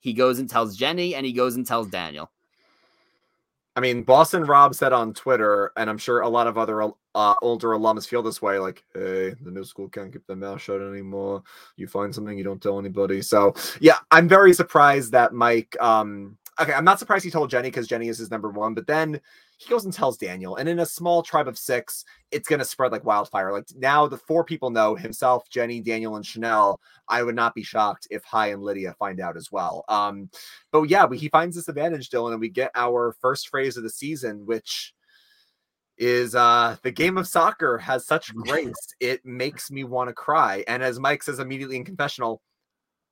he 0.00 0.14
goes 0.14 0.38
and 0.38 0.48
tells 0.48 0.76
Jenny, 0.76 1.14
and 1.14 1.24
he 1.24 1.32
goes 1.32 1.54
and 1.54 1.66
tells 1.66 1.88
Daniel. 1.88 2.30
I 3.76 3.80
mean, 3.80 4.02
Boston 4.02 4.44
Rob 4.44 4.74
said 4.74 4.92
on 4.92 5.14
Twitter, 5.14 5.70
and 5.76 5.88
I'm 5.88 5.98
sure 5.98 6.20
a 6.20 6.28
lot 6.28 6.46
of 6.46 6.58
other 6.58 6.82
uh, 7.14 7.34
older 7.42 7.68
alums 7.68 8.06
feel 8.06 8.22
this 8.22 8.42
way 8.42 8.58
like, 8.58 8.82
hey, 8.94 9.34
the 9.42 9.50
new 9.50 9.64
school 9.64 9.88
can't 9.88 10.12
keep 10.12 10.26
their 10.26 10.36
mouth 10.36 10.60
shut 10.60 10.80
anymore. 10.80 11.42
You 11.76 11.86
find 11.86 12.12
something, 12.12 12.36
you 12.36 12.44
don't 12.44 12.60
tell 12.60 12.78
anybody. 12.78 13.22
So, 13.22 13.54
yeah, 13.80 13.98
I'm 14.10 14.28
very 14.28 14.54
surprised 14.54 15.12
that 15.12 15.32
Mike, 15.32 15.76
um, 15.80 16.36
okay, 16.60 16.72
I'm 16.72 16.84
not 16.84 16.98
surprised 16.98 17.24
he 17.24 17.30
told 17.30 17.50
Jenny 17.50 17.68
because 17.68 17.86
Jenny 17.86 18.08
is 18.08 18.18
his 18.18 18.30
number 18.30 18.50
one, 18.50 18.74
but 18.74 18.86
then 18.86 19.20
he 19.60 19.68
goes 19.68 19.84
and 19.84 19.92
tells 19.92 20.16
Daniel. 20.16 20.56
And 20.56 20.70
in 20.70 20.78
a 20.78 20.86
small 20.86 21.22
tribe 21.22 21.46
of 21.46 21.58
six, 21.58 22.06
it's 22.30 22.48
going 22.48 22.60
to 22.60 22.64
spread 22.64 22.92
like 22.92 23.04
wildfire. 23.04 23.52
Like 23.52 23.66
now, 23.76 24.06
the 24.06 24.16
four 24.16 24.42
people 24.42 24.70
know 24.70 24.94
himself, 24.94 25.50
Jenny, 25.50 25.82
Daniel, 25.82 26.16
and 26.16 26.24
Chanel. 26.24 26.80
I 27.08 27.22
would 27.22 27.34
not 27.34 27.54
be 27.54 27.62
shocked 27.62 28.08
if 28.10 28.24
Hai 28.24 28.52
and 28.52 28.62
Lydia 28.62 28.94
find 28.98 29.20
out 29.20 29.36
as 29.36 29.52
well. 29.52 29.84
Um, 29.88 30.30
but 30.72 30.84
yeah, 30.84 31.06
he 31.12 31.28
finds 31.28 31.56
this 31.56 31.68
advantage, 31.68 32.08
Dylan, 32.08 32.32
and 32.32 32.40
we 32.40 32.48
get 32.48 32.70
our 32.74 33.14
first 33.20 33.50
phrase 33.50 33.76
of 33.76 33.82
the 33.82 33.90
season, 33.90 34.46
which 34.46 34.94
is 35.98 36.34
uh 36.34 36.78
the 36.82 36.90
game 36.90 37.18
of 37.18 37.28
soccer 37.28 37.76
has 37.76 38.06
such 38.06 38.34
grace 38.46 38.72
it 39.00 39.22
makes 39.26 39.70
me 39.70 39.84
want 39.84 40.08
to 40.08 40.14
cry 40.14 40.64
and 40.66 40.82
as 40.82 40.98
mike 40.98 41.22
says 41.22 41.40
immediately 41.40 41.76
in 41.76 41.84
confessional 41.84 42.40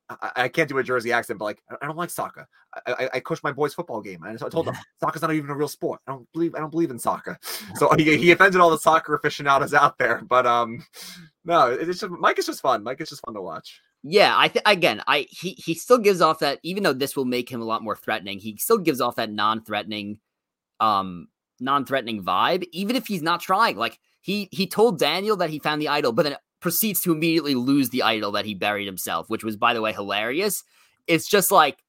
I, 0.09 0.31
I, 0.35 0.47
can't 0.47 0.67
do 0.67 0.77
a 0.79 0.83
Jersey 0.83 1.11
accent, 1.11 1.37
but 1.37 1.45
like 1.45 1.61
I 1.81 1.85
don't 1.85 1.97
like 1.97 2.09
soccer. 2.09 2.47
I, 2.87 2.91
I, 2.93 3.09
I 3.15 3.19
coach 3.19 3.43
my 3.43 3.51
boys' 3.51 3.73
football 3.73 4.01
game, 4.01 4.23
and 4.23 4.41
I 4.41 4.49
told 4.49 4.65
them 4.65 4.75
soccer's 4.99 5.21
not 5.21 5.33
even 5.33 5.49
a 5.49 5.55
real 5.55 5.67
sport. 5.67 6.01
I 6.07 6.11
don't 6.11 6.27
believe 6.33 6.55
I 6.55 6.59
don't 6.59 6.71
believe 6.71 6.91
in 6.91 6.99
soccer. 6.99 7.37
So 7.75 7.93
he, 7.95 8.17
he 8.17 8.31
offended 8.31 8.59
all 8.59 8.71
the 8.71 8.79
soccer 8.79 9.13
aficionados 9.13 9.73
out 9.73 9.97
there. 9.97 10.21
But 10.27 10.45
um, 10.45 10.83
no, 11.45 11.67
it's 11.67 11.99
just 11.99 12.11
Mike 12.11 12.39
is 12.39 12.47
just 12.47 12.61
fun. 12.61 12.83
Mike 12.83 12.99
is 12.99 13.09
just 13.09 13.21
fun 13.23 13.35
to 13.35 13.41
watch. 13.41 13.79
Yeah, 14.03 14.33
I 14.35 14.47
think 14.47 14.67
again, 14.67 15.01
I 15.07 15.27
he 15.29 15.51
he 15.51 15.73
still 15.73 15.97
gives 15.97 16.21
off 16.21 16.39
that 16.39 16.59
even 16.63 16.83
though 16.83 16.93
this 16.93 17.15
will 17.15 17.25
make 17.25 17.49
him 17.49 17.61
a 17.61 17.65
lot 17.65 17.83
more 17.83 17.95
threatening, 17.95 18.39
he 18.39 18.57
still 18.57 18.77
gives 18.77 19.01
off 19.01 19.15
that 19.17 19.31
non-threatening, 19.31 20.19
um, 20.79 21.27
non-threatening 21.59 22.23
vibe, 22.23 22.65
even 22.71 22.95
if 22.95 23.07
he's 23.07 23.21
not 23.21 23.41
trying. 23.41 23.77
Like 23.77 23.99
he 24.21 24.49
he 24.51 24.67
told 24.67 24.99
Daniel 24.99 25.37
that 25.37 25.49
he 25.49 25.59
found 25.59 25.81
the 25.81 25.89
idol, 25.89 26.11
but 26.11 26.23
then 26.23 26.37
proceeds 26.59 27.01
to 27.01 27.11
immediately 27.11 27.55
lose 27.55 27.89
the 27.89 28.03
idol 28.03 28.31
that 28.33 28.45
he 28.45 28.55
buried 28.55 28.85
himself, 28.85 29.29
which 29.29 29.43
was, 29.43 29.57
by 29.57 29.73
the 29.73 29.81
way, 29.81 29.93
hilarious. 29.93 30.63
It's 31.07 31.27
just 31.27 31.51
like, 31.51 31.83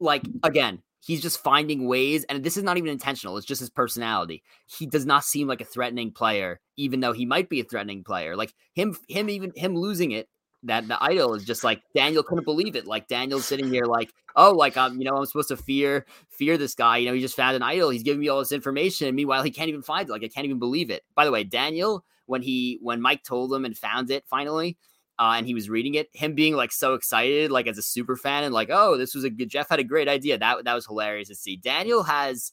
like 0.00 0.22
again, 0.42 0.82
he's 1.00 1.22
just 1.22 1.42
finding 1.42 1.86
ways, 1.86 2.24
and 2.24 2.42
this 2.42 2.56
is 2.56 2.62
not 2.62 2.76
even 2.76 2.90
intentional. 2.90 3.36
It's 3.36 3.46
just 3.46 3.60
his 3.60 3.70
personality. 3.70 4.42
He 4.66 4.86
does 4.86 5.06
not 5.06 5.24
seem 5.24 5.48
like 5.48 5.60
a 5.60 5.66
threatening 5.66 6.10
player, 6.12 6.60
even 6.76 7.00
though 7.00 7.12
he 7.12 7.26
might 7.26 7.48
be 7.48 7.60
a 7.60 7.64
threatening 7.64 8.04
player. 8.04 8.36
Like 8.36 8.54
him, 8.74 8.96
him, 9.08 9.28
even 9.30 9.52
him 9.54 9.74
losing 9.74 10.12
it. 10.12 10.28
That 10.66 10.88
the 10.88 10.96
idol 10.98 11.34
is 11.34 11.44
just 11.44 11.62
like 11.62 11.82
Daniel 11.94 12.22
couldn't 12.22 12.46
believe 12.46 12.74
it. 12.74 12.86
Like 12.86 13.06
Daniel's 13.06 13.44
sitting 13.44 13.68
here, 13.68 13.84
like, 13.84 14.10
oh, 14.34 14.52
like 14.52 14.78
I'm, 14.78 14.98
you 14.98 15.04
know, 15.04 15.14
I'm 15.14 15.26
supposed 15.26 15.48
to 15.48 15.58
fear, 15.58 16.06
fear 16.30 16.56
this 16.56 16.74
guy. 16.74 16.96
You 16.96 17.08
know, 17.08 17.14
he 17.14 17.20
just 17.20 17.36
found 17.36 17.54
an 17.54 17.62
idol. 17.62 17.90
He's 17.90 18.02
giving 18.02 18.20
me 18.20 18.30
all 18.30 18.38
this 18.38 18.50
information, 18.50 19.06
and 19.06 19.14
meanwhile, 19.14 19.42
he 19.42 19.50
can't 19.50 19.68
even 19.68 19.82
find 19.82 20.08
it. 20.08 20.12
Like, 20.12 20.24
I 20.24 20.28
can't 20.28 20.46
even 20.46 20.58
believe 20.58 20.88
it. 20.88 21.02
By 21.14 21.26
the 21.26 21.32
way, 21.32 21.44
Daniel 21.44 22.02
when 22.26 22.42
he 22.42 22.78
when 22.82 23.00
Mike 23.00 23.22
told 23.22 23.52
him 23.52 23.64
and 23.64 23.76
found 23.76 24.10
it 24.10 24.24
finally. 24.28 24.76
Uh, 25.16 25.34
and 25.36 25.46
he 25.46 25.54
was 25.54 25.70
reading 25.70 25.94
it, 25.94 26.08
him 26.12 26.34
being 26.34 26.56
like 26.56 26.72
so 26.72 26.94
excited, 26.94 27.52
like 27.52 27.68
as 27.68 27.78
a 27.78 27.82
super 27.82 28.16
fan, 28.16 28.42
and 28.42 28.52
like, 28.52 28.68
oh, 28.72 28.96
this 28.96 29.14
was 29.14 29.22
a 29.22 29.30
good. 29.30 29.48
Jeff 29.48 29.68
had 29.68 29.78
a 29.78 29.84
great 29.84 30.08
idea. 30.08 30.36
That 30.36 30.64
that 30.64 30.74
was 30.74 30.86
hilarious 30.86 31.28
to 31.28 31.36
see. 31.36 31.54
Daniel 31.54 32.02
has, 32.02 32.50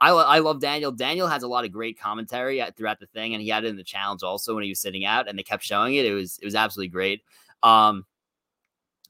I 0.00 0.10
I 0.10 0.38
love 0.38 0.60
Daniel. 0.60 0.92
Daniel 0.92 1.26
has 1.26 1.42
a 1.42 1.48
lot 1.48 1.64
of 1.64 1.72
great 1.72 1.98
commentary 1.98 2.60
at, 2.60 2.76
throughout 2.76 3.00
the 3.00 3.06
thing, 3.06 3.34
and 3.34 3.42
he 3.42 3.48
had 3.48 3.64
it 3.64 3.68
in 3.68 3.76
the 3.76 3.82
challenge 3.82 4.22
also 4.22 4.54
when 4.54 4.62
he 4.62 4.70
was 4.70 4.80
sitting 4.80 5.04
out, 5.04 5.28
and 5.28 5.36
they 5.36 5.42
kept 5.42 5.64
showing 5.64 5.94
it. 5.96 6.06
It 6.06 6.14
was 6.14 6.38
it 6.40 6.44
was 6.44 6.54
absolutely 6.54 6.90
great. 6.90 7.22
Um, 7.64 8.06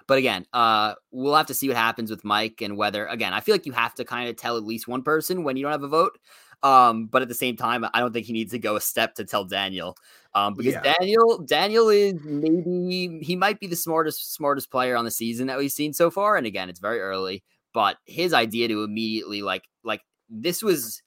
but 0.07 0.19
again, 0.19 0.47
uh, 0.53 0.95
we'll 1.11 1.35
have 1.35 1.47
to 1.47 1.55
see 1.55 1.69
what 1.69 1.77
happens 1.77 2.11
with 2.11 2.25
Mike 2.25 2.63
and 2.63 2.77
whether 2.77 3.07
again, 3.07 3.35
I 3.35 3.41
feel 3.41 3.55
like 3.55 3.67
you 3.67 3.73
have 3.73 3.95
to 3.97 4.05
kind 4.05 4.29
of 4.29 4.37
tell 4.37 4.57
at 4.57 4.65
least 4.65 4.89
one 4.89 5.03
person 5.03 5.45
when 5.45 5.57
you 5.57 5.63
don't 5.63 5.73
have 5.73 5.83
a 5.83 5.89
vote. 5.89 6.19
Um, 6.65 7.07
but 7.07 7.21
at 7.21 7.29
the 7.29 7.35
same 7.35 7.57
time, 7.57 7.85
I 7.93 8.01
don't 8.01 8.13
think 8.13 8.25
he 8.25 8.33
needs 8.33 8.53
to 8.53 8.59
go 8.59 8.75
a 8.75 8.81
step 8.81 9.15
to 9.17 9.25
tell 9.25 9.45
Daniel. 9.45 9.97
Um, 10.35 10.55
because 10.55 10.73
yeah. 10.73 10.95
Daniel, 10.99 11.39
Daniel 11.47 11.91
is 11.91 12.15
maybe 12.25 13.21
he 13.23 13.37
might 13.37 13.61
be 13.61 13.67
the 13.67 13.77
smartest, 13.77 14.35
smartest 14.35 14.71
player 14.71 14.97
on 14.97 15.05
the 15.05 15.11
season 15.11 15.47
that 15.49 15.59
we've 15.59 15.71
seen 15.71 15.93
so 15.93 16.11
far. 16.11 16.37
And 16.37 16.47
again, 16.47 16.71
it's 16.71 16.81
very 16.81 17.01
early, 17.01 17.45
but 17.75 17.99
his 18.07 18.33
idea 18.33 18.67
to 18.69 18.83
immediately 18.83 19.43
like 19.43 19.69
like 19.85 20.01
this 20.31 20.63
was, 20.63 21.03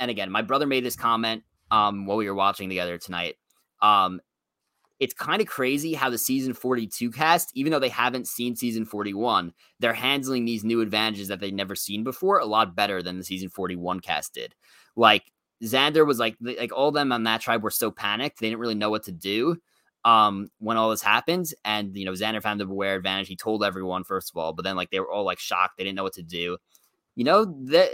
and 0.00 0.10
again, 0.10 0.30
my 0.30 0.42
brother 0.42 0.66
made 0.66 0.84
this 0.84 0.96
comment 0.96 1.44
um 1.70 2.04
while 2.04 2.16
we 2.16 2.26
were 2.26 2.34
watching 2.34 2.68
together 2.68 2.98
tonight. 2.98 3.36
Um, 3.80 4.20
it's 5.00 5.14
kind 5.14 5.40
of 5.40 5.48
crazy 5.48 5.94
how 5.94 6.10
the 6.10 6.18
season 6.18 6.52
42 6.52 7.10
cast, 7.10 7.50
even 7.54 7.72
though 7.72 7.78
they 7.78 7.88
haven't 7.88 8.28
seen 8.28 8.54
season 8.54 8.84
41, 8.84 9.52
they're 9.80 9.94
handling 9.94 10.44
these 10.44 10.62
new 10.62 10.82
advantages 10.82 11.28
that 11.28 11.40
they've 11.40 11.52
never 11.52 11.74
seen 11.74 12.04
before 12.04 12.38
a 12.38 12.44
lot 12.44 12.76
better 12.76 13.02
than 13.02 13.18
the 13.18 13.24
season 13.24 13.48
41 13.48 14.00
cast 14.00 14.34
did. 14.34 14.54
Like 14.94 15.32
Xander 15.64 16.06
was 16.06 16.18
like, 16.18 16.36
like 16.40 16.72
all 16.72 16.92
them 16.92 17.12
on 17.12 17.24
that 17.24 17.40
tribe 17.40 17.62
were 17.62 17.70
so 17.70 17.90
panicked, 17.90 18.40
they 18.40 18.48
didn't 18.48 18.60
really 18.60 18.74
know 18.74 18.90
what 18.90 19.04
to 19.04 19.12
do 19.12 19.56
um 20.04 20.48
when 20.58 20.76
all 20.76 20.90
this 20.90 21.02
happened 21.02 21.52
and 21.64 21.94
you 21.94 22.06
know 22.06 22.12
xander 22.12 22.42
found 22.42 22.58
the 22.58 22.64
beware 22.64 22.96
advantage 22.96 23.28
he 23.28 23.36
told 23.36 23.62
everyone 23.62 24.02
first 24.02 24.30
of 24.30 24.36
all 24.36 24.52
but 24.52 24.62
then 24.62 24.76
like 24.76 24.90
they 24.90 25.00
were 25.00 25.10
all 25.10 25.24
like 25.24 25.38
shocked 25.38 25.76
they 25.76 25.84
didn't 25.84 25.96
know 25.96 26.02
what 26.02 26.14
to 26.14 26.22
do 26.22 26.56
you 27.16 27.24
know 27.24 27.44
that 27.66 27.90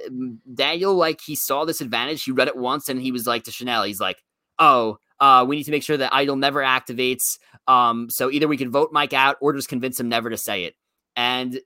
daniel 0.55 0.95
like 0.95 1.21
he 1.21 1.35
saw 1.35 1.65
this 1.65 1.81
advantage 1.81 2.23
he 2.23 2.31
read 2.31 2.47
it 2.49 2.57
once 2.57 2.89
and 2.89 3.01
he 3.01 3.11
was 3.11 3.27
like 3.27 3.43
to 3.43 3.51
chanel 3.51 3.83
he's 3.83 4.01
like 4.01 4.23
oh 4.61 4.99
uh, 5.21 5.45
we 5.49 5.57
need 5.57 5.65
to 5.65 5.71
make 5.71 5.83
sure 5.83 5.97
that 5.97 6.15
idol 6.15 6.37
never 6.37 6.61
activates. 6.61 7.39
Um, 7.67 8.11
so 8.11 8.31
either 8.31 8.49
we 8.49 8.57
can 8.57 8.71
vote 8.71 8.93
Mike 8.93 9.13
out 9.13 9.37
or 9.41 9.53
just 9.53 9.69
convince 9.69 9.99
him 9.99 10.09
never 10.09 10.31
to 10.31 10.37
say 10.37 10.65
it. 10.65 10.75
And 11.17 11.61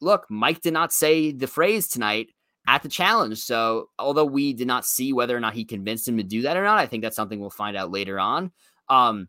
look, 0.00 0.26
Mike 0.28 0.60
did 0.60 0.72
not 0.72 0.92
say 0.92 1.32
the 1.32 1.46
phrase 1.46 1.88
tonight 1.88 2.28
at 2.66 2.82
the 2.82 2.88
challenge. 2.88 3.38
So 3.38 3.88
although 3.98 4.24
we 4.24 4.52
did 4.52 4.66
not 4.66 4.84
see 4.84 5.12
whether 5.12 5.36
or 5.36 5.40
not 5.40 5.54
he 5.54 5.64
convinced 5.64 6.06
him 6.06 6.18
to 6.18 6.22
do 6.22 6.42
that 6.42 6.56
or 6.56 6.64
not, 6.64 6.78
I 6.78 6.86
think 6.86 7.02
that's 7.02 7.16
something 7.16 7.40
we'll 7.40 7.50
find 7.50 7.76
out 7.76 7.90
later 7.90 8.20
on. 8.20 8.52
Um, 8.88 9.28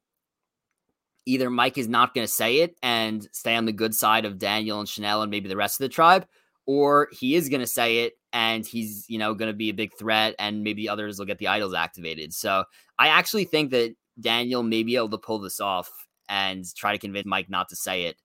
either 1.25 1.49
Mike 1.49 1.77
is 1.77 1.87
not 1.87 2.13
going 2.13 2.25
to 2.25 2.33
say 2.33 2.57
it 2.57 2.75
and 2.81 3.27
stay 3.31 3.55
on 3.55 3.65
the 3.65 3.71
good 3.71 3.93
side 3.93 4.25
of 4.25 4.39
Daniel 4.39 4.79
and 4.79 4.89
Chanel 4.89 5.21
and 5.21 5.31
maybe 5.31 5.47
the 5.47 5.55
rest 5.55 5.79
of 5.79 5.85
the 5.85 5.93
tribe, 5.93 6.25
or 6.65 7.07
he 7.11 7.35
is 7.35 7.49
going 7.49 7.61
to 7.61 7.67
say 7.67 7.99
it 7.99 8.13
and 8.33 8.65
he's 8.65 9.05
you 9.09 9.17
know 9.17 9.33
going 9.33 9.51
to 9.51 9.57
be 9.57 9.69
a 9.69 9.73
big 9.73 9.91
threat 9.97 10.35
and 10.39 10.63
maybe 10.63 10.87
others 10.87 11.17
will 11.17 11.25
get 11.25 11.37
the 11.39 11.47
idols 11.47 11.73
activated 11.73 12.33
so 12.33 12.63
i 12.97 13.07
actually 13.07 13.45
think 13.45 13.71
that 13.71 13.93
daniel 14.19 14.63
may 14.63 14.83
be 14.83 14.95
able 14.95 15.09
to 15.09 15.17
pull 15.17 15.39
this 15.39 15.59
off 15.59 15.89
and 16.27 16.65
try 16.75 16.91
to 16.91 16.99
convince 16.99 17.25
mike 17.25 17.49
not 17.49 17.69
to 17.69 17.75
say 17.75 18.03
it 18.03 18.17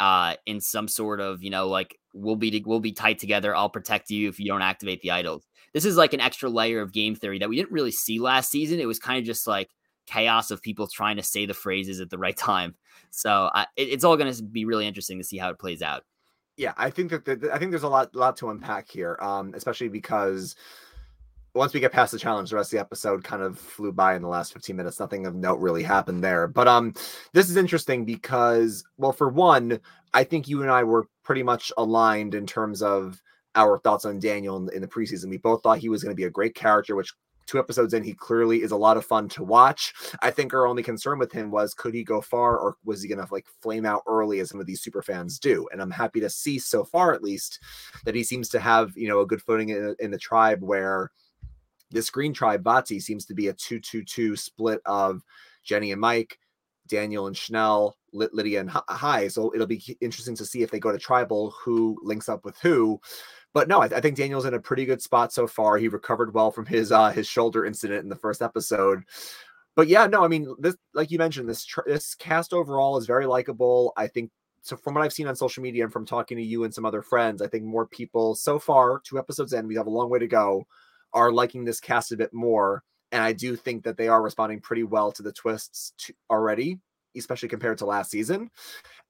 uh, 0.00 0.34
in 0.44 0.60
some 0.60 0.88
sort 0.88 1.20
of 1.20 1.42
you 1.42 1.50
know 1.50 1.68
like 1.68 1.98
we'll 2.14 2.36
be 2.36 2.62
we'll 2.64 2.80
be 2.80 2.92
tight 2.92 3.18
together. 3.18 3.54
I'll 3.54 3.68
protect 3.68 4.10
you 4.10 4.28
if 4.28 4.38
you 4.38 4.46
don't 4.46 4.62
activate 4.62 5.02
the 5.02 5.10
idols. 5.10 5.46
This 5.74 5.84
is 5.84 5.96
like 5.96 6.12
an 6.12 6.20
extra 6.20 6.48
layer 6.48 6.80
of 6.80 6.92
game 6.92 7.14
theory 7.14 7.38
that 7.40 7.48
we 7.48 7.56
didn't 7.56 7.72
really 7.72 7.90
see 7.90 8.20
last 8.20 8.50
season. 8.50 8.80
It 8.80 8.86
was 8.86 8.98
kind 8.98 9.18
of 9.18 9.24
just 9.24 9.46
like 9.46 9.70
chaos 10.06 10.50
of 10.50 10.62
people 10.62 10.86
trying 10.86 11.16
to 11.16 11.22
say 11.22 11.46
the 11.46 11.54
phrases 11.54 12.00
at 12.00 12.10
the 12.10 12.18
right 12.18 12.36
time. 12.36 12.76
So 13.10 13.50
it, 13.76 13.88
it's 13.88 14.04
all 14.04 14.16
going 14.16 14.32
to 14.32 14.42
be 14.42 14.64
really 14.64 14.86
interesting 14.86 15.18
to 15.18 15.24
see 15.24 15.38
how 15.38 15.50
it 15.50 15.58
plays 15.58 15.82
out. 15.82 16.04
Yeah, 16.56 16.72
I 16.76 16.90
think 16.90 17.10
that 17.10 17.24
the, 17.24 17.50
I 17.52 17.58
think 17.58 17.72
there's 17.72 17.82
a 17.82 17.88
lot 17.88 18.14
lot 18.14 18.36
to 18.38 18.50
unpack 18.50 18.88
here, 18.88 19.18
um, 19.20 19.52
especially 19.54 19.88
because 19.88 20.54
once 21.54 21.72
we 21.72 21.80
get 21.80 21.92
past 21.92 22.12
the 22.12 22.18
challenge, 22.18 22.50
the 22.50 22.56
rest 22.56 22.72
of 22.72 22.78
the 22.78 22.80
episode 22.80 23.22
kind 23.22 23.42
of 23.42 23.58
flew 23.58 23.92
by 23.92 24.16
in 24.16 24.22
the 24.22 24.28
last 24.28 24.52
15 24.52 24.74
minutes. 24.74 24.98
Nothing 24.98 25.26
of 25.26 25.34
note 25.34 25.60
really 25.60 25.84
happened 25.84 26.22
there. 26.22 26.48
But 26.48 26.66
um, 26.66 26.94
this 27.32 27.48
is 27.48 27.56
interesting 27.56 28.04
because, 28.04 28.84
well, 28.98 29.12
for 29.12 29.28
one, 29.28 29.78
I 30.12 30.24
think 30.24 30.48
you 30.48 30.62
and 30.62 30.70
I 30.70 30.82
were 30.82 31.06
pretty 31.22 31.44
much 31.44 31.72
aligned 31.76 32.34
in 32.34 32.44
terms 32.46 32.82
of 32.82 33.22
our 33.54 33.78
thoughts 33.78 34.04
on 34.04 34.18
Daniel 34.18 34.56
in, 34.56 34.74
in 34.74 34.82
the 34.82 34.88
preseason. 34.88 35.30
We 35.30 35.36
both 35.36 35.62
thought 35.62 35.78
he 35.78 35.88
was 35.88 36.02
going 36.02 36.10
to 36.10 36.20
be 36.20 36.24
a 36.24 36.30
great 36.30 36.56
character, 36.56 36.96
which 36.96 37.12
two 37.46 37.58
episodes 37.58 37.94
in, 37.94 38.02
he 38.02 38.14
clearly 38.14 38.62
is 38.62 38.72
a 38.72 38.76
lot 38.76 38.96
of 38.96 39.04
fun 39.04 39.28
to 39.30 39.44
watch. 39.44 39.92
I 40.22 40.30
think 40.30 40.54
our 40.54 40.66
only 40.66 40.82
concern 40.82 41.18
with 41.18 41.32
him 41.32 41.50
was 41.50 41.74
could 41.74 41.94
he 41.94 42.04
go 42.04 42.20
far 42.20 42.58
or 42.58 42.76
was 42.84 43.02
he 43.02 43.08
going 43.08 43.24
to 43.24 43.32
like 43.32 43.46
flame 43.60 43.86
out 43.86 44.02
early 44.06 44.40
as 44.40 44.50
some 44.50 44.60
of 44.60 44.66
these 44.66 44.82
super 44.82 45.02
fans 45.02 45.38
do? 45.38 45.68
And 45.72 45.80
I'm 45.80 45.90
happy 45.90 46.20
to 46.20 46.30
see 46.30 46.58
so 46.58 46.84
far, 46.84 47.12
at 47.12 47.22
least, 47.22 47.60
that 48.04 48.14
he 48.14 48.24
seems 48.24 48.48
to 48.50 48.60
have, 48.60 48.96
you 48.96 49.08
know, 49.08 49.20
a 49.20 49.26
good 49.26 49.42
footing 49.42 49.70
in, 49.70 49.94
in 49.98 50.10
the 50.10 50.18
tribe 50.18 50.62
where 50.62 51.10
this 51.90 52.10
Green 52.10 52.32
Tribe 52.32 52.64
Vati 52.64 53.00
seems 53.00 53.24
to 53.26 53.34
be 53.34 53.48
a 53.48 53.52
2 53.52 53.80
2 53.80 54.04
2 54.04 54.36
split 54.36 54.80
of 54.86 55.22
Jenny 55.62 55.92
and 55.92 56.00
Mike, 56.00 56.38
Daniel 56.88 57.26
and 57.26 57.36
Chanel, 57.36 57.96
Lydia 58.12 58.60
and 58.60 58.70
Hai. 58.70 59.28
So 59.28 59.52
it'll 59.54 59.66
be 59.66 59.96
interesting 60.00 60.36
to 60.36 60.44
see 60.44 60.62
if 60.62 60.70
they 60.70 60.78
go 60.78 60.92
to 60.92 60.98
Tribal, 60.98 61.54
who 61.64 61.98
links 62.02 62.28
up 62.28 62.44
with 62.44 62.58
who. 62.58 63.00
But 63.54 63.68
no, 63.68 63.80
I, 63.80 63.86
I, 63.86 64.00
think 64.00 64.16
Daniel's 64.16 64.44
in 64.44 64.54
a 64.54 64.60
pretty 64.60 64.84
good 64.84 65.00
spot 65.00 65.32
so 65.32 65.46
far. 65.46 65.78
He 65.78 65.88
recovered 65.88 66.34
well 66.34 66.50
from 66.50 66.66
his 66.66 66.92
uh, 66.92 67.10
his 67.10 67.26
shoulder 67.26 67.64
incident 67.64 68.02
in 68.02 68.08
the 68.08 68.16
first 68.16 68.42
episode. 68.42 69.04
But 69.76 69.88
yeah, 69.88 70.06
no, 70.06 70.24
I 70.24 70.28
mean, 70.28 70.54
this 70.58 70.76
like 70.92 71.10
you 71.10 71.18
mentioned, 71.18 71.48
this 71.48 71.64
tr- 71.64 71.80
this 71.86 72.14
cast 72.14 72.52
overall 72.52 72.98
is 72.98 73.06
very 73.06 73.26
likable. 73.26 73.92
I 73.96 74.08
think 74.08 74.30
so. 74.62 74.76
From 74.76 74.94
what 74.94 75.04
I've 75.04 75.12
seen 75.12 75.28
on 75.28 75.36
social 75.36 75.62
media 75.62 75.84
and 75.84 75.92
from 75.92 76.04
talking 76.04 76.36
to 76.36 76.42
you 76.42 76.64
and 76.64 76.74
some 76.74 76.84
other 76.84 77.00
friends, 77.00 77.40
I 77.40 77.46
think 77.46 77.64
more 77.64 77.86
people 77.86 78.34
so 78.34 78.58
far, 78.58 79.00
two 79.00 79.18
episodes 79.18 79.52
in, 79.52 79.68
we 79.68 79.76
have 79.76 79.86
a 79.86 79.90
long 79.90 80.10
way 80.10 80.18
to 80.18 80.26
go 80.26 80.66
are 81.14 81.32
liking 81.32 81.64
this 81.64 81.80
cast 81.80 82.12
a 82.12 82.16
bit 82.16 82.34
more. 82.34 82.82
And 83.12 83.22
I 83.22 83.32
do 83.32 83.54
think 83.54 83.84
that 83.84 83.96
they 83.96 84.08
are 84.08 84.20
responding 84.20 84.60
pretty 84.60 84.82
well 84.82 85.12
to 85.12 85.22
the 85.22 85.32
twists 85.32 86.10
already, 86.28 86.80
especially 87.16 87.48
compared 87.48 87.78
to 87.78 87.86
last 87.86 88.10
season. 88.10 88.50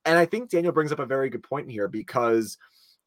And 0.04 0.18
I 0.18 0.26
think 0.26 0.50
Daniel 0.50 0.72
brings 0.72 0.92
up 0.92 0.98
a 0.98 1.06
very 1.06 1.30
good 1.30 1.42
point 1.42 1.70
here 1.70 1.88
because, 1.88 2.58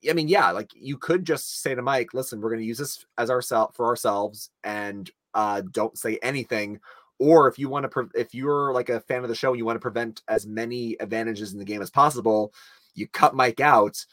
I 0.10 0.14
mean, 0.14 0.28
yeah, 0.28 0.52
like 0.52 0.72
you 0.76 0.98
could 0.98 1.26
just 1.26 1.62
say 1.62 1.74
to 1.76 1.82
Mike, 1.82 2.14
listen, 2.14 2.40
we're 2.40 2.50
going 2.50 2.62
to 2.62 2.68
use 2.68 2.78
this 2.78 3.06
as 3.18 3.30
ourselves 3.30 3.76
for 3.76 3.86
ourselves 3.86 4.52
and 4.64 5.10
uh, 5.34 5.62
don't 5.72 5.98
say 5.98 6.20
anything. 6.22 6.80
Or 7.20 7.48
if 7.48 7.58
you 7.58 7.68
want 7.68 7.84
to, 7.84 7.90
pre- 7.90 8.06
if 8.14 8.36
you're 8.36 8.72
like 8.74 8.90
a 8.90 9.00
fan 9.00 9.24
of 9.24 9.30
the 9.30 9.36
show, 9.36 9.50
and 9.50 9.58
you 9.58 9.66
want 9.66 9.76
to 9.76 9.82
prevent 9.82 10.22
as 10.28 10.46
many 10.46 10.96
advantages 11.00 11.52
in 11.52 11.60
the 11.60 11.66
game 11.66 11.82
as 11.82 11.90
possible, 11.90 12.54
you 12.94 13.08
cut 13.08 13.36
Mike 13.36 13.60
out. 13.60 14.06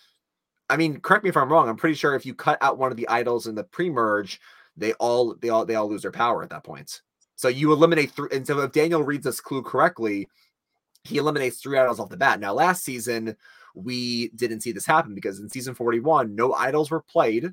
I 0.71 0.79
mean, 0.79 1.01
correct 1.01 1.25
me 1.25 1.31
if 1.31 1.37
I'm 1.37 1.53
wrong. 1.53 1.69
I'm 1.69 1.77
pretty 1.77 1.97
sure 1.97 2.15
if 2.15 2.25
you 2.25 2.35
cut 2.35 2.57
out 2.63 2.79
one 2.79 2.91
of 2.91 2.97
the 2.97 3.09
idols 3.09 3.47
in 3.47 3.55
the 3.55 3.65
pre-merge, 3.65 4.41
they 4.77 4.95
all 4.95 5.35
they 5.41 5.51
all 5.51 5.67
they 5.67 5.75
all 5.75 5.89
lose 5.89 6.03
their 6.03 6.11
power 6.11 6.43
at 6.43 6.51
that 6.51 6.65
point. 6.65 7.03
So 7.37 7.49
you 7.49 7.73
eliminate 7.73 8.13
three. 8.13 8.29
And 8.33 8.47
so 8.47 8.59
if 8.61 8.73
Daniel 8.73 9.03
reads 9.03 9.25
this 9.25 9.41
clue 9.41 9.63
correctly, 9.63 10.29
he 11.05 11.19
eliminates 11.19 11.59
three 11.59 11.79
idols 11.79 12.01
off 12.01 12.09
the 12.09 12.17
bat. 12.17 12.41
Now, 12.41 12.53
last 12.55 12.85
season 12.85 13.37
we 13.75 14.29
didn't 14.31 14.61
see 14.61 14.73
this 14.73 14.87
happen 14.87 15.15
because 15.15 15.41
in 15.41 15.51
season 15.51 15.75
41, 15.75 16.35
no 16.35 16.53
idols 16.55 16.91
were 16.91 17.03
played. 17.03 17.53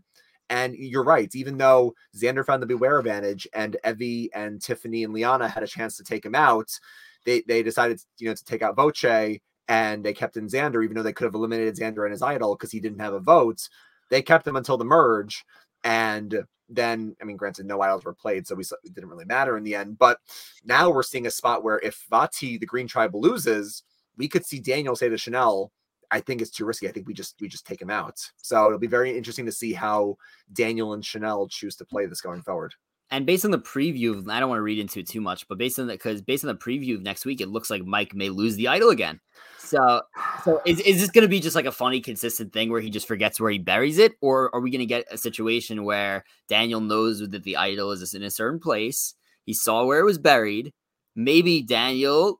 And 0.50 0.76
you're 0.76 1.04
right, 1.04 1.34
even 1.34 1.58
though 1.58 1.94
Xander 2.16 2.46
found 2.46 2.62
the 2.62 2.68
beware 2.68 3.00
advantage 3.00 3.48
and 3.54 3.78
Evvie 3.86 4.30
and 4.36 4.62
Tiffany 4.62 5.04
and 5.04 5.14
Liana 5.14 5.48
had 5.48 5.64
a 5.64 5.68
chance 5.68 5.96
to 5.98 6.04
take 6.04 6.26
him 6.26 6.36
out, 6.36 6.70
they 7.26 7.42
they 7.48 7.64
decided 7.64 8.02
you 8.18 8.28
know 8.28 8.36
to 8.36 8.44
take 8.44 8.62
out 8.62 8.76
Voce 8.76 9.40
and 9.68 10.04
they 10.04 10.14
kept 10.14 10.36
in 10.36 10.48
Xander, 10.48 10.84
even 10.84 10.96
though 10.96 11.04
they 11.04 11.14
could 11.14 11.26
have 11.26 11.36
eliminated 11.36 11.78
Xander 11.78 12.04
and 12.04 12.12
his 12.12 12.22
idol 12.22 12.56
because 12.56 12.72
he 12.72 12.82
didn't 12.82 13.00
have 13.00 13.14
a 13.14 13.20
vote. 13.20 13.70
They 14.10 14.22
kept 14.22 14.46
him 14.46 14.58
until 14.58 14.78
the 14.78 14.84
merge. 14.84 15.46
And 15.84 16.44
then, 16.72 17.16
I 17.22 17.26
mean, 17.26 17.38
granted, 17.38 17.66
no 17.66 17.82
idols 17.82 18.06
were 18.06 18.14
played, 18.14 18.48
so 18.48 18.56
we 18.56 18.64
it 18.64 18.94
didn't 18.94 19.10
really 19.10 19.26
matter 19.26 19.58
in 19.58 19.64
the 19.64 19.76
end. 19.76 19.98
But 19.98 20.20
now 20.64 20.90
we're 20.90 21.04
seeing 21.04 21.28
a 21.28 21.32
spot 21.32 21.64
where 21.64 21.80
if 21.80 22.06
Vati, 22.10 22.58
the 22.58 22.66
Green 22.66 22.88
Tribe, 22.88 23.14
loses, 23.14 23.84
we 24.18 24.28
could 24.28 24.46
see 24.46 24.60
Daniel 24.60 24.96
say 24.96 25.10
to 25.10 25.18
Chanel, 25.18 25.72
I 26.12 26.20
think 26.20 26.42
it's 26.42 26.52
too 26.52 26.66
risky. 26.66 26.88
I 26.88 26.92
think 26.92 27.08
we 27.08 27.14
just 27.14 27.36
we 27.40 27.48
just 27.48 27.66
take 27.66 27.82
him 27.82 27.90
out. 27.90 28.20
So 28.38 28.66
it'll 28.66 28.80
be 28.80 28.88
very 28.88 29.16
interesting 29.16 29.46
to 29.46 29.52
see 29.52 29.74
how 29.74 30.18
Daniel 30.52 30.94
and 30.94 31.06
Chanel 31.06 31.48
choose 31.48 31.76
to 31.78 31.86
play 31.86 32.06
this 32.06 32.22
going 32.22 32.42
forward. 32.42 32.74
And 33.12 33.26
based 33.26 33.44
on 33.44 33.52
the 33.52 33.60
preview, 33.60 34.28
I 34.30 34.40
don't 34.40 34.48
want 34.48 34.60
to 34.60 34.64
read 34.64 34.80
into 34.80 35.02
it 35.02 35.08
too 35.08 35.20
much, 35.20 35.46
but 35.50 35.58
based 35.58 35.78
on 35.78 35.88
that, 35.88 36.00
because 36.00 36.22
based 36.22 36.46
on 36.46 36.48
the 36.48 36.56
preview 36.56 36.96
of 36.96 37.02
next 37.02 37.26
week, 37.26 37.42
it 37.42 37.50
looks 37.50 37.70
like 37.70 37.84
Mike 37.84 38.16
may 38.16 38.30
lose 38.30 38.56
the 38.56 38.70
idol 38.70 38.90
again. 38.90 39.20
So, 39.60 40.02
so 40.46 40.62
is, 40.66 40.80
is 40.80 41.02
this 41.02 41.12
going 41.12 41.24
to 41.24 41.30
be 41.30 41.42
just 41.42 41.56
like 41.56 41.66
a 41.66 41.74
funny, 41.74 42.00
consistent 42.00 42.54
thing 42.54 42.72
where 42.72 42.80
he 42.80 42.90
just 42.90 43.08
forgets 43.08 43.40
where 43.40 43.52
he 43.52 43.60
buries 43.60 43.98
it, 43.98 44.14
or 44.22 44.54
are 44.56 44.62
we 44.62 44.72
going 44.72 44.80
to 44.80 44.86
get 44.86 45.06
a 45.12 45.18
situation 45.18 45.84
where 45.84 46.24
Daniel 46.48 46.80
knows 46.80 47.20
that 47.20 47.44
the 47.44 47.58
idol 47.58 47.92
is 47.92 48.14
in 48.14 48.24
a 48.24 48.32
certain 48.32 48.60
place? 48.60 49.14
He 49.46 49.54
saw 49.54 49.86
where 49.86 50.00
it 50.00 50.06
was 50.06 50.18
buried. 50.18 50.74
Maybe 51.14 51.62
Daniel 51.62 52.40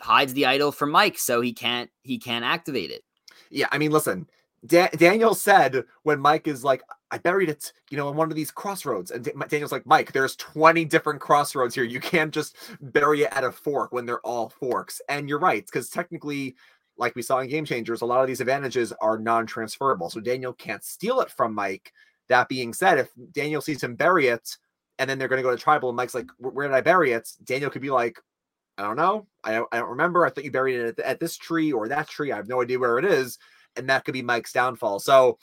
hides 0.00 0.34
the 0.34 0.46
idol 0.46 0.72
from 0.72 0.90
Mike, 0.90 1.18
so 1.18 1.40
he 1.40 1.52
can't 1.52 1.90
he 2.02 2.18
can't 2.18 2.44
activate 2.44 2.90
it. 2.90 3.02
Yeah, 3.50 3.68
I 3.70 3.78
mean, 3.78 3.92
listen, 3.92 4.26
da- 4.66 4.88
Daniel 4.96 5.34
said 5.34 5.84
when 6.02 6.20
Mike 6.20 6.46
is 6.46 6.64
like, 6.64 6.82
I 7.10 7.18
buried 7.18 7.48
it, 7.48 7.72
you 7.90 7.96
know, 7.96 8.08
in 8.08 8.16
one 8.16 8.30
of 8.30 8.36
these 8.36 8.50
crossroads. 8.50 9.10
And 9.10 9.30
Daniel's 9.48 9.72
like, 9.72 9.86
Mike, 9.86 10.12
there's 10.12 10.36
20 10.36 10.84
different 10.86 11.20
crossroads 11.20 11.74
here. 11.74 11.84
You 11.84 12.00
can't 12.00 12.32
just 12.32 12.56
bury 12.80 13.22
it 13.22 13.32
at 13.32 13.44
a 13.44 13.52
fork 13.52 13.92
when 13.92 14.06
they're 14.06 14.20
all 14.20 14.48
forks. 14.48 15.00
And 15.08 15.28
you're 15.28 15.38
right, 15.38 15.64
because 15.64 15.90
technically, 15.90 16.56
like 16.96 17.14
we 17.14 17.22
saw 17.22 17.40
in 17.40 17.48
Game 17.48 17.64
Changers, 17.64 18.02
a 18.02 18.06
lot 18.06 18.22
of 18.22 18.28
these 18.28 18.40
advantages 18.40 18.92
are 19.00 19.18
non 19.18 19.46
transferable. 19.46 20.10
So 20.10 20.20
Daniel 20.20 20.52
can't 20.52 20.84
steal 20.84 21.20
it 21.20 21.30
from 21.30 21.54
Mike. 21.54 21.92
That 22.28 22.48
being 22.48 22.72
said, 22.72 22.98
if 22.98 23.10
Daniel 23.32 23.60
sees 23.60 23.82
him 23.82 23.94
bury 23.94 24.28
it 24.28 24.56
and 24.98 25.10
then 25.10 25.18
they're 25.18 25.28
going 25.28 25.38
to 25.38 25.42
go 25.42 25.54
to 25.54 25.62
tribal 25.62 25.90
and 25.90 25.96
Mike's 25.96 26.14
like, 26.14 26.28
Where 26.38 26.68
did 26.68 26.74
I 26.74 26.80
bury 26.80 27.12
it? 27.12 27.28
Daniel 27.44 27.70
could 27.70 27.82
be 27.82 27.90
like, 27.90 28.18
I 28.78 28.82
don't 28.82 28.96
know. 28.96 29.26
I 29.44 29.54
don't, 29.54 29.68
I 29.72 29.78
don't 29.78 29.90
remember. 29.90 30.24
I 30.24 30.30
thought 30.30 30.44
you 30.44 30.50
buried 30.50 30.76
it 30.76 30.98
at, 30.98 31.04
at 31.04 31.20
this 31.20 31.36
tree 31.36 31.72
or 31.72 31.88
that 31.88 32.08
tree. 32.08 32.32
I 32.32 32.36
have 32.36 32.48
no 32.48 32.62
idea 32.62 32.78
where 32.78 32.98
it 32.98 33.04
is 33.04 33.38
and 33.76 33.88
that 33.88 34.04
could 34.04 34.14
be 34.14 34.22
Mike's 34.22 34.52
downfall. 34.52 35.00
So, 35.00 35.38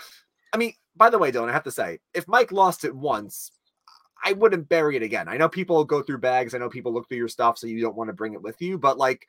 I 0.53 0.57
mean, 0.57 0.73
by 0.95 1.09
the 1.09 1.17
way, 1.17 1.31
Dylan, 1.31 1.49
I 1.49 1.53
have 1.53 1.63
to 1.63 1.71
say, 1.71 1.99
if 2.13 2.27
Mike 2.27 2.51
lost 2.51 2.83
it 2.83 2.95
once, 2.95 3.51
I 4.23 4.33
wouldn't 4.33 4.69
bury 4.69 4.95
it 4.95 5.03
again. 5.03 5.27
I 5.29 5.37
know 5.37 5.47
people 5.47 5.83
go 5.85 6.01
through 6.01 6.17
bags. 6.19 6.53
I 6.53 6.57
know 6.57 6.69
people 6.69 6.93
look 6.93 7.07
through 7.07 7.17
your 7.17 7.27
stuff, 7.29 7.57
so 7.57 7.67
you 7.67 7.81
don't 7.81 7.95
want 7.95 8.09
to 8.09 8.13
bring 8.13 8.33
it 8.33 8.41
with 8.41 8.61
you. 8.61 8.77
But 8.77 8.97
like, 8.97 9.25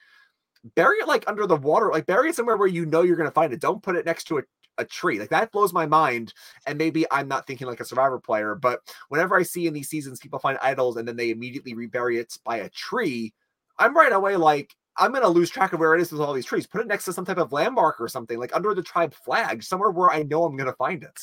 bury 0.74 0.98
it 0.98 1.08
like 1.08 1.24
under 1.28 1.46
the 1.46 1.56
water. 1.56 1.90
Like, 1.92 2.06
bury 2.06 2.30
it 2.30 2.36
somewhere 2.36 2.56
where 2.56 2.68
you 2.68 2.86
know 2.86 3.02
you're 3.02 3.16
going 3.16 3.28
to 3.28 3.34
find 3.34 3.52
it. 3.52 3.60
Don't 3.60 3.82
put 3.82 3.96
it 3.96 4.04
next 4.04 4.24
to 4.24 4.38
a, 4.38 4.42
a 4.78 4.84
tree. 4.84 5.20
Like 5.20 5.30
that 5.30 5.52
blows 5.52 5.72
my 5.72 5.86
mind. 5.86 6.34
And 6.66 6.76
maybe 6.76 7.06
I'm 7.10 7.28
not 7.28 7.46
thinking 7.46 7.68
like 7.68 7.80
a 7.80 7.84
survivor 7.84 8.18
player, 8.18 8.54
but 8.54 8.80
whenever 9.08 9.36
I 9.36 9.42
see 9.44 9.66
in 9.66 9.74
these 9.74 9.88
seasons 9.88 10.18
people 10.18 10.38
find 10.38 10.58
idols 10.60 10.96
and 10.96 11.06
then 11.06 11.16
they 11.16 11.30
immediately 11.30 11.74
rebury 11.74 12.18
it 12.18 12.36
by 12.44 12.56
a 12.56 12.68
tree, 12.70 13.32
I'm 13.78 13.96
right 13.96 14.12
away 14.12 14.36
like, 14.36 14.74
I'm 14.96 15.12
gonna 15.12 15.28
lose 15.28 15.50
track 15.50 15.72
of 15.72 15.80
where 15.80 15.94
it 15.94 16.00
is 16.00 16.12
with 16.12 16.20
all 16.20 16.32
these 16.32 16.44
trees. 16.44 16.66
Put 16.66 16.80
it 16.80 16.86
next 16.86 17.04
to 17.06 17.12
some 17.12 17.24
type 17.24 17.38
of 17.38 17.52
landmark 17.52 18.00
or 18.00 18.08
something, 18.08 18.38
like 18.38 18.54
under 18.54 18.74
the 18.74 18.82
tribe 18.82 19.14
flag, 19.14 19.62
somewhere 19.62 19.90
where 19.90 20.10
I 20.10 20.22
know 20.22 20.44
I'm 20.44 20.56
gonna 20.56 20.72
find 20.74 21.02
it. 21.02 21.20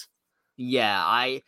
Yeah, 0.55 1.01
I 1.03 1.43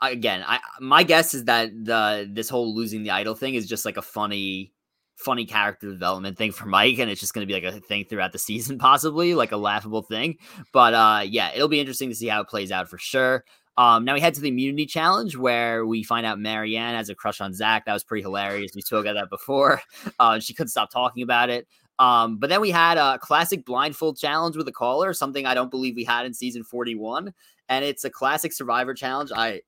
again, 0.00 0.44
I 0.46 0.60
my 0.80 1.02
guess 1.02 1.34
is 1.34 1.44
that 1.44 1.70
the 1.72 2.28
this 2.30 2.48
whole 2.48 2.74
losing 2.74 3.02
the 3.02 3.10
idol 3.10 3.34
thing 3.34 3.54
is 3.54 3.68
just 3.68 3.84
like 3.84 3.96
a 3.96 4.02
funny 4.02 4.72
funny 5.16 5.46
character 5.46 5.90
development 5.90 6.36
thing 6.36 6.52
for 6.52 6.66
Mike 6.66 6.98
and 6.98 7.10
it's 7.10 7.20
just 7.20 7.34
to 7.34 7.46
be 7.46 7.54
like 7.54 7.62
a 7.62 7.80
thing 7.80 8.04
throughout 8.04 8.32
the 8.32 8.38
season 8.50 8.78
possibly 8.78 9.34
like 9.34 9.52
a 9.52 9.56
laughable 9.56 10.02
thing 10.02 10.36
but 10.72 10.92
uh 10.92 11.22
yeah 11.24 11.52
it'll 11.54 11.68
be 11.68 11.78
interesting 11.80 12.08
to 12.08 12.14
see 12.16 12.26
how 12.26 12.40
it 12.40 12.48
plays 12.48 12.72
out 12.72 12.88
for 12.88 12.98
sure 12.98 13.44
um, 13.76 14.04
now 14.04 14.14
we 14.14 14.20
head 14.20 14.34
to 14.34 14.40
the 14.40 14.48
immunity 14.48 14.86
challenge 14.86 15.36
where 15.36 15.84
we 15.84 16.02
find 16.04 16.24
out 16.24 16.38
Maryanne 16.38 16.94
has 16.94 17.08
a 17.08 17.14
crush 17.14 17.40
on 17.40 17.52
Zach. 17.52 17.86
That 17.86 17.92
was 17.92 18.04
pretty 18.04 18.22
hilarious. 18.22 18.72
We 18.74 18.82
spoke 18.82 19.04
about 19.04 19.14
that 19.14 19.30
before. 19.30 19.80
Uh, 20.20 20.38
she 20.38 20.54
couldn't 20.54 20.68
stop 20.68 20.90
talking 20.90 21.22
about 21.22 21.50
it. 21.50 21.66
Um, 21.98 22.38
but 22.38 22.48
then 22.48 22.60
we 22.60 22.70
had 22.70 22.98
a 22.98 23.18
classic 23.18 23.64
blindfold 23.64 24.16
challenge 24.18 24.56
with 24.56 24.68
a 24.68 24.72
caller, 24.72 25.12
something 25.12 25.44
I 25.46 25.54
don't 25.54 25.70
believe 25.70 25.96
we 25.96 26.04
had 26.04 26.24
in 26.26 26.34
season 26.34 26.62
41. 26.62 27.32
And 27.68 27.84
it's 27.84 28.04
a 28.04 28.10
classic 28.10 28.52
survivor 28.52 28.94
challenge. 28.94 29.30
I 29.34 29.62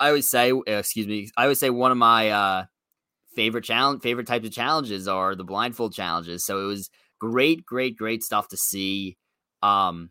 I 0.00 0.08
always 0.08 0.28
say, 0.28 0.52
excuse 0.66 1.06
me, 1.06 1.30
I 1.36 1.42
always 1.42 1.60
say 1.60 1.70
one 1.70 1.92
of 1.92 1.98
my 1.98 2.30
uh 2.30 2.64
favorite 3.36 3.64
challenge 3.64 4.02
favorite 4.02 4.26
types 4.26 4.46
of 4.46 4.52
challenges 4.52 5.06
are 5.06 5.34
the 5.34 5.44
blindfold 5.44 5.92
challenges. 5.94 6.44
So 6.44 6.62
it 6.64 6.66
was 6.66 6.90
great, 7.18 7.64
great, 7.64 7.96
great 7.96 8.22
stuff 8.22 8.48
to 8.48 8.56
see. 8.56 9.16
Um 9.62 10.10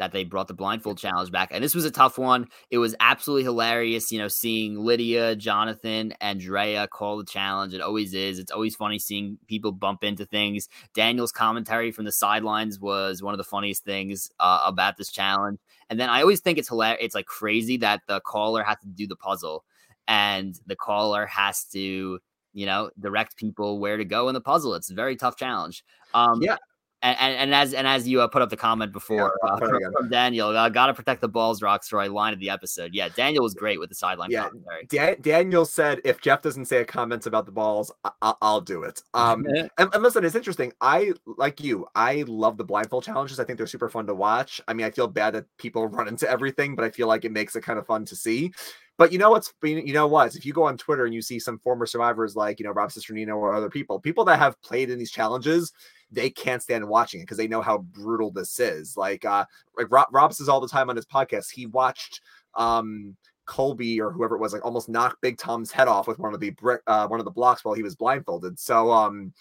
that 0.00 0.12
they 0.12 0.24
brought 0.24 0.48
the 0.48 0.54
blindfold 0.54 0.96
challenge 0.96 1.30
back. 1.30 1.50
And 1.52 1.62
this 1.62 1.74
was 1.74 1.84
a 1.84 1.90
tough 1.90 2.16
one. 2.16 2.48
It 2.70 2.78
was 2.78 2.96
absolutely 3.00 3.44
hilarious, 3.44 4.10
you 4.10 4.18
know, 4.18 4.28
seeing 4.28 4.78
Lydia, 4.78 5.36
Jonathan, 5.36 6.14
and 6.22 6.40
Drea 6.40 6.88
call 6.88 7.18
the 7.18 7.24
challenge. 7.24 7.74
It 7.74 7.82
always 7.82 8.14
is. 8.14 8.38
It's 8.38 8.50
always 8.50 8.74
funny 8.74 8.98
seeing 8.98 9.36
people 9.46 9.72
bump 9.72 10.02
into 10.02 10.24
things. 10.24 10.70
Daniel's 10.94 11.32
commentary 11.32 11.92
from 11.92 12.06
the 12.06 12.12
sidelines 12.12 12.80
was 12.80 13.22
one 13.22 13.34
of 13.34 13.38
the 13.38 13.44
funniest 13.44 13.84
things 13.84 14.30
uh, 14.40 14.62
about 14.64 14.96
this 14.96 15.12
challenge. 15.12 15.58
And 15.90 16.00
then 16.00 16.08
I 16.08 16.22
always 16.22 16.40
think 16.40 16.56
it's 16.56 16.68
hilarious. 16.68 17.04
It's 17.04 17.14
like 17.14 17.26
crazy 17.26 17.76
that 17.76 18.00
the 18.08 18.20
caller 18.20 18.62
has 18.62 18.78
to 18.78 18.88
do 18.88 19.06
the 19.06 19.16
puzzle 19.16 19.64
and 20.08 20.58
the 20.66 20.76
caller 20.76 21.26
has 21.26 21.64
to 21.64 22.18
you 22.54 22.66
know 22.66 22.90
direct 22.98 23.36
people 23.36 23.78
where 23.78 23.98
to 23.98 24.04
go 24.04 24.28
in 24.28 24.34
the 24.34 24.40
puzzle 24.40 24.74
it's 24.74 24.90
a 24.90 24.94
very 24.94 25.14
tough 25.14 25.36
challenge 25.36 25.84
um 26.14 26.40
yeah 26.42 26.56
and, 27.02 27.16
and, 27.18 27.36
and 27.36 27.54
as 27.54 27.72
and 27.72 27.86
as 27.86 28.06
you 28.06 28.20
uh, 28.20 28.28
put 28.28 28.42
up 28.42 28.50
the 28.50 28.56
comment 28.56 28.92
before 28.92 29.32
yeah, 29.42 29.50
uh, 29.50 29.56
from, 29.56 29.78
from, 29.96 30.08
Daniel, 30.10 30.48
uh, 30.48 30.68
gotta 30.68 30.92
protect 30.92 31.20
the 31.20 31.28
balls, 31.28 31.60
Rockstar. 31.60 32.12
line 32.12 32.34
of 32.34 32.40
the 32.40 32.50
episode. 32.50 32.94
Yeah, 32.94 33.08
Daniel 33.08 33.42
was 33.42 33.54
great 33.54 33.80
with 33.80 33.88
the 33.88 33.94
sideline 33.94 34.30
yeah, 34.30 34.48
commentary. 34.48 34.86
Da- 34.86 35.16
Daniel 35.16 35.64
said, 35.64 36.00
"If 36.04 36.20
Jeff 36.20 36.42
doesn't 36.42 36.66
say 36.66 36.78
a 36.78 36.84
comment 36.84 37.26
about 37.26 37.46
the 37.46 37.52
balls, 37.52 37.90
I- 38.20 38.34
will 38.42 38.60
do 38.60 38.82
it." 38.82 39.02
Um, 39.20 39.44
and, 39.46 39.70
and, 39.78 40.02
listen, 40.02 40.24
it's 40.24 40.34
interesting. 40.34 40.72
I 40.80 41.12
like 41.26 41.60
you. 41.60 41.86
I 41.94 42.24
love 42.26 42.56
the 42.56 42.64
blindfold 42.64 43.04
challenges. 43.04 43.38
I 43.38 43.44
think 43.44 43.58
they're 43.58 43.66
super 43.66 43.88
fun 43.88 44.06
to 44.06 44.14
watch. 44.14 44.60
I 44.66 44.72
mean, 44.72 44.86
I 44.86 44.90
feel 44.90 45.08
bad 45.08 45.34
that 45.34 45.44
people 45.58 45.86
run 45.88 46.08
into 46.08 46.28
everything, 46.28 46.74
but 46.74 46.84
I 46.84 46.90
feel 46.90 47.06
like 47.06 47.24
it 47.24 47.32
makes 47.32 47.54
it 47.54 47.62
kind 47.62 47.78
of 47.78 47.86
fun 47.86 48.06
to 48.06 48.16
see. 48.16 48.52
But 48.96 49.12
you 49.12 49.18
know 49.18 49.30
what's 49.30 49.52
you 49.62 49.92
know 49.92 50.06
what? 50.06 50.34
If 50.36 50.44
you 50.44 50.52
go 50.52 50.64
on 50.64 50.76
Twitter 50.76 51.04
and 51.04 51.14
you 51.14 51.22
see 51.22 51.38
some 51.38 51.58
former 51.58 51.86
survivors 51.86 52.36
like 52.36 52.60
you 52.60 52.64
know 52.64 52.72
Rob 52.72 52.90
Cesternino 52.90 53.36
or 53.36 53.54
other 53.54 53.70
people, 53.70 53.98
people 53.98 54.24
that 54.26 54.38
have 54.38 54.60
played 54.62 54.90
in 54.90 54.98
these 54.98 55.10
challenges, 55.10 55.72
they 56.10 56.30
can't 56.30 56.62
stand 56.62 56.86
watching 56.86 57.20
it 57.20 57.24
because 57.24 57.36
they 57.36 57.48
know 57.48 57.62
how 57.62 57.78
brutal 57.78 58.30
this 58.30 58.58
is. 58.60 58.96
Like 58.96 59.24
uh 59.24 59.44
like 59.76 59.90
Rob, 59.90 60.08
Rob 60.10 60.32
says 60.32 60.48
all 60.48 60.60
the 60.60 60.68
time 60.68 60.90
on 60.90 60.96
his 60.96 61.06
podcast, 61.06 61.50
he 61.50 61.66
watched 61.66 62.20
um 62.54 63.16
Colby 63.46 64.00
or 64.00 64.12
whoever 64.12 64.36
it 64.36 64.40
was 64.40 64.52
like 64.52 64.64
almost 64.64 64.88
knock 64.88 65.18
Big 65.20 65.38
Tom's 65.38 65.72
head 65.72 65.88
off 65.88 66.06
with 66.06 66.18
one 66.18 66.34
of 66.34 66.40
the 66.40 66.50
brick 66.50 66.82
uh, 66.86 67.06
one 67.08 67.20
of 67.20 67.24
the 67.24 67.30
blocks 67.30 67.64
while 67.64 67.74
he 67.74 67.82
was 67.82 67.96
blindfolded. 67.96 68.58
So 68.58 68.90
um 68.90 69.32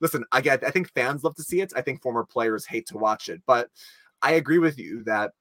listen, 0.00 0.24
again, 0.32 0.58
I 0.66 0.70
think 0.70 0.92
fans 0.92 1.24
love 1.24 1.36
to 1.36 1.42
see 1.42 1.60
it. 1.60 1.72
I 1.76 1.80
think 1.80 2.02
former 2.02 2.24
players 2.24 2.66
hate 2.66 2.86
to 2.88 2.98
watch 2.98 3.28
it, 3.28 3.42
but 3.46 3.68
I 4.22 4.32
agree 4.32 4.58
with 4.58 4.78
you 4.78 5.04
that 5.04 5.32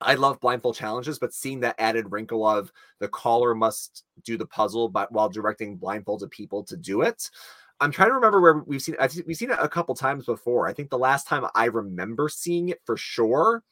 I 0.00 0.14
love 0.14 0.40
blindfold 0.40 0.76
challenges, 0.76 1.18
but 1.18 1.34
seeing 1.34 1.60
that 1.60 1.74
added 1.78 2.12
wrinkle 2.12 2.46
of 2.46 2.72
the 3.00 3.08
caller 3.08 3.54
must 3.54 4.04
do 4.24 4.36
the 4.36 4.46
puzzle, 4.46 4.88
but 4.88 5.10
while 5.10 5.28
directing 5.28 5.76
blindfolded 5.76 6.30
people 6.30 6.62
to 6.64 6.76
do 6.76 7.02
it. 7.02 7.30
I'm 7.80 7.92
trying 7.92 8.08
to 8.08 8.14
remember 8.14 8.40
where 8.40 8.58
we've 8.66 8.82
seen 8.82 8.96
I've, 8.98 9.14
we've 9.26 9.36
seen 9.36 9.50
it 9.50 9.58
a 9.60 9.68
couple 9.68 9.94
times 9.94 10.26
before. 10.26 10.66
I 10.66 10.72
think 10.72 10.90
the 10.90 10.98
last 10.98 11.26
time 11.26 11.46
I 11.54 11.66
remember 11.66 12.28
seeing 12.28 12.70
it 12.70 12.80
for 12.84 12.96
sure, 12.96 13.62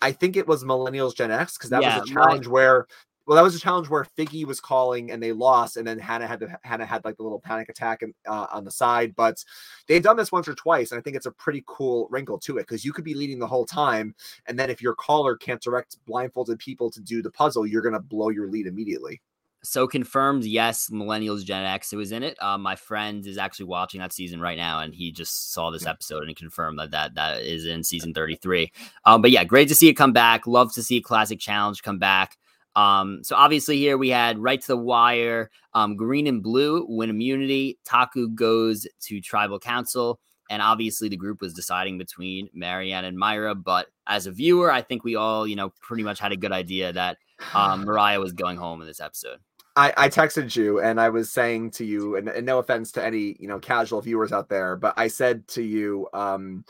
I 0.00 0.12
think 0.12 0.36
it 0.36 0.48
was 0.48 0.64
Millennials 0.64 1.14
Gen 1.14 1.30
X 1.30 1.56
because 1.56 1.70
that 1.70 1.82
yeah, 1.82 2.00
was 2.00 2.10
a 2.10 2.12
challenge 2.12 2.46
where 2.46 2.86
well, 3.26 3.36
that 3.36 3.42
was 3.42 3.54
a 3.54 3.60
challenge 3.60 3.88
where 3.88 4.04
Figgy 4.18 4.44
was 4.44 4.60
calling 4.60 5.12
and 5.12 5.22
they 5.22 5.32
lost, 5.32 5.76
and 5.76 5.86
then 5.86 5.98
Hannah 5.98 6.26
had 6.26 6.40
to, 6.40 6.58
Hannah 6.64 6.86
had 6.86 7.04
like 7.04 7.16
the 7.16 7.22
little 7.22 7.38
panic 7.38 7.68
attack 7.68 8.02
and, 8.02 8.12
uh, 8.26 8.46
on 8.50 8.64
the 8.64 8.70
side. 8.70 9.14
But 9.14 9.44
they've 9.86 10.02
done 10.02 10.16
this 10.16 10.32
once 10.32 10.48
or 10.48 10.54
twice, 10.54 10.90
and 10.90 10.98
I 10.98 11.02
think 11.02 11.14
it's 11.16 11.26
a 11.26 11.30
pretty 11.30 11.62
cool 11.66 12.08
wrinkle 12.10 12.38
to 12.40 12.58
it 12.58 12.62
because 12.62 12.84
you 12.84 12.92
could 12.92 13.04
be 13.04 13.14
leading 13.14 13.38
the 13.38 13.46
whole 13.46 13.64
time, 13.64 14.14
and 14.46 14.58
then 14.58 14.70
if 14.70 14.82
your 14.82 14.94
caller 14.94 15.36
can't 15.36 15.62
direct 15.62 15.98
blindfolded 16.06 16.58
people 16.58 16.90
to 16.90 17.00
do 17.00 17.22
the 17.22 17.30
puzzle, 17.30 17.66
you're 17.66 17.82
gonna 17.82 18.00
blow 18.00 18.30
your 18.30 18.48
lead 18.48 18.66
immediately. 18.66 19.20
So 19.64 19.86
confirmed, 19.86 20.44
yes, 20.44 20.90
Millennials 20.90 21.44
Gen 21.44 21.64
X 21.64 21.92
It 21.92 21.96
was 21.96 22.10
in 22.10 22.22
it. 22.22 22.36
Uh, 22.42 22.58
my 22.58 22.74
friend 22.74 23.24
is 23.26 23.38
actually 23.38 23.66
watching 23.66 24.00
that 24.00 24.12
season 24.12 24.40
right 24.40 24.56
now, 24.58 24.80
and 24.80 24.92
he 24.92 25.12
just 25.12 25.52
saw 25.52 25.70
this 25.70 25.86
episode 25.86 26.24
and 26.26 26.36
confirmed 26.36 26.78
that 26.80 26.90
that, 26.90 27.14
that 27.14 27.42
is 27.42 27.66
in 27.66 27.84
season 27.84 28.12
33. 28.12 28.72
Um, 29.04 29.22
but 29.22 29.30
yeah, 29.30 29.44
great 29.44 29.68
to 29.68 29.74
see 29.74 29.88
it 29.88 29.94
come 29.94 30.12
back. 30.12 30.46
Love 30.46 30.72
to 30.74 30.82
see 30.82 31.00
Classic 31.00 31.38
Challenge 31.38 31.80
come 31.82 31.98
back. 31.98 32.36
Um, 32.74 33.22
so 33.22 33.36
obviously 33.36 33.76
here 33.76 33.98
we 33.98 34.08
had 34.08 34.38
right 34.38 34.60
to 34.60 34.66
the 34.66 34.76
wire, 34.76 35.50
um, 35.74 35.96
green 35.96 36.26
and 36.26 36.42
blue 36.42 36.86
win 36.88 37.10
immunity. 37.10 37.78
Taku 37.84 38.28
goes 38.30 38.86
to 39.02 39.20
tribal 39.20 39.58
council. 39.58 40.20
And 40.50 40.60
obviously 40.60 41.08
the 41.08 41.16
group 41.16 41.40
was 41.40 41.54
deciding 41.54 41.98
between 41.98 42.48
Maryanne 42.54 43.04
and 43.04 43.18
Marya. 43.18 43.54
But 43.54 43.86
as 44.06 44.26
a 44.26 44.32
viewer, 44.32 44.70
I 44.70 44.82
think 44.82 45.04
we 45.04 45.16
all, 45.16 45.46
you 45.46 45.56
know, 45.56 45.72
pretty 45.80 46.02
much 46.02 46.18
had 46.18 46.32
a 46.32 46.36
good 46.36 46.52
idea 46.52 46.92
that 46.92 47.18
um, 47.54 47.84
Marya 47.86 48.20
was 48.20 48.32
going 48.32 48.56
home 48.56 48.80
in 48.80 48.86
this 48.86 49.00
episode. 49.00 49.38
I, 49.76 49.92
I 49.96 50.08
texted 50.08 50.54
you 50.54 50.80
and 50.80 51.00
I 51.00 51.08
was 51.08 51.30
saying 51.30 51.70
to 51.72 51.84
you, 51.84 52.16
and, 52.16 52.28
and, 52.28 52.44
no 52.44 52.58
offense 52.58 52.92
to 52.92 53.04
any, 53.04 53.36
you 53.40 53.48
know, 53.48 53.58
casual 53.58 54.02
viewers 54.02 54.32
out 54.32 54.48
there, 54.48 54.76
but 54.76 54.94
I 54.96 55.08
said 55.08 55.48
to 55.48 55.62
you, 55.62 56.08
um, 56.12 56.64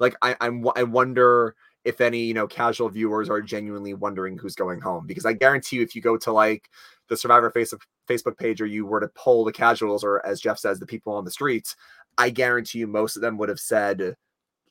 like 0.00 0.16
I, 0.22 0.36
I'm, 0.40 0.66
I 0.74 0.82
wonder 0.82 1.54
if 1.84 2.00
any 2.00 2.18
you 2.18 2.34
know 2.34 2.48
casual 2.48 2.88
viewers 2.88 3.30
are 3.30 3.40
genuinely 3.40 3.94
wondering 3.94 4.36
who's 4.36 4.56
going 4.56 4.80
home 4.80 5.06
because 5.06 5.24
i 5.24 5.32
guarantee 5.32 5.76
you 5.76 5.82
if 5.82 5.94
you 5.94 6.02
go 6.02 6.16
to 6.16 6.32
like 6.32 6.68
the 7.08 7.16
survivor 7.16 7.48
facebook 7.52 8.36
page 8.36 8.60
or 8.60 8.66
you 8.66 8.84
were 8.84 8.98
to 8.98 9.06
poll 9.14 9.44
the 9.44 9.52
casuals 9.52 10.02
or 10.02 10.24
as 10.26 10.40
jeff 10.40 10.58
says 10.58 10.80
the 10.80 10.84
people 10.84 11.14
on 11.14 11.24
the 11.24 11.30
streets 11.30 11.76
i 12.18 12.28
guarantee 12.28 12.80
you 12.80 12.88
most 12.88 13.14
of 13.14 13.22
them 13.22 13.38
would 13.38 13.48
have 13.48 13.60
said 13.60 14.16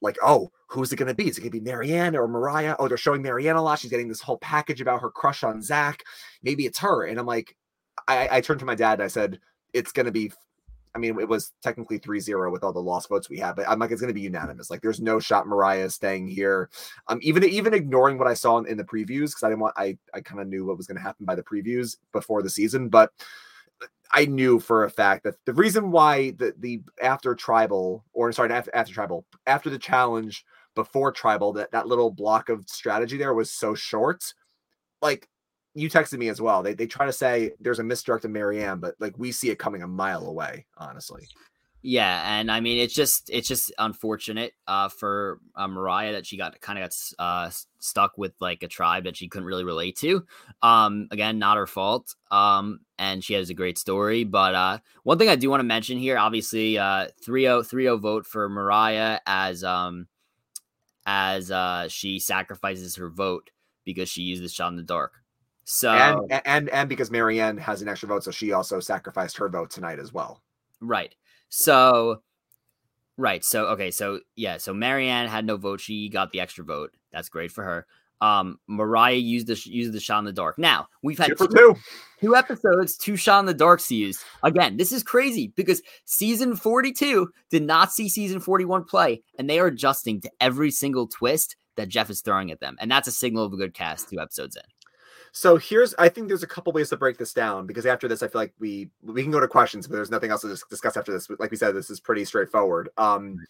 like 0.02 0.18
oh 0.22 0.52
who's 0.68 0.92
it 0.92 0.98
going 0.98 1.08
to 1.08 1.14
be? 1.14 1.30
Is 1.30 1.38
it 1.38 1.42
going 1.42 1.52
to 1.52 1.62
be 1.62 1.72
Maryanne 1.72 2.16
or 2.16 2.28
marya? 2.28 2.76
Oh 2.80 2.88
they're 2.88 2.98
showing 2.98 3.24
Maryanne 3.24 3.56
a 3.56 3.62
lot. 3.62 3.80
She's 3.80 3.92
getting 3.92 4.08
this 4.08 4.20
whole 4.20 4.40
package 4.40 4.82
about 4.82 5.02
her 5.02 5.10
crush 5.10 5.44
on 5.44 5.62
zach 5.62 6.04
maybe 6.44 6.66
it's 6.66 6.80
her. 6.80 7.06
And 7.06 7.20
i'm 7.20 7.26
like 7.26 7.56
i 8.08 8.28
i 8.32 8.42
turned 8.42 8.60
to 8.60 8.66
my 8.66 8.76
dad 8.76 8.94
and 8.94 9.04
i 9.04 9.08
said 9.08 9.40
it's 9.74 9.92
going 9.92 10.06
to 10.06 10.12
be 10.12 10.32
I 10.96 10.98
mean, 10.98 11.20
it 11.20 11.28
was 11.28 11.52
technically 11.62 11.98
3 11.98 12.22
0 12.22 12.50
with 12.52 12.64
all 12.64 12.72
the 12.72 12.80
lost 12.80 13.10
votes 13.10 13.30
we 13.30 13.38
had, 13.38 13.58
but 13.58 13.68
I'm 13.68 13.80
like, 13.80 13.92
it's 13.92 14.00
going 14.00 14.08
to 14.08 14.14
be 14.14 14.22
unanimous. 14.22 14.70
Like, 14.70 14.82
there's 14.82 15.02
no 15.02 15.20
shot 15.20 15.46
Marya 15.46 15.90
staying 15.90 16.30
here. 16.30 16.70
Um, 17.10 17.20
even 17.22 17.44
even 17.44 17.74
ignoring 17.74 18.18
what 18.18 18.30
I 18.30 18.34
saw 18.34 18.58
in, 18.60 18.66
in 18.66 18.78
the 18.78 18.84
previews, 18.86 19.32
because 19.32 19.44
I 19.44 19.50
didn't 19.50 19.60
want, 19.60 19.74
I, 19.78 19.98
I 20.14 20.22
kind 20.22 20.40
of 20.40 20.48
knew 20.48 20.66
what 20.66 20.78
was 20.78 20.88
going 20.88 20.96
to 20.96 21.04
happen 21.04 21.26
by 21.26 21.36
the 21.36 21.44
previews 21.44 21.98
before 22.14 22.42
the 22.42 22.50
season, 22.50 22.88
but 22.88 23.12
I 24.12 24.26
knew 24.26 24.58
for 24.58 24.86
a 24.86 24.90
fact 24.90 25.26
that 25.26 25.36
the 25.44 25.54
reason 25.54 25.92
why 25.92 26.32
the, 26.32 26.56
the 26.60 26.82
after 27.02 27.36
tribal, 27.36 28.06
or 28.14 28.32
sorry, 28.32 28.54
after, 28.54 28.74
after 28.74 28.94
tribal, 28.94 29.26
after 29.48 29.70
the 29.70 29.80
challenge 29.80 30.46
before 30.76 31.12
tribal, 31.12 31.52
that, 31.54 31.72
that 31.72 31.88
little 31.88 32.12
block 32.12 32.48
of 32.48 32.64
strategy 32.70 33.18
there 33.18 33.34
was 33.34 33.52
so 33.52 33.76
short. 33.76 34.34
Like, 35.02 35.28
you 35.76 35.90
texted 35.90 36.18
me 36.18 36.30
as 36.30 36.42
well. 36.42 36.64
They 36.64 36.74
they 36.74 36.88
try 36.88 37.06
to 37.06 37.14
say 37.14 37.52
there's 37.60 37.80
a 37.80 37.84
misdirected 37.84 38.32
Maryanne, 38.32 38.80
but 38.80 38.96
like 39.00 39.18
we 39.18 39.32
see 39.32 39.50
it 39.50 39.60
coming 39.60 39.84
a 39.84 39.88
mile 39.88 40.26
away, 40.26 40.66
honestly. 40.78 41.28
Yeah, 41.88 42.40
and 42.40 42.50
I 42.50 42.62
mean 42.62 42.80
it's 42.80 42.96
just 42.96 43.30
it's 43.32 43.48
just 43.48 43.72
unfortunate 43.78 44.54
uh, 44.68 44.90
for 44.90 45.40
uh, 45.56 45.68
Marya 45.68 46.14
that 46.14 46.26
she 46.26 46.36
got 46.36 46.60
kind 46.60 46.80
of 46.80 46.86
got 46.86 46.96
uh, 47.20 47.52
stuck 47.80 48.18
with 48.18 48.34
like 48.40 48.64
a 48.64 48.68
tribe 48.68 49.04
that 49.04 49.16
she 49.16 49.28
couldn't 49.28 49.46
really 49.46 49.66
relate 49.66 49.96
to. 49.98 50.26
Um, 50.64 51.08
again, 51.12 51.38
not 51.38 51.58
her 51.58 51.68
fault. 51.68 52.16
Um, 52.32 52.80
and 52.98 53.24
she 53.24 53.36
has 53.36 53.52
a 53.52 53.54
great 53.54 53.78
story. 53.78 54.24
But 54.24 54.56
uh, 54.56 54.80
one 55.04 55.20
thing 55.20 55.30
I 55.30 55.36
do 55.36 55.50
want 55.50 55.60
to 55.60 55.66
mention 55.66 56.00
here, 56.00 56.18
obviously, 56.18 56.80
uh, 56.80 57.10
3-0 57.24 58.00
vote 58.00 58.26
for 58.26 58.50
Marya 58.50 59.22
as 59.28 59.64
um 59.64 60.08
as 61.06 61.52
uh, 61.52 61.88
she 61.88 62.18
sacrifices 62.18 62.96
her 62.96 63.10
vote 63.10 63.52
because 63.84 64.10
she 64.10 64.24
used 64.24 64.44
the 64.44 64.50
shot 64.50 64.70
in 64.70 64.76
the 64.76 64.82
dark. 64.82 65.14
So 65.66 65.90
and 65.92 66.42
and 66.46 66.70
and 66.70 66.88
because 66.88 67.10
Maryanne 67.10 67.60
has 67.60 67.82
an 67.82 67.88
extra 67.88 68.08
vote, 68.08 68.24
so 68.24 68.32
she 68.32 68.52
also 68.52 68.80
sacrificed 68.80 69.36
her 69.38 69.50
vote 69.50 69.72
tonight 69.72 70.00
as 70.00 70.14
well. 70.14 70.42
Right. 70.80 71.14
So 71.50 72.22
right. 73.18 73.44
So 73.44 73.66
okay. 73.70 73.90
So 73.90 74.20
yeah. 74.36 74.58
So 74.58 74.74
Maryanne 74.74 75.28
had 75.28 75.44
no 75.44 75.58
vote. 75.58 75.82
She 75.82 76.08
got 76.10 76.32
the 76.32 76.40
extra 76.40 76.64
vote. 76.64 76.92
That's 77.12 77.30
great 77.30 77.52
for 77.52 77.64
her. 77.64 77.88
Um, 78.22 78.60
Marya 78.68 79.18
used 79.18 79.48
the 79.48 79.60
used 79.66 79.92
the 79.92 80.00
shot 80.00 80.20
in 80.20 80.26
the 80.26 80.32
dark. 80.32 80.60
Now 80.60 80.88
we've 81.02 81.18
had 81.18 81.36
two, 81.38 81.48
two. 81.48 81.76
two 82.22 82.36
episodes, 82.36 82.96
two 82.96 83.16
shot 83.16 83.40
in 83.40 83.46
the 83.46 83.54
darks 83.54 83.92
used. 83.92 84.24
Again, 84.44 84.78
this 84.78 84.92
is 84.92 85.02
crazy 85.04 85.52
because 85.56 85.82
season 86.06 86.56
42 86.56 87.30
did 87.50 87.64
not 87.64 87.92
see 87.92 88.08
season 88.08 88.40
41 88.40 88.86
play, 88.86 89.24
and 89.38 89.50
they 89.50 89.60
are 89.60 89.68
adjusting 89.68 90.22
to 90.22 90.32
every 90.40 90.72
single 90.72 91.08
twist 91.08 91.56
that 91.76 91.90
Jeff 91.90 92.10
is 92.10 92.22
throwing 92.22 92.52
at 92.52 92.60
them. 92.60 92.78
And 92.80 92.90
that's 92.90 93.08
a 93.08 93.12
signal 93.12 93.46
of 93.46 93.54
a 93.54 93.58
good 93.58 93.74
cast 93.74 94.10
two 94.10 94.20
episodes 94.20 94.56
in. 94.56 94.64
So 95.36 95.58
here's, 95.58 95.94
I 96.00 96.08
think 96.08 96.30
there's 96.30 96.44
a 96.44 96.48
couple 96.48 96.72
ways 96.72 96.90
to 96.92 96.98
break 96.98 97.18
this 97.18 97.34
down 97.34 97.68
because 97.68 97.86
after 97.86 98.08
this, 98.08 98.24
I 98.24 98.30
feel 98.30 98.40
like 98.40 98.54
we 98.58 98.90
we 99.04 99.22
can 99.22 99.34
go 99.34 99.42
to 99.42 99.50
questions, 99.50 99.86
but 99.86 99.94
there's 99.94 100.10
nothing 100.10 100.32
else 100.32 100.44
to 100.44 100.58
discuss 100.70 100.96
after 100.96 101.12
this. 101.12 101.28
But 101.28 101.42
like 101.42 101.52
we 101.52 101.58
said, 101.58 101.76
this 101.76 101.90
is 101.90 102.00
pretty 102.00 102.24
straightforward. 102.24 102.88
Um, 102.96 103.46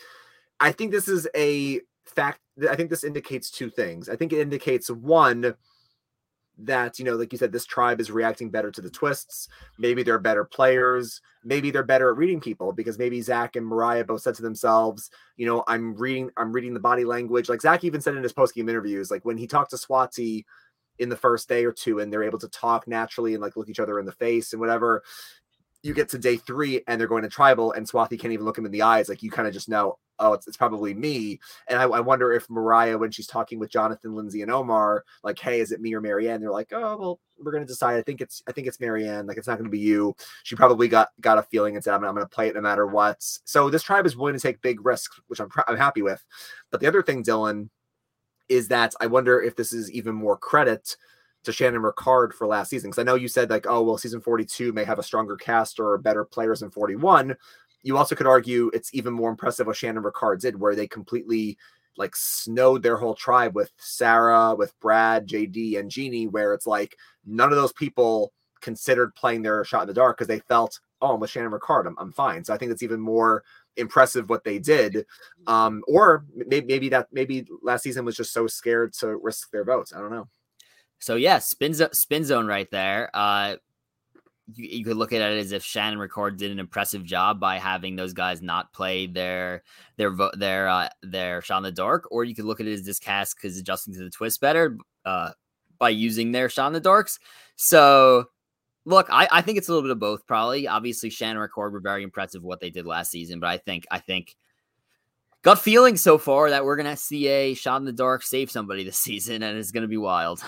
I 0.59 0.71
think 0.71 0.91
this 0.91 1.07
is 1.07 1.27
a 1.35 1.81
fact. 2.03 2.39
I 2.67 2.75
think 2.75 2.89
this 2.89 3.03
indicates 3.03 3.51
two 3.51 3.69
things. 3.69 4.09
I 4.09 4.15
think 4.15 4.33
it 4.33 4.39
indicates 4.39 4.89
one 4.89 5.53
that 6.57 6.97
you 6.97 7.05
know, 7.05 7.17
like 7.17 7.31
you 7.31 7.37
said, 7.37 7.51
this 7.51 7.65
tribe 7.65 8.01
is 8.01 8.09
reacting 8.09 8.49
better 8.49 8.71
to 8.71 8.81
the 8.81 8.89
twists. 8.89 9.47
Maybe 9.77 10.01
they're 10.01 10.17
better 10.17 10.43
players. 10.43 11.21
Maybe 11.43 11.69
they're 11.69 11.83
better 11.83 12.09
at 12.09 12.17
reading 12.17 12.41
people 12.41 12.73
because 12.73 12.97
maybe 12.97 13.21
Zach 13.21 13.55
and 13.57 13.67
Marya 13.67 14.03
both 14.05 14.21
said 14.21 14.33
to 14.33 14.41
themselves, 14.41 15.11
you 15.37 15.45
know, 15.45 15.63
I'm 15.67 15.95
reading, 15.95 16.31
I'm 16.35 16.51
reading 16.51 16.73
the 16.73 16.79
body 16.79 17.05
language. 17.05 17.47
Like 17.47 17.61
Zach 17.61 17.83
even 17.83 18.01
said 18.01 18.15
in 18.15 18.23
his 18.23 18.33
post 18.33 18.55
game 18.55 18.69
interviews, 18.69 19.11
like 19.11 19.23
when 19.23 19.37
he 19.37 19.45
talked 19.45 19.69
to 19.69 19.75
Swati 19.75 20.45
in 20.99 21.09
the 21.09 21.17
first 21.17 21.49
day 21.49 21.65
or 21.65 21.71
two 21.71 21.99
and 21.99 22.11
they're 22.11 22.23
able 22.23 22.39
to 22.39 22.49
talk 22.49 22.87
naturally 22.87 23.33
and 23.33 23.41
like 23.41 23.55
look 23.57 23.69
each 23.69 23.79
other 23.79 23.99
in 23.99 24.05
the 24.05 24.11
face 24.11 24.53
and 24.53 24.59
whatever 24.59 25.03
you 25.85 25.93
get 25.93 26.09
to 26.09 26.17
day 26.17 26.35
three 26.35 26.81
and 26.87 26.99
they're 26.99 27.07
going 27.07 27.21
to 27.21 27.29
tribal 27.29 27.71
and 27.73 27.87
Swati 27.87 28.19
can't 28.19 28.33
even 28.33 28.43
look 28.43 28.57
him 28.57 28.65
in 28.65 28.71
the 28.71 28.81
eyes. 28.81 29.07
Like 29.07 29.21
you 29.21 29.29
kind 29.29 29.47
of 29.47 29.53
just 29.53 29.69
know, 29.69 29.99
oh, 30.17 30.33
it's, 30.33 30.47
it's 30.47 30.57
probably 30.57 30.95
me. 30.95 31.39
And 31.67 31.77
I, 31.77 31.83
I, 31.83 31.99
wonder 31.99 32.33
if 32.33 32.49
Marya, 32.49 32.97
when 32.97 33.11
she's 33.11 33.27
talking 33.27 33.59
with 33.59 33.69
Jonathan, 33.69 34.15
Lindsay, 34.15 34.41
and 34.41 34.49
Omar, 34.49 35.03
like, 35.23 35.37
hey, 35.37 35.59
is 35.59 35.71
it 35.71 35.81
me 35.81 35.93
or 35.93 36.01
Maryanne? 36.01 36.39
They're 36.39 36.51
like, 36.51 36.73
oh, 36.73 36.97
well, 36.97 37.19
we're 37.37 37.51
gonna 37.51 37.65
decide. 37.65 37.97
I 37.97 38.01
think 38.01 38.21
it's 38.21 38.41
I 38.47 38.51
think 38.51 38.65
it's 38.65 38.77
Maryanne. 38.77 39.27
Like, 39.27 39.37
it's 39.37 39.47
not 39.47 39.57
gonna 39.57 39.69
be 39.69 39.77
you. 39.77 40.15
She 40.43 40.55
probably 40.55 40.87
got 40.87 41.09
got 41.21 41.37
a 41.37 41.43
feeling 41.43 41.75
and 41.75 41.83
said, 41.83 41.93
I'm, 41.93 42.03
I'm 42.03 42.15
gonna 42.15 42.27
play 42.27 42.47
it 42.47 42.55
no 42.55 42.61
matter 42.61 42.87
what. 42.87 43.17
So 43.19 43.69
this 43.69 43.83
tribe 43.83 44.05
is 44.05 44.15
willing 44.15 44.35
to 44.35 44.39
take 44.39 44.61
big 44.61 44.85
risks, 44.85 45.19
which 45.27 45.39
I'm 45.39 45.49
I'm 45.67 45.77
happy 45.77 46.01
with. 46.01 46.23
But 46.71 46.79
the 46.79 46.87
other 46.87 47.03
thing, 47.03 47.23
Dylan, 47.23 47.69
is 48.49 48.67
that 48.69 48.93
I 48.99 49.07
wonder 49.07 49.41
if 49.41 49.55
this 49.55 49.73
is 49.73 49.91
even 49.91 50.15
more 50.15 50.37
credit 50.37 50.95
to 51.43 51.51
Shan 51.51 51.75
and 51.75 51.83
Ricard 51.83 52.33
for 52.33 52.47
last 52.47 52.69
season. 52.69 52.89
Because 52.89 52.99
I 52.99 53.03
know 53.03 53.15
you 53.15 53.27
said 53.27 53.49
like, 53.49 53.67
oh 53.67 53.83
well, 53.83 53.97
season 53.97 54.21
42 54.21 54.73
may 54.73 54.83
have 54.83 54.99
a 54.99 55.03
stronger 55.03 55.35
cast 55.35 55.79
or 55.79 55.97
better 55.97 56.25
players 56.25 56.61
than 56.61 56.71
41 56.71 57.35
you 57.85 57.97
also 57.97 58.15
could 58.15 58.25
argue 58.25 58.71
it's 58.73 58.91
even 58.95 59.13
more 59.13 59.29
impressive 59.29 59.67
what 59.67 59.75
Shan 59.75 59.95
and 59.95 60.03
Ricard 60.03 60.41
did, 60.41 60.59
where 60.59 60.75
they 60.75 60.87
completely 60.87 61.55
like 61.97 62.15
snowed 62.15 62.81
their 62.81 62.97
whole 62.97 63.13
tribe 63.13 63.55
with 63.55 63.71
Sara, 63.77 64.55
with 64.55 64.77
Brad, 64.79 65.27
JD, 65.27 65.77
and 65.79 65.89
Genie, 65.89 66.27
where 66.27 66.55
it's 66.55 66.65
like 66.65 66.97
none 67.27 67.51
of 67.51 67.57
those 67.57 67.73
people 67.73 68.33
considered 68.59 69.13
playing 69.13 69.43
their 69.43 69.63
shot 69.63 69.83
in 69.83 69.87
the 69.87 69.93
dark 69.93 70.17
because 70.17 70.27
they 70.27 70.39
felt, 70.39 70.79
oh, 70.99 71.13
I'm 71.13 71.19
with 71.19 71.29
Shannon 71.29 71.51
Ricard, 71.51 71.85
I'm, 71.85 71.95
I'm 71.99 72.11
fine. 72.11 72.43
So 72.43 72.55
I 72.55 72.57
think 72.57 72.71
it's 72.71 72.81
even 72.81 72.99
more 72.99 73.43
impressive 73.77 74.29
what 74.29 74.43
they 74.43 74.59
did. 74.59 75.05
Um, 75.47 75.83
or 75.87 76.25
maybe, 76.35 76.65
maybe 76.65 76.89
that 76.89 77.07
maybe 77.11 77.45
last 77.61 77.83
season 77.83 78.05
was 78.05 78.15
just 78.15 78.33
so 78.33 78.47
scared 78.47 78.93
to 78.93 79.15
risk 79.17 79.51
their 79.51 79.63
votes. 79.63 79.93
I 79.93 79.99
don't 79.99 80.11
know. 80.11 80.27
So 80.99 81.15
yeah, 81.15 81.39
spin, 81.39 81.73
spin 81.73 82.23
zone 82.23 82.47
right 82.47 82.69
there. 82.71 83.09
Uh, 83.13 83.57
you, 84.53 84.77
you, 84.77 84.85
could 84.85 84.97
look 84.97 85.13
at 85.13 85.21
it 85.21 85.39
as 85.39 85.51
if 85.51 85.63
Shan 85.63 85.93
and 85.93 86.01
Ricard 86.01 86.37
did 86.37 86.51
an 86.51 86.59
impressive 86.59 87.03
job 87.03 87.39
by 87.39 87.57
having 87.57 87.95
those 87.95 88.13
guys 88.13 88.41
not 88.41 88.71
play 88.73 89.07
their 89.07 89.63
their 89.97 90.11
vote 90.11 90.37
their 90.37 90.67
uh, 90.67 90.89
their 91.01 91.41
shot 91.41 91.57
in 91.57 91.63
the 91.63 91.71
dark, 91.71 92.07
or 92.11 92.23
you 92.23 92.35
could 92.35 92.45
look 92.45 92.59
at 92.59 92.67
it 92.67 92.73
as 92.73 92.83
this 92.83 92.99
cast 92.99 93.35
because 93.35 93.57
adjusting 93.57 93.93
to 93.93 94.03
the 94.03 94.09
twist 94.09 94.41
better 94.41 94.77
uh, 95.03 95.31
by 95.79 95.89
using 95.89 96.31
their 96.31 96.49
shot 96.49 96.67
in 96.67 96.73
the 96.73 96.79
darks. 96.79 97.19
So, 97.55 98.25
look, 98.85 99.07
I, 99.09 99.27
I 99.31 99.41
think 99.41 99.57
it's 99.57 99.67
a 99.67 99.71
little 99.71 99.83
bit 99.83 99.91
of 99.91 99.99
both. 99.99 100.25
Probably, 100.25 100.67
obviously, 100.67 101.09
Shan 101.09 101.37
and 101.37 101.39
Ricard 101.39 101.71
were 101.71 101.79
very 101.79 102.03
impressive 102.03 102.43
what 102.43 102.59
they 102.59 102.69
did 102.69 102.85
last 102.85 103.11
season, 103.11 103.39
but 103.39 103.47
I 103.47 103.57
think 103.57 103.85
I 103.91 103.99
think 103.99 104.35
gut 105.41 105.59
feeling 105.59 105.97
so 105.97 106.17
far 106.17 106.49
that 106.49 106.65
we're 106.65 106.77
gonna 106.77 106.97
see 106.97 107.27
a 107.27 107.53
shot 107.53 107.77
in 107.77 107.85
the 107.85 107.91
dark 107.91 108.23
save 108.23 108.49
somebody 108.49 108.83
this 108.83 108.97
season, 109.03 109.43
and 109.43 109.57
it's 109.57 109.71
gonna 109.71 109.87
be 109.87 109.97
wild 109.97 110.43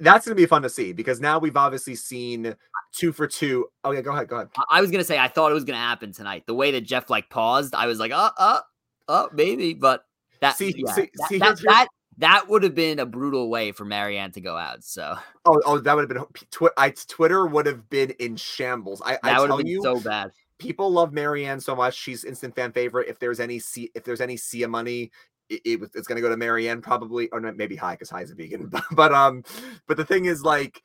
that's 0.00 0.26
going 0.26 0.36
to 0.36 0.40
be 0.40 0.46
fun 0.46 0.62
to 0.62 0.70
see 0.70 0.92
because 0.92 1.20
now 1.20 1.38
we've 1.38 1.56
obviously 1.56 1.94
seen 1.94 2.54
two 2.92 3.12
for 3.12 3.26
two. 3.26 3.66
Oh 3.84 3.92
yeah, 3.92 4.00
go 4.00 4.12
ahead, 4.12 4.28
go 4.28 4.36
ahead. 4.36 4.48
I 4.70 4.80
was 4.80 4.90
going 4.90 5.00
to 5.00 5.04
say 5.04 5.18
I 5.18 5.28
thought 5.28 5.50
it 5.50 5.54
was 5.54 5.64
going 5.64 5.76
to 5.76 5.82
happen 5.82 6.12
tonight. 6.12 6.44
The 6.46 6.54
way 6.54 6.72
that 6.72 6.80
Jeff 6.82 7.10
like 7.10 7.28
paused, 7.28 7.74
I 7.74 7.86
was 7.86 8.00
like, 8.00 8.10
uh, 8.10 8.30
uh, 8.36 8.60
uh, 9.08 9.26
maybe, 9.32 9.74
but 9.74 10.04
that 10.40 10.56
see, 10.56 10.74
yeah, 10.76 10.92
see, 10.92 11.10
that, 11.14 11.28
see, 11.28 11.38
that, 11.38 11.58
that, 11.64 11.88
that 12.20 12.48
would 12.48 12.62
have 12.62 12.74
been 12.74 12.98
a 12.98 13.06
brutal 13.06 13.50
way 13.50 13.72
for 13.72 13.84
Maryanne 13.84 14.32
to 14.32 14.40
go 14.40 14.56
out. 14.56 14.84
So 14.84 15.16
oh, 15.44 15.60
oh, 15.66 15.78
that 15.78 15.94
would 15.94 16.08
have 16.08 16.16
been 16.16 16.44
tw- 16.50 16.72
I, 16.76 16.90
Twitter 16.90 17.46
would 17.46 17.66
have 17.66 17.90
been 17.90 18.10
in 18.18 18.36
shambles. 18.36 19.02
I, 19.04 19.18
that 19.22 19.24
I 19.24 19.40
would 19.40 19.50
have 19.50 19.58
been 19.58 19.66
you, 19.66 19.82
so 19.82 20.00
bad 20.00 20.30
people 20.60 20.92
love 20.92 21.10
Maryanne 21.10 21.60
so 21.60 21.74
much. 21.74 21.96
She's 21.96 22.22
instant 22.22 22.54
fan 22.54 22.70
favorite. 22.70 23.08
If 23.08 23.18
there's 23.18 23.40
any 23.40 23.58
C, 23.58 23.90
if 23.94 24.04
there's 24.04 24.20
any 24.20 24.36
Sia 24.36 24.68
money, 24.68 25.10
it, 25.48 25.60
it, 25.64 25.90
it's 25.94 26.06
going 26.06 26.16
to 26.16 26.22
go 26.22 26.28
to 26.28 26.36
Maryanne 26.36 26.80
probably, 26.82 27.28
or 27.30 27.40
maybe 27.40 27.74
Hai 27.74 27.94
because 27.94 28.10
Hai's 28.10 28.30
a 28.30 28.34
vegan. 28.36 28.68
But, 28.68 28.84
but 28.92 29.12
um, 29.12 29.42
but 29.88 29.96
the 29.96 30.04
thing 30.04 30.26
is, 30.26 30.44
like, 30.44 30.80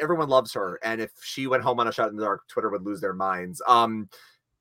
everyone 0.00 0.28
loves 0.28 0.54
her, 0.54 0.78
and 0.82 1.00
if 1.02 1.10
she 1.22 1.46
went 1.46 1.62
home 1.62 1.80
on 1.80 1.88
a 1.88 1.92
shot 1.92 2.08
in 2.08 2.16
the 2.16 2.24
dark, 2.24 2.48
Twitter 2.48 2.70
would 2.70 2.86
lose 2.86 3.02
their 3.02 3.12
minds. 3.12 3.60
Um, 3.66 4.08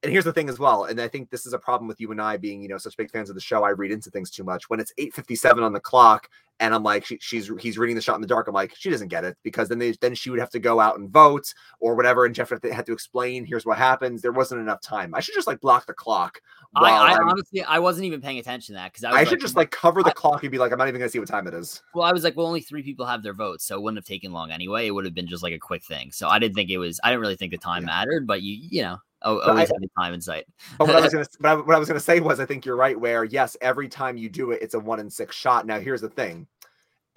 and 0.04 0.12
here's 0.12 0.26
the 0.26 0.34
thing 0.34 0.48
as 0.48 0.60
well, 0.60 0.86
and 0.86 1.02
I 1.02 1.08
think 1.08 1.32
this 1.32 1.46
is 1.46 1.54
a 1.54 1.60
problem 1.60 1.88
with 1.88 2.00
you 2.00 2.12
and 2.12 2.22
I 2.22 2.38
being, 2.38 2.62
you 2.62 2.68
know, 2.68 2.78
such 2.78 2.96
big 2.98 3.10
fans 3.10 3.30
of 3.30 3.36
the 3.36 3.42
show. 3.42 3.64
I 3.64 3.70
read 3.70 3.92
into 3.92 4.12
things 4.12 4.30
too 4.30 4.44
much. 4.44 4.70
When 4.70 4.80
it's 4.80 4.94
8:57 5.00 5.64
on 5.64 5.74
the 5.74 5.80
clock, 5.80 6.30
and 6.60 6.74
I'm 6.74 6.84
like, 6.84 7.06
she, 7.06 7.18
she's 7.20 7.52
he's 7.60 7.78
reading 7.80 7.96
the 7.96 8.02
shot 8.02 8.16
in 8.16 8.22
the 8.22 8.28
dark. 8.28 8.48
I'm 8.48 8.54
like, 8.54 8.76
she 8.76 8.92
doesn't 8.92 9.08
get 9.08 9.24
it 9.24 9.38
because 9.44 9.70
then 9.70 9.80
they 9.80 9.94
then 10.00 10.14
she 10.14 10.30
would 10.30 10.40
have 10.40 10.52
to 10.52 10.60
go 10.60 10.80
out 10.80 11.00
and 11.00 11.10
vote 11.10 11.52
or 11.80 11.96
whatever, 11.96 12.26
and 12.26 12.36
Jeff 12.36 12.50
had 12.50 12.86
to 12.86 12.94
explain. 12.94 13.44
Here's 13.44 13.66
what 13.66 13.78
happens. 13.80 14.22
There 14.22 14.32
wasn't 14.32 14.62
enough 14.62 14.82
time. 14.82 15.16
I 15.16 15.20
should 15.20 15.34
just 15.34 15.48
like 15.48 15.62
block 15.62 15.88
the 15.88 15.94
clock. 15.94 16.42
I, 16.76 16.90
I 16.92 17.18
honestly, 17.18 17.64
I 17.64 17.80
wasn't 17.80 18.06
even 18.06 18.22
paying 18.22 18.38
attention 18.38 18.76
to 18.76 18.80
that 18.80 18.94
because 18.94 19.04
I, 19.04 19.12
I, 19.12 19.24
should 19.24 19.34
like, 19.34 19.40
just 19.40 19.56
like 19.56 19.72
cover 19.72 20.04
the 20.04 20.10
I, 20.10 20.14
clock 20.14 20.44
and 20.44 20.52
be 20.52 20.60
like, 20.60 20.72
I'm 20.72 20.78
not 20.78 20.88
even 20.88 21.00
gonna 21.00 21.10
see 21.10 21.20
what 21.20 21.28
time 21.28 21.48
it 21.48 21.56
is. 21.56 21.82
Well, 21.96 22.06
I 22.06 22.12
was 22.12 22.24
like, 22.24 22.38
well, 22.38 22.46
only 22.46 22.62
three 22.62 22.84
people 22.84 23.06
have 23.06 23.24
their 23.24 23.34
votes, 23.34 23.66
so 23.66 23.76
it 23.76 23.82
wouldn't 23.82 23.98
have 23.98 24.06
taken 24.06 24.32
long 24.32 24.52
anyway. 24.52 24.86
It 24.86 24.92
would 24.92 25.06
have 25.06 25.16
been 25.16 25.28
just 25.28 25.42
like 25.42 25.54
a 25.54 25.60
quick 25.60 25.84
thing. 25.84 26.12
So 26.12 26.28
I 26.28 26.38
didn't 26.38 26.56
think 26.56 26.70
it 26.70 26.78
was. 26.78 27.00
I 27.04 27.10
didn't 27.10 27.22
really 27.22 27.36
think 27.36 27.52
the 27.52 27.58
time 27.58 27.84
yeah. 27.84 27.88
mattered, 27.88 28.28
but 28.28 28.42
you, 28.42 28.58
you 28.70 28.82
know, 28.84 28.98
Oh, 29.28 29.42
always 29.42 29.70
I, 29.70 29.74
have 29.74 29.82
the 29.82 29.90
time 30.00 30.14
in 30.14 30.22
sight. 30.22 30.46
but 30.78 30.88
what 30.88 30.96
I 30.96 31.02
was 31.02 31.14
gonna, 31.14 31.28
I, 31.44 31.56
what 31.56 31.76
I 31.76 31.80
was 31.80 31.90
gonna 31.90 32.00
say 32.00 32.22
was, 32.22 32.40
I 32.40 32.46
think 32.46 32.66
you're 32.66 32.78
right. 32.78 32.98
Where 32.98 33.26
yes, 33.26 33.58
every 33.60 33.90
time 33.90 34.18
you 34.18 34.30
do 34.30 34.52
it, 34.52 34.62
it's 34.62 34.74
a 34.74 34.80
one 34.80 35.02
in 35.02 35.10
six 35.10 35.36
shot. 35.36 35.66
Now, 35.66 35.80
here's 35.80 36.00
the 36.00 36.10
thing: 36.10 36.48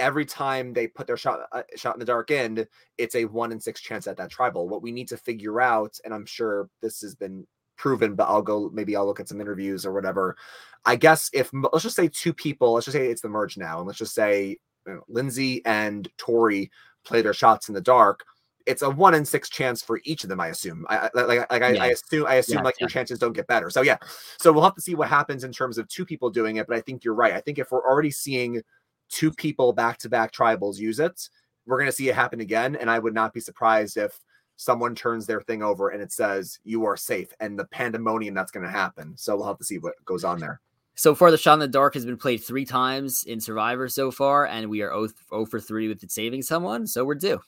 every 0.00 0.24
time 0.24 0.72
they 0.72 0.88
put 0.88 1.06
their 1.06 1.16
shot 1.16 1.40
uh, 1.52 1.62
shot 1.76 1.94
in 1.94 2.00
the 2.00 2.04
dark 2.04 2.32
end, 2.32 2.66
it's 2.98 3.14
a 3.14 3.26
one 3.26 3.52
in 3.52 3.60
six 3.60 3.80
chance 3.80 4.08
at 4.08 4.16
that 4.16 4.28
tribal. 4.28 4.68
What 4.68 4.82
we 4.82 4.90
need 4.90 5.06
to 5.08 5.16
figure 5.16 5.60
out, 5.60 6.00
and 6.04 6.12
I'm 6.12 6.26
sure 6.26 6.68
this 6.82 7.00
has 7.02 7.14
been 7.14 7.46
proven, 7.76 8.16
but 8.16 8.24
I'll 8.24 8.42
go 8.42 8.70
maybe 8.74 8.96
I'll 8.96 9.06
look 9.06 9.20
at 9.20 9.28
some 9.28 9.40
interviews 9.40 9.86
or 9.86 9.92
whatever. 9.92 10.36
I 10.84 10.96
guess 10.96 11.30
if 11.32 11.50
let's 11.52 11.84
just 11.84 11.96
say 11.96 12.08
two 12.08 12.32
people, 12.32 12.72
let's 12.72 12.86
just 12.86 12.96
say 12.96 13.06
it's 13.06 13.22
the 13.22 13.28
merge 13.28 13.56
now, 13.56 13.78
and 13.78 13.86
let's 13.86 14.00
just 14.00 14.14
say 14.14 14.58
you 14.84 14.94
know, 14.94 15.02
Lindsay 15.08 15.64
and 15.64 16.08
Tori 16.18 16.72
play 17.04 17.22
their 17.22 17.34
shots 17.34 17.68
in 17.68 17.74
the 17.74 17.80
dark 17.80 18.24
it's 18.66 18.82
a 18.82 18.90
one 18.90 19.14
in 19.14 19.24
six 19.24 19.48
chance 19.48 19.82
for 19.82 20.00
each 20.04 20.22
of 20.22 20.28
them. 20.28 20.40
I 20.40 20.48
assume. 20.48 20.86
I 20.88 21.10
like 21.14 21.50
like 21.50 21.62
I, 21.62 21.70
yeah. 21.72 21.82
I 21.82 21.86
assume 21.88 22.26
I 22.26 22.34
assume 22.34 22.58
yeah, 22.58 22.62
like 22.62 22.76
yeah. 22.78 22.84
your 22.84 22.88
chances 22.88 23.18
don't 23.18 23.32
get 23.32 23.46
better. 23.46 23.70
So 23.70 23.82
yeah, 23.82 23.96
so 24.38 24.52
we'll 24.52 24.62
have 24.62 24.74
to 24.74 24.80
see 24.80 24.94
what 24.94 25.08
happens 25.08 25.44
in 25.44 25.52
terms 25.52 25.78
of 25.78 25.88
two 25.88 26.04
people 26.04 26.30
doing 26.30 26.56
it. 26.56 26.66
But 26.66 26.76
I 26.76 26.80
think 26.80 27.04
you're 27.04 27.14
right. 27.14 27.32
I 27.32 27.40
think 27.40 27.58
if 27.58 27.70
we're 27.70 27.88
already 27.88 28.10
seeing 28.10 28.62
two 29.08 29.32
people 29.32 29.72
back 29.72 29.98
to 29.98 30.08
back 30.08 30.32
tribals 30.32 30.78
use 30.78 31.00
it, 31.00 31.28
we're 31.66 31.78
going 31.78 31.90
to 31.90 31.96
see 31.96 32.08
it 32.08 32.14
happen 32.14 32.40
again. 32.40 32.76
And 32.76 32.90
I 32.90 32.98
would 32.98 33.14
not 33.14 33.32
be 33.32 33.40
surprised 33.40 33.96
if 33.96 34.18
someone 34.56 34.94
turns 34.94 35.26
their 35.26 35.40
thing 35.40 35.62
over 35.62 35.88
and 35.88 36.02
it 36.02 36.12
says 36.12 36.58
you 36.64 36.84
are 36.84 36.96
safe 36.96 37.32
and 37.40 37.58
the 37.58 37.64
pandemonium 37.66 38.34
that's 38.34 38.52
going 38.52 38.64
to 38.64 38.70
happen. 38.70 39.14
So 39.16 39.36
we'll 39.36 39.46
have 39.46 39.58
to 39.58 39.64
see 39.64 39.78
what 39.78 39.94
goes 40.04 40.22
on 40.22 40.38
there. 40.38 40.60
So 40.94 41.14
far, 41.14 41.30
the 41.30 41.38
shot 41.38 41.54
in 41.54 41.60
the 41.60 41.68
dark 41.68 41.94
has 41.94 42.04
been 42.04 42.18
played 42.18 42.42
three 42.42 42.66
times 42.66 43.24
in 43.26 43.40
Survivor 43.40 43.88
so 43.88 44.10
far, 44.10 44.46
and 44.46 44.68
we 44.68 44.82
are 44.82 44.90
0, 44.90 45.08
0 45.30 45.46
for 45.46 45.58
3 45.58 45.88
with 45.88 46.02
it 46.02 46.10
saving 46.10 46.42
someone. 46.42 46.86
So 46.86 47.06
we're 47.06 47.14
due. 47.14 47.40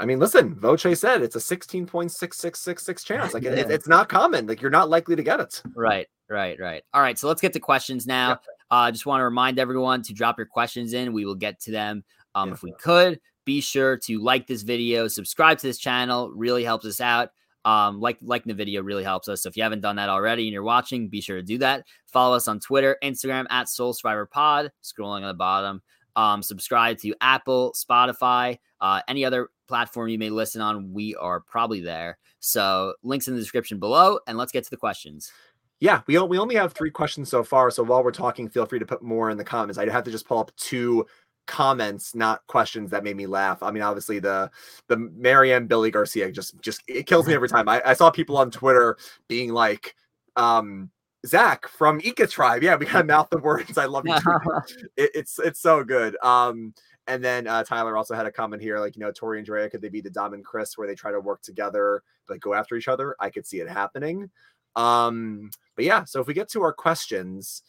I 0.00 0.06
mean, 0.06 0.18
listen, 0.18 0.54
Voce 0.54 0.82
said 0.98 1.22
it's 1.22 1.36
a 1.36 1.40
16.6666 1.40 3.04
chance. 3.04 3.34
Like 3.34 3.42
yeah. 3.42 3.50
it, 3.50 3.70
it's 3.70 3.88
not 3.88 4.08
common. 4.08 4.46
Like 4.46 4.60
you're 4.60 4.70
not 4.70 4.88
likely 4.88 5.16
to 5.16 5.22
get 5.22 5.40
it. 5.40 5.60
Right, 5.74 6.06
right, 6.28 6.58
right. 6.60 6.84
All 6.94 7.02
right. 7.02 7.18
So 7.18 7.26
let's 7.26 7.40
get 7.40 7.52
to 7.54 7.60
questions 7.60 8.06
now. 8.06 8.28
Yeah. 8.30 8.36
Uh, 8.70 8.90
just 8.90 9.06
want 9.06 9.20
to 9.20 9.24
remind 9.24 9.58
everyone 9.58 10.02
to 10.02 10.12
drop 10.12 10.38
your 10.38 10.46
questions 10.46 10.92
in. 10.92 11.12
We 11.12 11.24
will 11.24 11.34
get 11.34 11.60
to 11.62 11.72
them 11.72 12.04
um, 12.34 12.52
if 12.52 12.62
we 12.62 12.72
could. 12.80 13.20
Be 13.44 13.60
sure 13.60 13.96
to 13.96 14.18
like 14.18 14.46
this 14.46 14.62
video, 14.62 15.08
subscribe 15.08 15.58
to 15.58 15.66
this 15.66 15.78
channel. 15.78 16.30
Really 16.30 16.64
helps 16.64 16.84
us 16.84 17.00
out. 17.00 17.30
Um, 17.64 18.00
like 18.00 18.18
liking 18.22 18.48
the 18.48 18.54
video 18.54 18.82
really 18.82 19.04
helps 19.04 19.28
us. 19.28 19.42
So 19.42 19.48
if 19.48 19.56
you 19.56 19.62
haven't 19.62 19.80
done 19.80 19.96
that 19.96 20.08
already 20.08 20.44
and 20.44 20.52
you're 20.52 20.62
watching, 20.62 21.08
be 21.08 21.20
sure 21.20 21.36
to 21.36 21.42
do 21.42 21.58
that. 21.58 21.84
Follow 22.06 22.36
us 22.36 22.46
on 22.46 22.60
Twitter, 22.60 22.96
Instagram 23.02 23.46
at 23.50 23.68
Soul 23.68 23.92
Survivor 23.92 24.26
Pod, 24.26 24.70
scrolling 24.82 25.22
on 25.22 25.28
the 25.28 25.34
bottom. 25.34 25.82
Um, 26.14 26.42
subscribe 26.42 26.98
to 26.98 27.14
Apple, 27.20 27.74
Spotify, 27.76 28.58
uh, 28.80 29.00
any 29.08 29.24
other 29.24 29.48
platform 29.68 30.08
you 30.08 30.18
may 30.18 30.30
listen 30.30 30.60
on. 30.60 30.92
We 30.92 31.14
are 31.16 31.40
probably 31.40 31.80
there. 31.80 32.18
So 32.40 32.94
links 33.02 33.28
in 33.28 33.34
the 33.34 33.40
description 33.40 33.78
below, 33.78 34.18
and 34.26 34.36
let's 34.38 34.52
get 34.52 34.64
to 34.64 34.70
the 34.70 34.76
questions. 34.76 35.32
Yeah, 35.80 36.00
we, 36.06 36.18
we 36.18 36.38
only 36.38 36.56
have 36.56 36.72
three 36.72 36.90
questions 36.90 37.28
so 37.28 37.44
far. 37.44 37.70
So 37.70 37.84
while 37.84 38.02
we're 38.02 38.10
talking, 38.10 38.48
feel 38.48 38.66
free 38.66 38.80
to 38.80 38.86
put 38.86 39.02
more 39.02 39.30
in 39.30 39.38
the 39.38 39.44
comments. 39.44 39.78
I 39.78 39.88
have 39.88 40.04
to 40.04 40.10
just 40.10 40.26
pull 40.26 40.38
up 40.38 40.50
two 40.56 41.06
comments, 41.46 42.14
not 42.14 42.46
questions 42.46 42.90
that 42.90 43.04
made 43.04 43.16
me 43.16 43.26
laugh. 43.26 43.62
I 43.62 43.70
mean, 43.70 43.82
obviously 43.82 44.18
the 44.18 44.50
the 44.88 44.96
Maryanne 44.96 45.68
Billy 45.68 45.90
Garcia 45.90 46.32
just 46.32 46.60
just 46.60 46.82
it 46.88 47.06
kills 47.06 47.26
me 47.26 47.34
every 47.34 47.48
time. 47.48 47.68
I, 47.68 47.80
I 47.84 47.94
saw 47.94 48.10
people 48.10 48.36
on 48.36 48.50
Twitter 48.50 48.96
being 49.28 49.52
like, 49.52 49.94
um, 50.36 50.90
Zach 51.26 51.66
from 51.66 52.00
Ika 52.00 52.28
Tribe. 52.28 52.62
Yeah, 52.62 52.76
we 52.76 52.86
gotta 52.86 53.04
mouth 53.04 53.28
the 53.30 53.38
words. 53.38 53.76
I 53.76 53.86
love 53.86 54.06
you. 54.06 54.14
it, 54.96 55.10
it's 55.14 55.38
it's 55.38 55.60
so 55.60 55.82
good. 55.82 56.16
Um, 56.22 56.74
and 57.08 57.24
then 57.24 57.46
uh, 57.46 57.64
Tyler 57.64 57.96
also 57.96 58.14
had 58.14 58.26
a 58.26 58.30
comment 58.30 58.62
here, 58.62 58.78
like 58.78 58.94
you 58.94 59.00
know, 59.00 59.10
Tori 59.10 59.38
and 59.38 59.46
Drea, 59.46 59.68
could 59.68 59.80
they 59.80 59.88
be 59.88 60.02
the 60.02 60.10
Dom 60.10 60.34
and 60.34 60.44
Chris, 60.44 60.76
where 60.76 60.86
they 60.86 60.94
try 60.94 61.10
to 61.10 61.18
work 61.18 61.42
together, 61.42 62.02
like 62.28 62.40
go 62.40 62.54
after 62.54 62.76
each 62.76 62.86
other? 62.86 63.16
I 63.18 63.30
could 63.30 63.46
see 63.46 63.60
it 63.60 63.68
happening. 63.68 64.30
Um, 64.76 65.50
but 65.74 65.86
yeah, 65.86 66.04
so 66.04 66.20
if 66.20 66.26
we 66.26 66.34
get 66.34 66.50
to 66.50 66.62
our 66.62 66.72
questions, 66.72 67.62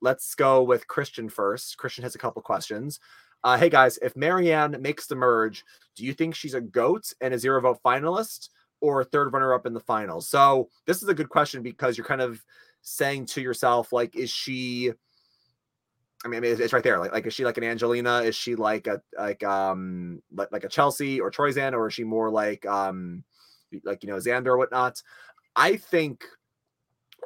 let's 0.00 0.34
go 0.36 0.62
with 0.62 0.86
Christian 0.86 1.28
first. 1.28 1.76
Christian 1.76 2.04
has 2.04 2.14
a 2.14 2.18
couple 2.18 2.40
questions. 2.40 3.00
Uh, 3.42 3.58
hey 3.58 3.68
guys, 3.68 3.98
if 4.00 4.14
Maryanne 4.14 4.80
makes 4.80 5.06
the 5.06 5.16
merge, 5.16 5.64
do 5.96 6.04
you 6.04 6.14
think 6.14 6.34
she's 6.34 6.54
a 6.54 6.60
goat 6.60 7.12
and 7.20 7.34
a 7.34 7.38
zero 7.38 7.60
vote 7.60 7.80
finalist 7.84 8.48
or 8.80 9.04
third 9.04 9.32
runner 9.32 9.52
up 9.52 9.66
in 9.66 9.74
the 9.74 9.80
finals? 9.80 10.28
So 10.28 10.70
this 10.86 11.02
is 11.02 11.08
a 11.08 11.14
good 11.14 11.28
question 11.28 11.62
because 11.62 11.98
you're 11.98 12.06
kind 12.06 12.22
of 12.22 12.42
saying 12.82 13.26
to 13.26 13.42
yourself, 13.42 13.92
like, 13.92 14.14
is 14.14 14.30
she? 14.30 14.92
I 16.24 16.28
mean, 16.28 16.42
it's 16.42 16.72
right 16.72 16.82
there. 16.82 16.98
Like, 16.98 17.12
like 17.12 17.26
is 17.26 17.34
she 17.34 17.44
like 17.44 17.58
an 17.58 17.64
Angelina? 17.64 18.22
Is 18.22 18.34
she 18.34 18.54
like 18.54 18.86
a 18.86 19.02
like 19.18 19.44
um 19.44 20.22
like, 20.32 20.50
like 20.52 20.64
a 20.64 20.68
Chelsea 20.68 21.20
or 21.20 21.30
Troyzan, 21.30 21.74
or 21.74 21.88
is 21.88 21.94
she 21.94 22.04
more 22.04 22.30
like 22.30 22.64
um 22.66 23.24
like 23.84 24.02
you 24.02 24.08
know 24.08 24.16
Xander 24.16 24.48
or 24.48 24.58
whatnot? 24.58 25.02
I 25.54 25.76
think 25.76 26.24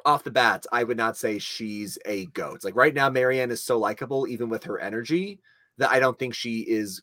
off 0.05 0.23
the 0.23 0.31
bat, 0.31 0.65
I 0.71 0.83
would 0.83 0.97
not 0.97 1.17
say 1.17 1.39
she's 1.39 1.97
a 2.05 2.25
goat. 2.27 2.63
Like 2.63 2.75
right 2.75 2.93
now, 2.93 3.09
Maryanne 3.09 3.51
is 3.51 3.63
so 3.63 3.77
likable, 3.77 4.27
even 4.27 4.49
with 4.49 4.63
her 4.65 4.79
energy, 4.79 5.39
that 5.77 5.91
I 5.91 5.99
don't 5.99 6.17
think 6.19 6.33
she 6.33 6.59
is 6.59 7.01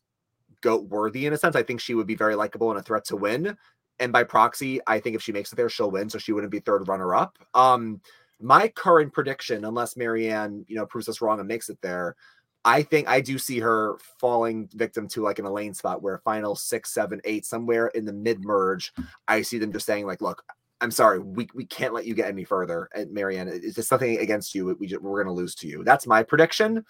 goat 0.61 0.89
worthy 0.89 1.27
in 1.27 1.33
a 1.33 1.39
sense. 1.39 1.57
I 1.57 1.63
think 1.63 1.81
she 1.81 1.95
would 1.95 2.07
be 2.07 2.15
very 2.15 2.35
likable 2.35 2.71
and 2.71 2.79
a 2.79 2.83
threat 2.83 3.05
to 3.07 3.17
win. 3.17 3.57
And 3.99 4.13
by 4.13 4.25
proxy, 4.25 4.81
I 4.87 5.01
think 5.01 5.17
if 5.17 5.23
she 5.23 5.33
makes 5.33 5.53
it 5.53 5.57
there, 5.57 5.71
she'll 5.71 5.91
win. 5.91 6.11
So 6.11 6.19
she 6.19 6.33
wouldn't 6.33 6.53
be 6.53 6.61
third 6.61 6.87
runner 6.89 7.15
up. 7.15 7.39
Um, 7.55 8.01
my 8.41 8.69
current 8.69 9.13
prediction, 9.13 9.65
unless 9.65 9.95
Maryanne, 9.95 10.65
you 10.69 10.77
know, 10.77 10.87
proves 10.87 11.09
us 11.09 11.21
wrong 11.21 11.39
and 11.39 11.49
makes 11.49 11.69
it 11.69 11.81
there, 11.81 12.17
I 12.65 12.83
think 12.83 13.09
I 13.09 13.21
do 13.21 13.39
see 13.39 13.61
her 13.61 13.97
falling 14.19 14.69
victim 14.75 15.07
to 15.09 15.23
like 15.23 15.39
an 15.39 15.45
Elaine 15.47 15.73
spot 15.73 16.03
where 16.03 16.19
final 16.19 16.57
six, 16.57 16.93
seven, 16.93 17.21
eight, 17.25 17.47
somewhere 17.47 17.87
in 17.89 18.05
the 18.05 18.13
mid 18.13 18.45
merge. 18.45 18.93
I 19.29 19.43
see 19.43 19.59
them 19.59 19.73
just 19.73 19.87
saying 19.87 20.05
like, 20.05 20.21
"Look, 20.21 20.43
I'm 20.81 20.91
sorry, 20.91 21.21
we, 21.21 21.47
we 21.55 21.65
can't 21.65 21.95
let 21.95 22.07
you 22.07 22.15
get 22.15 22.27
any 22.27 22.43
further." 22.43 22.89
And 22.93 23.15
Maryanne, 23.15 23.47
it's 23.47 23.77
just 23.77 23.89
something 23.89 24.19
against 24.19 24.53
you. 24.53 24.77
We 24.81 24.89
just, 24.89 25.01
we're 25.01 25.23
going 25.23 25.33
to 25.33 25.41
lose 25.41 25.55
to 25.57 25.69
you. 25.69 25.85
That's 25.85 26.09
my 26.09 26.25
prediction. 26.25 26.85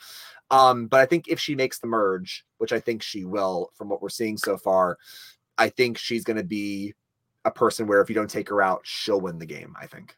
Um, 0.50 0.86
but 0.86 1.00
I 1.00 1.06
think 1.06 1.28
if 1.28 1.38
she 1.38 1.54
makes 1.54 1.78
the 1.78 1.88
merge, 1.88 2.46
which 2.56 2.72
I 2.72 2.80
think 2.80 3.02
she 3.02 3.26
will, 3.26 3.70
from 3.74 3.90
what 3.90 4.00
we're 4.00 4.08
seeing 4.08 4.38
so 4.38 4.56
far, 4.56 4.96
I 5.58 5.68
think 5.68 5.98
she's 5.98 6.24
going 6.24 6.38
to 6.38 6.44
be 6.44 6.94
a 7.44 7.50
person 7.50 7.86
where 7.86 8.00
if 8.00 8.08
you 8.08 8.14
don't 8.14 8.30
take 8.30 8.48
her 8.48 8.62
out, 8.62 8.80
she'll 8.84 9.20
win 9.20 9.38
the 9.38 9.44
game. 9.46 9.74
I 9.78 9.86
think. 9.86 10.16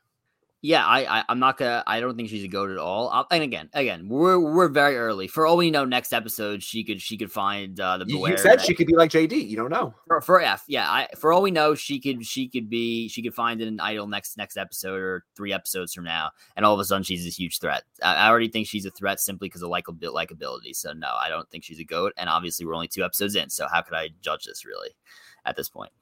Yeah, 0.60 0.84
I, 0.84 1.20
I 1.20 1.24
am 1.28 1.38
not 1.38 1.56
gonna. 1.56 1.84
I 1.86 2.00
don't 2.00 2.16
think 2.16 2.30
she's 2.30 2.42
a 2.42 2.48
goat 2.48 2.70
at 2.70 2.78
all. 2.78 3.08
I'll, 3.10 3.28
and 3.30 3.44
again, 3.44 3.70
again, 3.74 4.08
we're 4.08 4.40
we're 4.40 4.68
very 4.68 4.96
early. 4.96 5.28
For 5.28 5.46
all 5.46 5.56
we 5.56 5.70
know, 5.70 5.84
next 5.84 6.12
episode 6.12 6.64
she 6.64 6.82
could 6.82 7.00
she 7.00 7.16
could 7.16 7.30
find 7.30 7.78
uh, 7.78 7.98
the. 7.98 8.06
You, 8.08 8.26
you 8.26 8.36
said 8.36 8.60
she 8.60 8.74
could 8.74 8.88
be 8.88 8.96
like 8.96 9.12
JD. 9.12 9.48
You 9.48 9.56
don't 9.56 9.70
know. 9.70 9.94
For, 10.08 10.20
for 10.20 10.40
F, 10.40 10.64
yeah. 10.66 10.90
I 10.90 11.06
for 11.16 11.32
all 11.32 11.42
we 11.42 11.52
know, 11.52 11.76
she 11.76 12.00
could 12.00 12.26
she 12.26 12.48
could 12.48 12.68
be 12.68 13.08
she 13.08 13.22
could 13.22 13.34
find 13.34 13.60
an 13.60 13.78
idol 13.78 14.08
next 14.08 14.36
next 14.36 14.56
episode 14.56 15.00
or 15.00 15.24
three 15.36 15.52
episodes 15.52 15.94
from 15.94 16.02
now, 16.02 16.30
and 16.56 16.66
all 16.66 16.74
of 16.74 16.80
a 16.80 16.84
sudden 16.84 17.04
she's 17.04 17.24
a 17.24 17.30
huge 17.30 17.60
threat. 17.60 17.84
I, 18.02 18.16
I 18.16 18.28
already 18.28 18.48
think 18.48 18.66
she's 18.66 18.84
a 18.84 18.90
threat 18.90 19.20
simply 19.20 19.48
because 19.48 19.62
of 19.62 19.68
like 19.68 19.84
likability. 19.84 20.74
So 20.74 20.92
no, 20.92 21.14
I 21.20 21.28
don't 21.28 21.48
think 21.50 21.62
she's 21.62 21.78
a 21.78 21.84
goat. 21.84 22.14
And 22.16 22.28
obviously, 22.28 22.66
we're 22.66 22.74
only 22.74 22.88
two 22.88 23.04
episodes 23.04 23.36
in, 23.36 23.48
so 23.48 23.68
how 23.72 23.82
could 23.82 23.94
I 23.94 24.08
judge 24.22 24.46
this 24.46 24.64
really 24.64 24.90
at 25.44 25.54
this 25.54 25.68
point? 25.68 25.92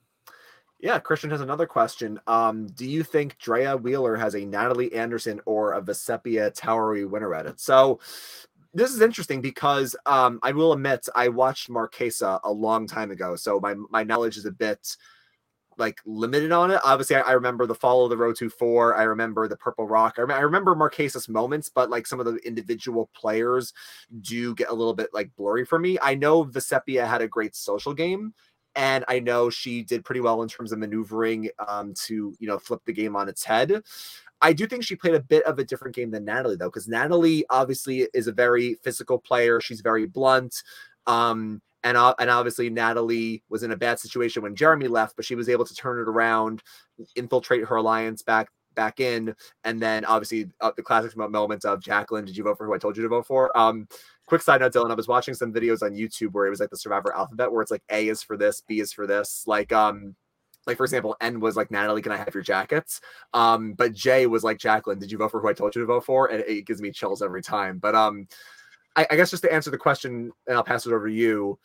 Yeah, 0.78 0.98
Christian 0.98 1.30
has 1.30 1.40
another 1.40 1.66
question. 1.66 2.20
Um, 2.26 2.66
do 2.66 2.86
you 2.86 3.02
think 3.02 3.38
Drea 3.38 3.76
Wheeler 3.76 4.16
has 4.16 4.34
a 4.34 4.44
Natalie 4.44 4.92
Anderson 4.92 5.40
or 5.46 5.72
a 5.72 5.80
Vecepia 5.80 6.52
Towery 6.54 7.06
winner 7.06 7.34
at 7.34 7.46
it? 7.46 7.60
So 7.60 7.98
this 8.74 8.90
is 8.90 9.00
interesting 9.00 9.40
because 9.40 9.96
um, 10.04 10.38
I 10.42 10.52
will 10.52 10.74
admit 10.74 11.08
I 11.14 11.28
watched 11.28 11.70
Marquesa 11.70 12.40
a 12.44 12.52
long 12.52 12.86
time 12.86 13.10
ago, 13.10 13.36
so 13.36 13.58
my 13.58 13.74
my 13.90 14.04
knowledge 14.04 14.36
is 14.36 14.44
a 14.44 14.50
bit 14.50 14.96
like 15.78 16.00
limited 16.04 16.52
on 16.52 16.70
it. 16.70 16.80
Obviously, 16.84 17.16
I, 17.16 17.20
I 17.20 17.32
remember 17.32 17.66
the 17.66 17.74
Follow 17.74 18.08
the 18.08 18.16
Road 18.16 18.36
to 18.36 18.50
Four. 18.50 18.96
I 18.96 19.04
remember 19.04 19.48
the 19.48 19.56
Purple 19.56 19.86
Rock. 19.86 20.16
I, 20.18 20.22
rem- 20.22 20.38
I 20.38 20.40
remember 20.40 20.74
Marquesas 20.74 21.28
moments, 21.28 21.70
but 21.70 21.90
like 21.90 22.06
some 22.06 22.20
of 22.20 22.26
the 22.26 22.36
individual 22.46 23.10
players 23.14 23.72
do 24.20 24.54
get 24.54 24.68
a 24.68 24.74
little 24.74 24.94
bit 24.94 25.10
like 25.12 25.34
blurry 25.36 25.64
for 25.64 25.78
me. 25.78 25.98
I 26.02 26.14
know 26.14 26.44
Vecepia 26.44 27.06
had 27.06 27.22
a 27.22 27.28
great 27.28 27.54
social 27.56 27.94
game, 27.94 28.34
and 28.76 29.04
I 29.08 29.18
know 29.18 29.50
she 29.50 29.82
did 29.82 30.04
pretty 30.04 30.20
well 30.20 30.42
in 30.42 30.48
terms 30.48 30.70
of 30.70 30.78
maneuvering 30.78 31.48
um, 31.66 31.94
to 32.04 32.34
you 32.38 32.46
know 32.46 32.58
flip 32.58 32.82
the 32.84 32.92
game 32.92 33.16
on 33.16 33.28
its 33.28 33.42
head. 33.42 33.82
I 34.42 34.52
do 34.52 34.66
think 34.66 34.84
she 34.84 34.94
played 34.96 35.14
a 35.14 35.20
bit 35.20 35.44
of 35.44 35.58
a 35.58 35.64
different 35.64 35.96
game 35.96 36.10
than 36.10 36.24
Natalie 36.24 36.56
though, 36.56 36.68
because 36.68 36.88
Natalie 36.88 37.44
obviously 37.48 38.06
is 38.12 38.26
a 38.26 38.32
very 38.32 38.74
physical 38.84 39.18
player. 39.18 39.60
She's 39.60 39.80
very 39.80 40.06
blunt. 40.06 40.62
Um, 41.06 41.62
and, 41.84 41.96
and 41.96 42.30
obviously 42.30 42.68
Natalie 42.68 43.42
was 43.48 43.62
in 43.62 43.70
a 43.70 43.76
bad 43.76 43.98
situation 43.98 44.42
when 44.42 44.56
Jeremy 44.56 44.88
left, 44.88 45.16
but 45.16 45.24
she 45.24 45.36
was 45.36 45.48
able 45.48 45.64
to 45.64 45.74
turn 45.74 46.00
it 46.00 46.08
around, 46.08 46.62
infiltrate 47.14 47.64
her 47.64 47.76
alliance 47.76 48.22
back 48.22 48.48
back 48.74 49.00
in, 49.00 49.34
and 49.64 49.80
then 49.80 50.04
obviously 50.04 50.50
uh, 50.60 50.70
the 50.76 50.82
classic 50.82 51.16
moment 51.16 51.64
of 51.64 51.82
Jacqueline, 51.82 52.26
did 52.26 52.36
you 52.36 52.44
vote 52.44 52.58
for 52.58 52.66
who 52.66 52.74
I 52.74 52.78
told 52.78 52.96
you 52.96 53.02
to 53.04 53.08
vote 53.08 53.26
for? 53.26 53.56
Um, 53.56 53.88
quick 54.26 54.42
side 54.42 54.60
note, 54.60 54.72
Dylan, 54.72 54.90
I 54.90 54.94
was 54.94 55.08
watching 55.08 55.34
some 55.34 55.52
videos 55.52 55.82
on 55.82 55.94
YouTube 55.94 56.32
where 56.32 56.46
it 56.46 56.50
was 56.50 56.60
like 56.60 56.70
the 56.70 56.76
Survivor 56.76 57.14
alphabet, 57.14 57.50
where 57.50 57.62
it's 57.62 57.70
like 57.70 57.82
A 57.90 58.08
is 58.08 58.22
for 58.22 58.36
this, 58.36 58.62
B 58.66 58.80
is 58.80 58.92
for 58.92 59.06
this, 59.06 59.44
like 59.46 59.72
um. 59.72 60.14
Like 60.68 60.78
for 60.78 60.82
example, 60.82 61.16
N 61.20 61.38
was 61.38 61.54
like 61.54 61.70
Natalie, 61.70 62.02
can 62.02 62.10
I 62.10 62.16
have 62.16 62.34
your 62.34 62.42
jackets? 62.42 63.00
Um, 63.32 63.74
but 63.74 63.92
J 63.92 64.26
was 64.26 64.42
like 64.42 64.58
Jacqueline, 64.58 64.98
did 64.98 65.12
you 65.12 65.18
vote 65.18 65.30
for 65.30 65.40
who 65.40 65.46
I 65.46 65.52
told 65.52 65.76
you 65.76 65.80
to 65.80 65.86
vote 65.86 66.04
for? 66.04 66.26
And 66.26 66.42
it 66.42 66.66
gives 66.66 66.82
me 66.82 66.90
chills 66.90 67.22
every 67.22 67.40
time. 67.40 67.78
But 67.78 67.94
um, 67.94 68.26
I, 68.96 69.06
I 69.10 69.14
guess 69.14 69.30
just 69.30 69.44
to 69.44 69.52
answer 69.52 69.70
the 69.70 69.78
question, 69.78 70.32
and 70.48 70.56
I'll 70.56 70.64
pass 70.64 70.84
it 70.84 70.92
over 70.92 71.06
to 71.06 71.14
you. 71.14 71.56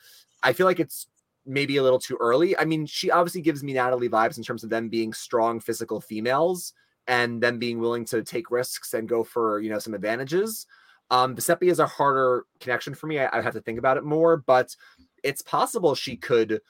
I 0.44 0.54
feel 0.54 0.68
like 0.68 0.80
it's 0.80 1.08
maybe 1.48 1.78
a 1.78 1.84
little 1.84 1.98
too 1.98 2.16
early. 2.20 2.56
I 2.58 2.66
mean, 2.66 2.86
she 2.86 3.10
obviously 3.10 3.42
gives 3.42 3.64
me 3.64 3.74
Natalie 3.74 4.08
vibes 4.08 4.38
in 4.38 4.44
terms 4.44 4.64
of 4.64 4.70
them 4.70 4.88
being 4.88 5.14
strong 5.14 5.60
physical 5.60 6.00
females 6.00 6.74
and 7.08 7.42
them 7.42 7.58
being 7.58 7.80
willing 7.80 8.06
to 8.06 8.22
take 8.22 8.52
risks 8.52 8.94
and 8.94 9.10
go 9.10 9.24
for 9.24 9.60
you 9.62 9.72
know 9.72 9.80
some 9.80 9.96
advantages. 9.96 10.68
Um, 11.12 11.36
Vecepia 11.36 11.70
is 11.70 11.80
a 11.80 11.86
harder 11.86 12.46
connection 12.60 12.96
for 12.96 13.06
me. 13.06 13.20
I, 13.20 13.38
I 13.38 13.42
have 13.42 13.54
to 13.54 13.62
think 13.62 13.78
about 13.78 13.98
it 13.98 14.04
more, 14.04 14.38
but 14.38 14.76
it's 15.24 15.42
possible 15.42 15.94
she 15.94 16.16
could 16.16 16.62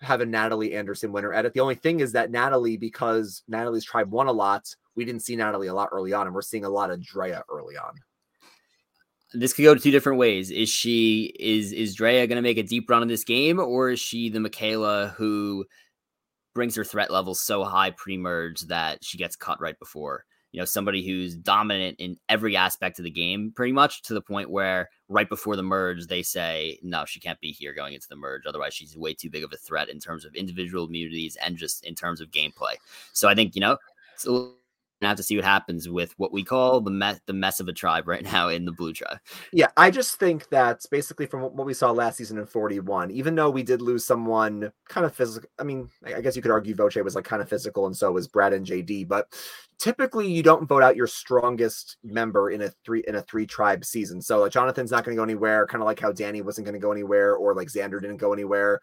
have 0.00 0.20
a 0.20 0.26
Natalie 0.26 0.74
Anderson 0.74 1.12
winner 1.12 1.32
edit. 1.32 1.52
The 1.52 1.60
only 1.60 1.74
thing 1.74 2.00
is 2.00 2.12
that 2.12 2.30
Natalie, 2.30 2.76
because 2.76 3.42
Natalie's 3.48 3.84
tribe 3.84 4.12
won 4.12 4.28
a 4.28 4.32
lot, 4.32 4.72
we 4.94 5.04
didn't 5.04 5.22
see 5.22 5.36
Natalie 5.36 5.66
a 5.66 5.74
lot 5.74 5.88
early 5.92 6.12
on, 6.12 6.26
and 6.26 6.34
we're 6.34 6.42
seeing 6.42 6.64
a 6.64 6.70
lot 6.70 6.90
of 6.90 7.02
Drea 7.02 7.42
early 7.50 7.76
on. 7.76 7.94
This 9.34 9.52
could 9.52 9.64
go 9.64 9.74
two 9.74 9.90
different 9.90 10.18
ways. 10.18 10.50
Is 10.50 10.68
she 10.68 11.34
is 11.38 11.72
is 11.72 11.94
Drea 11.94 12.26
going 12.26 12.36
to 12.36 12.42
make 12.42 12.56
a 12.56 12.62
deep 12.62 12.88
run 12.88 13.02
in 13.02 13.08
this 13.08 13.24
game, 13.24 13.58
or 13.58 13.90
is 13.90 14.00
she 14.00 14.30
the 14.30 14.40
Michaela 14.40 15.14
who 15.16 15.66
brings 16.54 16.74
her 16.76 16.84
threat 16.84 17.10
level 17.10 17.34
so 17.34 17.62
high 17.64 17.90
pre-merge 17.90 18.62
that 18.62 19.04
she 19.04 19.18
gets 19.18 19.36
cut 19.36 19.60
right 19.60 19.78
before? 19.78 20.24
You 20.52 20.60
know, 20.60 20.64
somebody 20.64 21.06
who's 21.06 21.34
dominant 21.34 21.96
in 21.98 22.16
every 22.28 22.56
aspect 22.56 22.98
of 22.98 23.04
the 23.04 23.10
game, 23.10 23.52
pretty 23.54 23.72
much 23.72 24.02
to 24.02 24.14
the 24.14 24.20
point 24.20 24.50
where 24.50 24.88
right 25.08 25.28
before 25.28 25.56
the 25.56 25.62
merge, 25.62 26.06
they 26.06 26.22
say, 26.22 26.78
no, 26.82 27.04
she 27.04 27.20
can't 27.20 27.40
be 27.40 27.52
here 27.52 27.74
going 27.74 27.94
into 27.94 28.08
the 28.08 28.16
merge. 28.16 28.46
Otherwise, 28.46 28.74
she's 28.74 28.96
way 28.96 29.12
too 29.12 29.30
big 29.30 29.44
of 29.44 29.52
a 29.52 29.56
threat 29.56 29.88
in 29.88 29.98
terms 30.00 30.24
of 30.24 30.34
individual 30.34 30.86
immunities 30.86 31.36
and 31.44 31.56
just 31.56 31.84
in 31.84 31.94
terms 31.94 32.20
of 32.20 32.30
gameplay. 32.30 32.74
So 33.12 33.28
I 33.28 33.34
think, 33.34 33.54
you 33.54 33.60
know, 33.60 33.76
it's 34.14 34.26
a 34.26 34.50
have 35.06 35.16
to 35.16 35.22
see 35.22 35.36
what 35.36 35.44
happens 35.44 35.88
with 35.88 36.12
what 36.18 36.32
we 36.32 36.42
call 36.42 36.80
the 36.80 36.90
mess 36.90 37.20
the 37.26 37.32
mess 37.32 37.60
of 37.60 37.68
a 37.68 37.72
tribe 37.72 38.08
right 38.08 38.24
now 38.24 38.48
in 38.48 38.64
the 38.64 38.72
blue 38.72 38.92
tribe. 38.92 39.18
Yeah, 39.52 39.68
I 39.76 39.90
just 39.90 40.16
think 40.16 40.48
that 40.48 40.82
basically 40.90 41.26
from 41.26 41.42
what 41.42 41.66
we 41.66 41.74
saw 41.74 41.90
last 41.90 42.16
season 42.16 42.38
in 42.38 42.46
41, 42.46 43.10
even 43.10 43.34
though 43.34 43.50
we 43.50 43.62
did 43.62 43.80
lose 43.80 44.04
someone 44.04 44.72
kind 44.88 45.06
of 45.06 45.14
physical, 45.14 45.48
I 45.58 45.62
mean, 45.62 45.88
I 46.04 46.20
guess 46.20 46.34
you 46.34 46.42
could 46.42 46.50
argue 46.50 46.74
Voce 46.74 46.96
was 46.96 47.14
like 47.14 47.24
kind 47.24 47.42
of 47.42 47.48
physical, 47.48 47.86
and 47.86 47.96
so 47.96 48.10
was 48.10 48.28
Brad 48.28 48.52
and 48.52 48.66
JD, 48.66 49.06
but 49.06 49.32
typically 49.78 50.30
you 50.30 50.42
don't 50.42 50.66
vote 50.66 50.82
out 50.82 50.96
your 50.96 51.06
strongest 51.06 51.96
member 52.02 52.50
in 52.50 52.62
a 52.62 52.70
three 52.84 53.04
in 53.06 53.14
a 53.14 53.22
three 53.22 53.46
tribe 53.46 53.84
season. 53.84 54.20
So 54.20 54.40
like 54.40 54.52
Jonathan's 54.52 54.90
not 54.90 55.04
going 55.04 55.16
to 55.16 55.20
go 55.20 55.24
anywhere, 55.24 55.66
kind 55.66 55.82
of 55.82 55.86
like 55.86 56.00
how 56.00 56.12
Danny 56.12 56.42
wasn't 56.42 56.64
going 56.64 56.74
to 56.74 56.84
go 56.84 56.92
anywhere, 56.92 57.36
or 57.36 57.54
like 57.54 57.68
Xander 57.68 58.00
didn't 58.00 58.16
go 58.16 58.32
anywhere. 58.32 58.80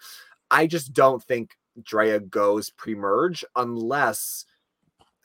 I 0.49 0.67
just 0.67 0.93
don't 0.93 1.21
think 1.23 1.57
Drea 1.81 2.19
goes 2.19 2.69
pre-merge 2.69 3.43
unless 3.55 4.45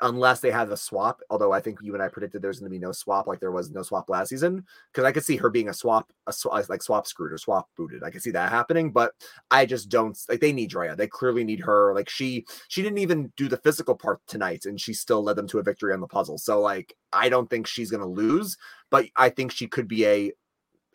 unless 0.03 0.41
they 0.41 0.51
have 0.51 0.71
a 0.71 0.77
swap. 0.77 1.21
Although 1.31 1.53
I 1.53 1.61
think 1.61 1.79
you 1.83 1.95
and 1.95 2.03
I 2.03 2.09
predicted 2.09 2.43
there's 2.43 2.59
going 2.59 2.71
to 2.71 2.75
be 2.75 2.85
no 2.85 2.93
swap, 2.93 3.27
like 3.27 3.41
there 3.41 3.53
was 3.53 3.71
no 3.71 3.83
swap 3.83 4.09
last 4.09 4.29
season, 4.29 4.65
because 4.93 5.05
I 5.05 5.13
could 5.13 5.25
see 5.25 5.37
her 5.37 5.51
being 5.51 5.69
a 5.69 5.75
swap, 5.75 6.13
a 6.27 6.33
swap, 6.33 6.69
like 6.69 6.83
swap 6.83 7.07
screwed 7.07 7.33
or 7.33 7.39
swap 7.39 7.69
booted. 7.77 8.03
I 8.03 8.11
could 8.11 8.23
see 8.23 8.31
that 8.31 8.51
happening, 8.51 8.91
but 8.91 9.13
I 9.51 9.67
just 9.67 9.89
don't 9.89 10.19
like. 10.29 10.41
They 10.41 10.53
need 10.53 10.71
Drea. 10.71 10.97
They 10.97 11.07
clearly 11.07 11.45
need 11.45 11.61
her. 11.61 11.95
Like 11.95 12.09
she, 12.09 12.47
she 12.69 12.83
didn't 12.83 12.99
even 12.99 13.33
do 13.37 13.49
the 13.49 13.59
physical 13.59 13.95
part 13.95 14.21
tonight, 14.27 14.65
and 14.65 14.81
she 14.81 14.93
still 14.93 15.23
led 15.23 15.37
them 15.37 15.49
to 15.49 15.59
a 15.59 15.63
victory 15.63 15.93
on 15.93 16.01
the 16.01 16.07
puzzle. 16.07 16.39
So 16.39 16.61
like, 16.61 16.95
I 17.13 17.29
don't 17.29 17.51
think 17.51 17.67
she's 17.67 17.91
going 17.91 18.03
to 18.03 18.07
lose, 18.07 18.57
but 18.91 19.07
I 19.17 19.29
think 19.29 19.53
she 19.53 19.67
could 19.67 19.89
be 19.89 20.07
a, 20.07 20.33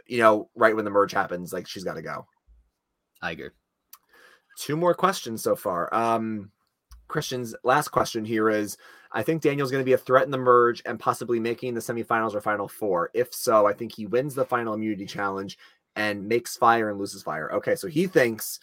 you 0.08 0.20
know, 0.20 0.50
right 0.56 0.76
when 0.76 0.86
the 0.86 0.92
merge 0.92 1.12
happens, 1.12 1.54
like 1.54 1.68
she's 1.68 1.84
got 1.84 1.96
to 1.96 2.02
go. 2.02 2.26
I 3.22 3.32
agree. 3.32 3.50
Two 4.58 4.78
more 4.78 4.94
questions 4.94 5.44
so 5.44 5.56
far. 5.56 5.94
Um, 5.94 6.52
Christian's 7.08 7.56
last 7.64 7.90
question 7.90 8.26
here 8.26 8.50
is 8.50 8.78
I 9.12 9.24
think 9.24 9.42
Daniel's 9.42 9.72
going 9.72 9.82
to 9.82 9.86
be 9.86 9.94
a 9.94 9.98
threat 9.98 10.26
in 10.26 10.32
the 10.32 10.38
merge 10.38 10.82
and 10.86 11.00
possibly 11.00 11.40
making 11.40 11.74
the 11.74 11.80
semifinals 11.80 12.36
or 12.36 12.42
final 12.42 12.68
four. 12.68 13.12
If 13.14 13.34
so, 13.34 13.66
I 13.66 13.74
think 13.74 13.96
he 13.96 14.06
wins 14.06 14.36
the 14.36 14.46
final 14.46 14.74
immunity 14.74 15.06
challenge 15.06 15.58
and 15.96 16.28
makes 16.28 16.58
fire 16.58 16.90
and 16.90 17.00
loses 17.00 17.24
fire. 17.24 17.52
Okay, 17.54 17.76
so 17.76 17.88
he 17.88 18.08
thinks 18.08 18.60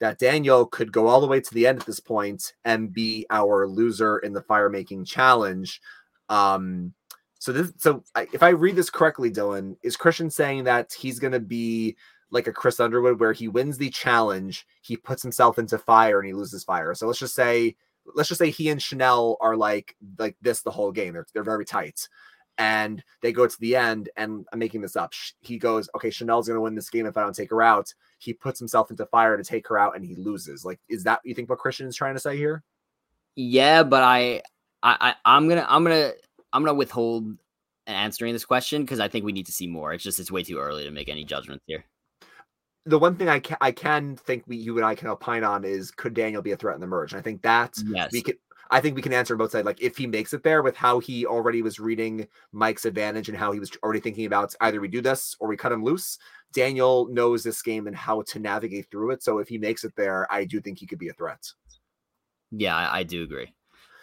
that 0.00 0.18
Daniel 0.18 0.66
could 0.66 0.90
go 0.90 1.06
all 1.06 1.20
the 1.20 1.28
way 1.28 1.40
to 1.40 1.54
the 1.54 1.66
end 1.66 1.78
at 1.78 1.86
this 1.86 2.00
point 2.00 2.54
and 2.64 2.92
be 2.92 3.24
our 3.30 3.68
loser 3.68 4.18
in 4.18 4.32
the 4.32 4.42
fire 4.42 4.68
making 4.68 5.04
challenge. 5.04 5.80
Um, 6.28 6.92
so 7.38 7.52
this, 7.52 7.72
so 7.78 8.02
I, 8.14 8.26
if 8.32 8.42
I 8.42 8.48
read 8.50 8.74
this 8.74 8.90
correctly, 8.90 9.30
Dylan, 9.30 9.76
is 9.82 9.96
Christian 9.96 10.30
saying 10.30 10.64
that 10.64 10.92
he's 10.92 11.20
going 11.20 11.32
to 11.32 11.40
be 11.40 11.96
like 12.32 12.46
a 12.48 12.52
Chris 12.52 12.80
Underwood 12.80 13.20
where 13.20 13.34
he 13.34 13.46
wins 13.46 13.78
the 13.78 13.90
challenge, 13.90 14.66
he 14.80 14.96
puts 14.96 15.22
himself 15.22 15.58
into 15.58 15.78
fire 15.78 16.18
and 16.18 16.26
he 16.26 16.32
loses 16.32 16.64
fire. 16.64 16.94
So 16.94 17.06
let's 17.06 17.20
just 17.20 17.34
say 17.34 17.76
let's 18.16 18.28
just 18.28 18.38
say 18.38 18.50
he 18.50 18.68
and 18.70 18.82
Chanel 18.82 19.36
are 19.40 19.56
like 19.56 19.94
like 20.18 20.36
this 20.40 20.62
the 20.62 20.70
whole 20.70 20.90
game. 20.90 21.12
They're 21.12 21.26
they're 21.32 21.44
very 21.44 21.64
tight. 21.64 22.08
And 22.58 23.02
they 23.22 23.32
go 23.32 23.46
to 23.46 23.60
the 23.60 23.76
end, 23.76 24.10
and 24.16 24.46
I'm 24.52 24.58
making 24.58 24.82
this 24.82 24.94
up. 24.94 25.14
He 25.40 25.56
goes, 25.58 25.88
Okay, 25.96 26.10
Chanel's 26.10 26.48
gonna 26.48 26.60
win 26.60 26.74
this 26.74 26.90
game 26.90 27.06
if 27.06 27.16
I 27.16 27.22
don't 27.22 27.34
take 27.34 27.50
her 27.50 27.62
out. 27.62 27.92
He 28.18 28.32
puts 28.32 28.58
himself 28.58 28.90
into 28.90 29.06
fire 29.06 29.36
to 29.36 29.44
take 29.44 29.66
her 29.68 29.78
out 29.78 29.96
and 29.96 30.04
he 30.04 30.14
loses. 30.16 30.64
Like, 30.64 30.80
is 30.88 31.04
that 31.04 31.20
you 31.24 31.34
think 31.34 31.48
what 31.48 31.58
Christian 31.58 31.86
is 31.86 31.96
trying 31.96 32.14
to 32.14 32.20
say 32.20 32.36
here? 32.36 32.62
Yeah, 33.36 33.82
but 33.82 34.02
I 34.02 34.42
I, 34.82 34.96
I 35.00 35.14
I'm 35.36 35.48
gonna 35.48 35.66
I'm 35.68 35.84
gonna 35.84 36.12
I'm 36.52 36.62
gonna 36.62 36.74
withhold 36.74 37.36
answering 37.86 38.32
this 38.32 38.44
question 38.44 38.82
because 38.82 39.00
I 39.00 39.08
think 39.08 39.24
we 39.24 39.32
need 39.32 39.46
to 39.46 39.52
see 39.52 39.66
more. 39.66 39.92
It's 39.92 40.04
just 40.04 40.20
it's 40.20 40.30
way 40.30 40.42
too 40.42 40.58
early 40.58 40.84
to 40.84 40.90
make 40.90 41.08
any 41.08 41.24
judgments 41.24 41.64
here. 41.66 41.84
The 42.84 42.98
one 42.98 43.16
thing 43.16 43.28
I 43.28 43.38
can 43.38 43.56
I 43.60 43.70
can 43.70 44.16
think 44.16 44.44
we 44.46 44.56
you 44.56 44.76
and 44.76 44.84
I 44.84 44.94
can 44.94 45.08
opine 45.08 45.44
on 45.44 45.64
is 45.64 45.90
could 45.90 46.14
Daniel 46.14 46.42
be 46.42 46.52
a 46.52 46.56
threat 46.56 46.74
in 46.74 46.80
the 46.80 46.86
merge? 46.86 47.12
And 47.12 47.20
I 47.20 47.22
think 47.22 47.42
that's 47.42 47.82
yes. 47.86 48.10
we 48.12 48.22
could 48.22 48.36
I 48.72 48.80
think 48.80 48.96
we 48.96 49.02
can 49.02 49.12
answer 49.12 49.36
both 49.36 49.50
sides. 49.52 49.66
Like 49.66 49.82
if 49.82 49.96
he 49.98 50.06
makes 50.06 50.32
it 50.32 50.42
there 50.42 50.62
with 50.62 50.76
how 50.76 50.98
he 50.98 51.26
already 51.26 51.60
was 51.60 51.78
reading 51.78 52.26
Mike's 52.52 52.86
advantage 52.86 53.28
and 53.28 53.36
how 53.36 53.52
he 53.52 53.60
was 53.60 53.70
already 53.82 54.00
thinking 54.00 54.24
about 54.24 54.54
either 54.62 54.80
we 54.80 54.88
do 54.88 55.02
this 55.02 55.36
or 55.40 55.48
we 55.48 55.56
cut 55.56 55.72
him 55.72 55.84
loose. 55.84 56.18
Daniel 56.52 57.06
knows 57.08 57.44
this 57.44 57.60
game 57.62 57.86
and 57.86 57.94
how 57.94 58.22
to 58.22 58.38
navigate 58.38 58.90
through 58.90 59.10
it. 59.10 59.22
So 59.22 59.38
if 59.38 59.48
he 59.48 59.58
makes 59.58 59.84
it 59.84 59.94
there, 59.94 60.30
I 60.32 60.44
do 60.44 60.60
think 60.60 60.78
he 60.78 60.86
could 60.86 60.98
be 60.98 61.08
a 61.08 61.12
threat. 61.12 61.52
Yeah, 62.50 62.74
I, 62.74 63.00
I 63.00 63.02
do 63.02 63.22
agree. 63.22 63.52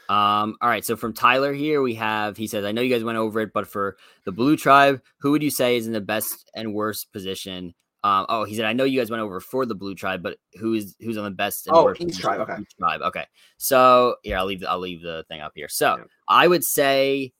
Um, 0.08 0.56
all 0.62 0.70
right. 0.70 0.86
So 0.86 0.96
from 0.96 1.14
Tyler 1.14 1.54
here, 1.54 1.82
we 1.82 1.96
have 1.96 2.38
he 2.38 2.48
says, 2.48 2.66
I 2.66 2.72
know 2.72 2.82
you 2.82 2.94
guys 2.94 3.04
went 3.04 3.18
over 3.18 3.42
it, 3.42 3.54
but 3.54 3.68
for 3.68 3.98
the 4.26 4.32
blue 4.32 4.56
tribe, 4.56 5.02
who 5.20 5.32
would 5.32 5.44
you 5.44 5.52
say 5.52 5.78
is 5.78 5.88
in 5.88 5.94
the 5.94 6.02
best 6.02 6.50
and 6.56 6.74
worst 6.74 7.12
position? 7.12 7.74
Um, 8.04 8.26
oh, 8.30 8.46
he 8.46 8.56
said, 8.56 8.66
I 8.66 8.74
know 8.74 8.86
you 8.86 9.00
guys 9.00 9.12
went 9.12 9.22
over 9.22 9.42
for 9.42 9.66
the 9.66 9.76
blue 9.76 9.94
tribe, 9.94 10.24
but 10.24 10.38
who's 10.54 10.96
who's 11.02 11.18
on 11.18 11.26
the 11.26 11.32
best 11.32 11.68
and 11.68 11.76
oh, 11.76 11.84
worst 11.84 12.02
each 12.02 12.18
tribe, 12.18 12.40
okay. 12.42 12.56
Each 12.62 12.76
tribe. 12.80 13.02
Okay. 13.02 13.26
So 13.58 14.16
here 14.24 14.38
I'll 14.38 14.46
leave 14.46 14.64
I'll 14.68 14.80
leave 14.80 15.02
the 15.02 15.26
thing 15.28 15.42
up 15.42 15.52
here. 15.56 15.68
So 15.68 15.98
yeah. 15.98 16.04
I 16.30 16.48
would 16.48 16.64
say 16.64 17.34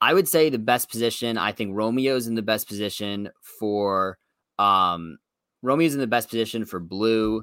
I 0.00 0.12
would 0.12 0.28
say 0.28 0.50
the 0.50 0.58
best 0.58 0.90
position. 0.90 1.38
I 1.38 1.52
think 1.52 1.74
Romeo's 1.74 2.26
in 2.26 2.34
the 2.34 2.42
best 2.42 2.68
position 2.68 3.30
for 3.58 4.18
um 4.58 5.18
Romeo's 5.62 5.94
in 5.94 6.00
the 6.00 6.06
best 6.06 6.28
position 6.28 6.66
for 6.66 6.78
blue. 6.78 7.42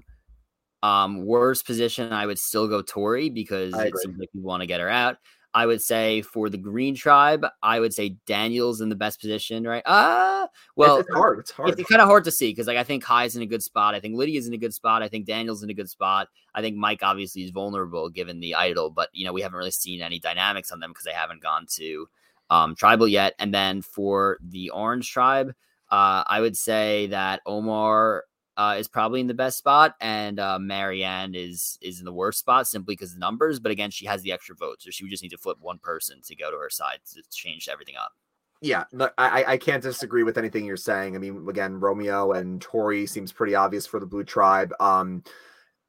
Um, 0.82 1.26
worst 1.26 1.66
position, 1.66 2.14
I 2.14 2.26
would 2.26 2.40
still 2.40 2.68
go 2.68 2.82
Tori 2.82 3.30
because 3.30 3.74
it 3.74 3.94
seems 3.98 4.18
like 4.18 4.30
you 4.34 4.42
want 4.42 4.62
to 4.62 4.68
get 4.68 4.80
her 4.80 4.90
out. 4.90 5.18
I 5.54 5.66
would 5.66 5.82
say 5.82 6.22
for 6.22 6.50
the 6.50 6.58
Green 6.58 6.94
Tribe, 6.96 7.46
I 7.64 7.80
would 7.80 7.94
say 7.94 8.18
Daniel's 8.28 8.82
in 8.82 8.90
the 8.90 8.96
best 8.96 9.20
position, 9.20 9.64
right? 9.66 9.82
Ah, 9.86 10.44
uh, 10.44 10.48
well, 10.76 10.98
it's, 10.98 11.08
it's, 11.08 11.18
hard. 11.18 11.40
It's 11.40 11.52
hard. 11.52 11.80
It's 11.80 11.90
kind 11.90 12.02
of 12.02 12.08
hard 12.08 12.24
to 12.26 12.32
see 12.32 12.52
because, 12.52 12.68
like, 12.68 12.78
I 12.78 12.84
think 12.84 13.04
Kai's 13.04 13.36
in 13.36 13.42
a 13.42 13.48
good 13.48 13.64
spot. 13.64 13.96
I 13.96 14.00
think 14.00 14.16
Lydia's 14.16 14.48
in 14.48 14.54
a 14.54 14.58
good 14.58 14.74
spot. 14.74 15.02
I 15.02 15.08
think 15.08 15.26
Daniel's 15.26 15.64
in 15.64 15.70
a 15.70 15.74
good 15.74 15.90
spot. 15.90 16.28
I 16.54 16.62
think 16.62 16.78
Mike 16.78 17.00
obviously 17.02 17.44
is 17.44 17.50
vulnerable 17.50 18.10
given 18.10 18.40
the 18.40 18.56
idol, 18.56 18.92
but 18.92 19.10
you 19.12 19.26
know 19.26 19.34
we 19.34 19.42
haven't 19.42 19.58
really 19.58 19.72
seen 19.72 20.02
any 20.02 20.20
dynamics 20.20 20.72
on 20.72 20.80
them 20.80 20.92
because 20.92 21.06
they 21.06 21.12
haven't 21.12 21.42
gone 21.42 21.66
to 21.72 22.08
um, 22.50 22.76
tribal 22.76 23.08
yet. 23.08 23.34
And 23.40 23.54
then 23.54 23.82
for 23.82 24.38
the 24.42 24.70
Orange 24.70 25.12
Tribe, 25.12 25.50
uh, 25.90 26.24
I 26.28 26.42
would 26.42 26.58
say 26.58 27.08
that 27.08 27.42
Omar 27.46 28.26
uh, 28.60 28.76
is 28.78 28.90
probably 28.90 29.22
in 29.22 29.28
the 29.28 29.34
best 29.34 29.58
spot, 29.58 29.96
and 30.02 30.38
uh, 30.38 30.60
Maryanne 30.60 31.34
is 31.34 31.80
is 31.82 32.00
in 32.00 32.06
the 32.06 32.12
worst 32.12 32.40
spot 32.40 32.68
simply 32.68 32.94
because 32.94 33.14
the 33.14 33.20
numbers. 33.20 33.58
But 33.58 33.72
again, 33.72 33.90
she 33.90 34.06
has 34.06 34.22
the 34.22 34.34
extra 34.34 34.54
vote, 34.54 34.82
so 34.82 34.90
she 34.90 35.06
would 35.06 35.12
just 35.12 35.24
need 35.24 35.30
to 35.30 35.38
flip 35.38 35.58
one 35.62 35.80
person 35.80 36.20
to 36.26 36.36
go 36.36 36.52
to 36.52 36.58
her 36.58 36.70
side 36.70 37.00
to 37.14 37.24
change 37.32 37.70
everything 37.72 37.96
up. 37.96 38.12
Yeah, 38.62 38.84
I 39.18 39.46
I 39.48 39.58
can't 39.58 39.82
disagree 39.82 40.24
with 40.24 40.38
anything 40.38 40.66
you're 40.66 40.76
saying. 40.76 41.16
I 41.16 41.20
mean, 41.20 41.48
again, 41.48 41.80
Romeo 41.80 42.34
and 42.34 42.62
Tori 42.62 43.08
seems 43.08 43.32
pretty 43.32 43.56
obvious 43.56 43.88
for 43.88 44.02
the 44.02 44.06
Blue 44.06 44.26
Tribe. 44.26 44.74
Um, 44.82 45.24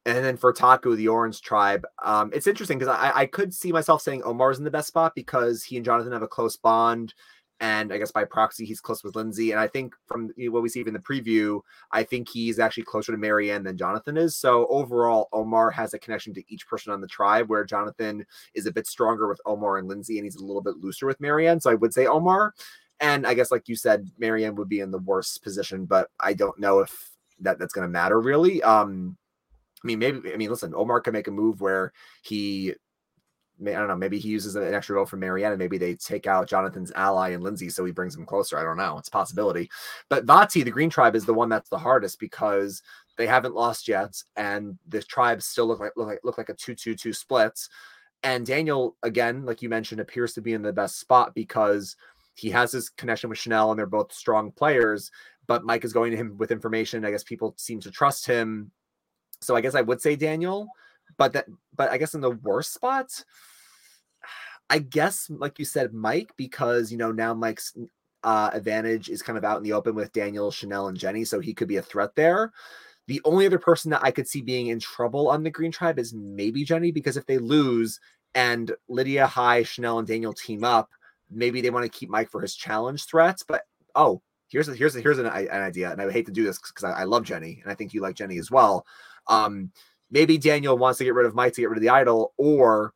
and 0.05 0.23
then 0.23 0.37
for 0.37 0.53
Taku, 0.53 0.95
the 0.95 1.09
Orange 1.09 1.41
Tribe, 1.41 1.85
um, 2.01 2.31
it's 2.33 2.47
interesting 2.47 2.79
because 2.79 2.95
I 2.97 3.11
I 3.13 3.25
could 3.25 3.53
see 3.53 3.73
myself 3.73 4.01
saying 4.01 4.23
Omar's 4.23 4.59
in 4.59 4.63
the 4.63 4.71
best 4.71 4.87
spot 4.87 5.11
because 5.13 5.61
he 5.61 5.75
and 5.75 5.83
Jonathan 5.83 6.13
have 6.13 6.23
a 6.23 6.27
close 6.27 6.55
bond 6.55 7.13
and 7.61 7.93
I 7.93 7.99
guess 7.99 8.11
by 8.11 8.25
proxy 8.25 8.65
he's 8.65 8.81
close 8.81 9.03
with 9.03 9.15
Lindsay. 9.15 9.51
And 9.51 9.59
I 9.59 9.67
think 9.67 9.93
from 10.07 10.31
what 10.37 10.63
we 10.63 10.67
see 10.67 10.81
in 10.81 10.93
the 10.93 10.99
preview, 10.99 11.61
I 11.91 12.03
think 12.03 12.27
he's 12.27 12.57
actually 12.57 12.83
closer 12.83 13.11
to 13.11 13.17
Maryanne 13.19 13.63
than 13.63 13.77
Jonathan 13.77 14.17
is. 14.17 14.35
So 14.35 14.65
overall, 14.67 15.29
Omar 15.31 15.69
has 15.69 15.93
a 15.93 15.99
connection 15.99 16.33
to 16.33 16.43
each 16.51 16.67
person 16.67 16.91
on 16.91 17.01
the 17.01 17.07
tribe, 17.07 17.49
where 17.49 17.63
Jonathan 17.63 18.25
is 18.55 18.65
a 18.65 18.71
bit 18.71 18.87
stronger 18.87 19.29
with 19.29 19.39
Omar 19.45 19.77
and 19.77 19.87
Lindsay, 19.87 20.17
and 20.17 20.25
he's 20.25 20.37
a 20.37 20.43
little 20.43 20.61
bit 20.61 20.77
looser 20.77 21.05
with 21.05 21.21
Maryanne. 21.21 21.61
So 21.61 21.69
I 21.69 21.75
would 21.75 21.93
say 21.93 22.07
Omar. 22.07 22.53
And 22.99 23.25
I 23.25 23.35
guess, 23.35 23.51
like 23.51 23.67
you 23.67 23.75
said, 23.75 24.09
Maryanne 24.19 24.55
would 24.55 24.69
be 24.69 24.79
in 24.79 24.91
the 24.91 24.99
worst 24.99 25.43
position, 25.43 25.85
but 25.85 26.09
I 26.19 26.33
don't 26.33 26.59
know 26.59 26.79
if 26.79 27.11
that 27.39 27.59
that's 27.59 27.73
going 27.73 27.87
to 27.87 27.91
matter 27.91 28.19
really. 28.19 28.61
Um, 28.63 29.17
I 29.83 29.87
mean, 29.87 29.99
maybe. 29.99 30.33
I 30.33 30.37
mean, 30.37 30.49
listen, 30.49 30.73
Omar 30.75 31.01
can 31.01 31.13
make 31.13 31.27
a 31.27 31.31
move 31.31 31.61
where 31.61 31.93
he 32.23 32.73
I 33.67 33.71
don't 33.73 33.87
know. 33.87 33.95
Maybe 33.95 34.17
he 34.17 34.29
uses 34.29 34.55
an 34.55 34.73
extra 34.73 34.95
vote 34.95 35.09
for 35.09 35.17
Maryanne, 35.17 35.51
and 35.51 35.59
maybe 35.59 35.77
they 35.77 35.95
take 35.95 36.27
out 36.27 36.47
Jonathan's 36.47 36.91
ally 36.95 37.29
and 37.29 37.43
Lindsay, 37.43 37.69
so 37.69 37.85
he 37.85 37.91
brings 37.91 38.15
him 38.15 38.25
closer. 38.25 38.57
I 38.57 38.63
don't 38.63 38.77
know. 38.77 38.97
It's 38.97 39.07
a 39.07 39.11
possibility. 39.11 39.69
But 40.09 40.25
Vati, 40.25 40.63
the 40.63 40.71
Green 40.71 40.89
Tribe, 40.89 41.15
is 41.15 41.25
the 41.25 41.33
one 41.33 41.49
that's 41.49 41.69
the 41.69 41.77
hardest 41.77 42.19
because 42.19 42.81
they 43.17 43.27
haven't 43.27 43.55
lost 43.55 43.87
yet, 43.87 44.21
and 44.35 44.77
the 44.87 45.03
tribes 45.03 45.45
still 45.45 45.67
look 45.67 45.79
like 45.79 45.91
look 45.95 46.07
like 46.07 46.19
look 46.23 46.37
like 46.37 46.49
a 46.49 46.53
two-two-two 46.53 47.13
splits. 47.13 47.69
And 48.23 48.45
Daniel, 48.45 48.95
again, 49.03 49.45
like 49.45 49.61
you 49.61 49.69
mentioned, 49.69 50.01
appears 50.01 50.33
to 50.33 50.41
be 50.41 50.53
in 50.53 50.61
the 50.61 50.73
best 50.73 50.99
spot 50.99 51.33
because 51.35 51.95
he 52.35 52.49
has 52.51 52.71
his 52.71 52.89
connection 52.89 53.29
with 53.29 53.39
Chanel, 53.39 53.71
and 53.71 53.79
they're 53.79 53.85
both 53.85 54.13
strong 54.13 54.51
players. 54.51 55.11
But 55.47 55.65
Mike 55.65 55.83
is 55.83 55.93
going 55.93 56.11
to 56.11 56.17
him 56.17 56.37
with 56.37 56.51
information. 56.51 57.05
I 57.05 57.11
guess 57.11 57.23
people 57.23 57.53
seem 57.57 57.79
to 57.81 57.91
trust 57.91 58.25
him. 58.25 58.71
So 59.41 59.55
I 59.55 59.61
guess 59.61 59.75
I 59.75 59.81
would 59.81 60.01
say 60.01 60.15
Daniel 60.15 60.67
but 61.17 61.33
that 61.33 61.47
but 61.75 61.91
I 61.91 61.97
guess 61.97 62.13
in 62.13 62.21
the 62.21 62.31
worst 62.31 62.73
spots, 62.73 63.25
I 64.71 64.79
guess 64.79 65.29
like 65.29 65.59
you 65.59 65.65
said, 65.65 65.93
Mike, 65.93 66.31
because 66.37 66.93
you 66.93 66.97
know 66.97 67.11
now 67.11 67.33
Mike's 67.33 67.75
uh, 68.23 68.49
advantage 68.53 69.09
is 69.09 69.21
kind 69.21 69.37
of 69.37 69.43
out 69.43 69.57
in 69.57 69.63
the 69.63 69.73
open 69.73 69.95
with 69.95 70.13
Daniel, 70.13 70.49
Chanel, 70.49 70.87
and 70.87 70.97
Jenny, 70.97 71.25
so 71.25 71.41
he 71.41 71.53
could 71.53 71.67
be 71.67 71.75
a 71.75 71.81
threat 71.81 72.15
there. 72.15 72.53
The 73.07 73.21
only 73.25 73.45
other 73.45 73.59
person 73.59 73.91
that 73.91 74.01
I 74.01 74.11
could 74.11 74.29
see 74.29 74.41
being 74.41 74.67
in 74.67 74.79
trouble 74.79 75.29
on 75.29 75.43
the 75.43 75.49
Green 75.49 75.73
Tribe 75.73 75.99
is 75.99 76.13
maybe 76.13 76.63
Jenny, 76.63 76.93
because 76.93 77.17
if 77.17 77.25
they 77.25 77.37
lose 77.37 77.99
and 78.33 78.71
Lydia, 78.87 79.27
Hai, 79.27 79.63
Chanel, 79.63 79.99
and 79.99 80.07
Daniel 80.07 80.31
team 80.31 80.63
up, 80.63 80.89
maybe 81.29 81.59
they 81.59 81.69
want 81.69 81.83
to 81.83 81.89
keep 81.99 82.09
Mike 82.09 82.31
for 82.31 82.39
his 82.39 82.55
challenge 82.55 83.05
threats. 83.05 83.43
But 83.45 83.63
oh, 83.93 84.21
here's 84.47 84.69
a, 84.69 84.73
here's 84.73 84.95
a, 84.95 85.01
here's 85.01 85.19
an, 85.19 85.25
an 85.25 85.49
idea, 85.49 85.91
and 85.91 86.01
I 86.01 86.09
hate 86.09 86.27
to 86.27 86.31
do 86.31 86.45
this 86.45 86.59
because 86.59 86.85
I, 86.85 87.01
I, 87.01 87.03
love 87.03 87.25
Jenny, 87.25 87.59
and 87.61 87.69
I 87.69 87.75
think 87.75 87.93
you 87.93 87.99
like 87.99 88.15
Jenny 88.15 88.37
as 88.37 88.49
well. 88.49 88.85
Um, 89.27 89.73
maybe 90.11 90.37
Daniel 90.37 90.77
wants 90.77 90.99
to 90.99 91.03
get 91.03 91.13
rid 91.13 91.25
of 91.25 91.35
Mike 91.35 91.51
to 91.55 91.61
get 91.61 91.69
rid 91.69 91.77
of 91.77 91.83
the 91.83 91.89
idol, 91.89 92.33
or 92.37 92.93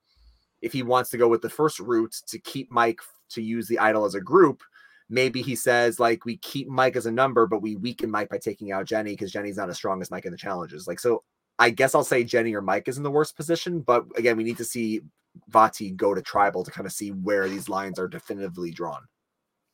if 0.66 0.74
he 0.74 0.82
wants 0.82 1.12
to 1.12 1.18
go 1.18 1.28
with 1.28 1.44
the 1.44 1.50
first 1.50 1.80
route 1.80 2.16
to 2.28 2.40
keep 2.40 2.72
Mike 2.72 3.00
to 3.30 3.42
use 3.42 3.68
the 3.68 3.78
idol 3.78 4.04
as 4.04 4.16
a 4.16 4.20
group, 4.20 4.64
maybe 5.10 5.44
he 5.44 5.56
says 5.56 6.00
like 6.00 6.26
we 6.26 6.38
keep 6.38 6.68
Mike 6.68 6.96
as 6.96 7.06
a 7.06 7.12
number, 7.12 7.46
but 7.46 7.62
we 7.62 7.76
weaken 7.76 8.10
Mike 8.10 8.30
by 8.30 8.40
taking 8.40 8.72
out 8.72 8.88
Jenny 8.88 9.12
because 9.12 9.32
Jenny's 9.32 9.58
not 9.58 9.70
as 9.70 9.78
strong 9.78 10.02
as 10.02 10.10
Mike 10.10 10.26
in 10.26 10.32
the 10.32 10.38
challenges. 10.38 10.88
Like 10.88 11.00
so, 11.00 11.24
I 11.60 11.70
guess 11.70 11.94
I'll 11.94 12.04
say 12.04 12.24
Jenny 12.24 12.56
or 12.56 12.64
Mike 12.64 12.88
is 12.88 12.98
in 12.98 13.04
the 13.04 13.12
worst 13.12 13.36
position, 13.36 13.82
but 13.82 14.06
again, 14.18 14.38
we 14.38 14.44
need 14.44 14.58
to 14.58 14.66
see 14.66 15.02
Vati 15.50 15.92
go 15.92 16.16
to 16.16 16.22
tribal 16.24 16.64
to 16.64 16.72
kind 16.72 16.88
of 16.88 16.94
see 16.94 17.12
where 17.12 17.48
these 17.48 17.70
lines 17.70 18.00
are 18.00 18.08
definitively 18.08 18.72
drawn. 18.72 19.04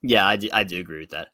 Yeah, 0.01 0.27
I 0.27 0.35
do, 0.35 0.49
I 0.51 0.65
do 0.65 0.77
agree 0.77 0.99
with 0.99 1.11
that. 1.11 1.29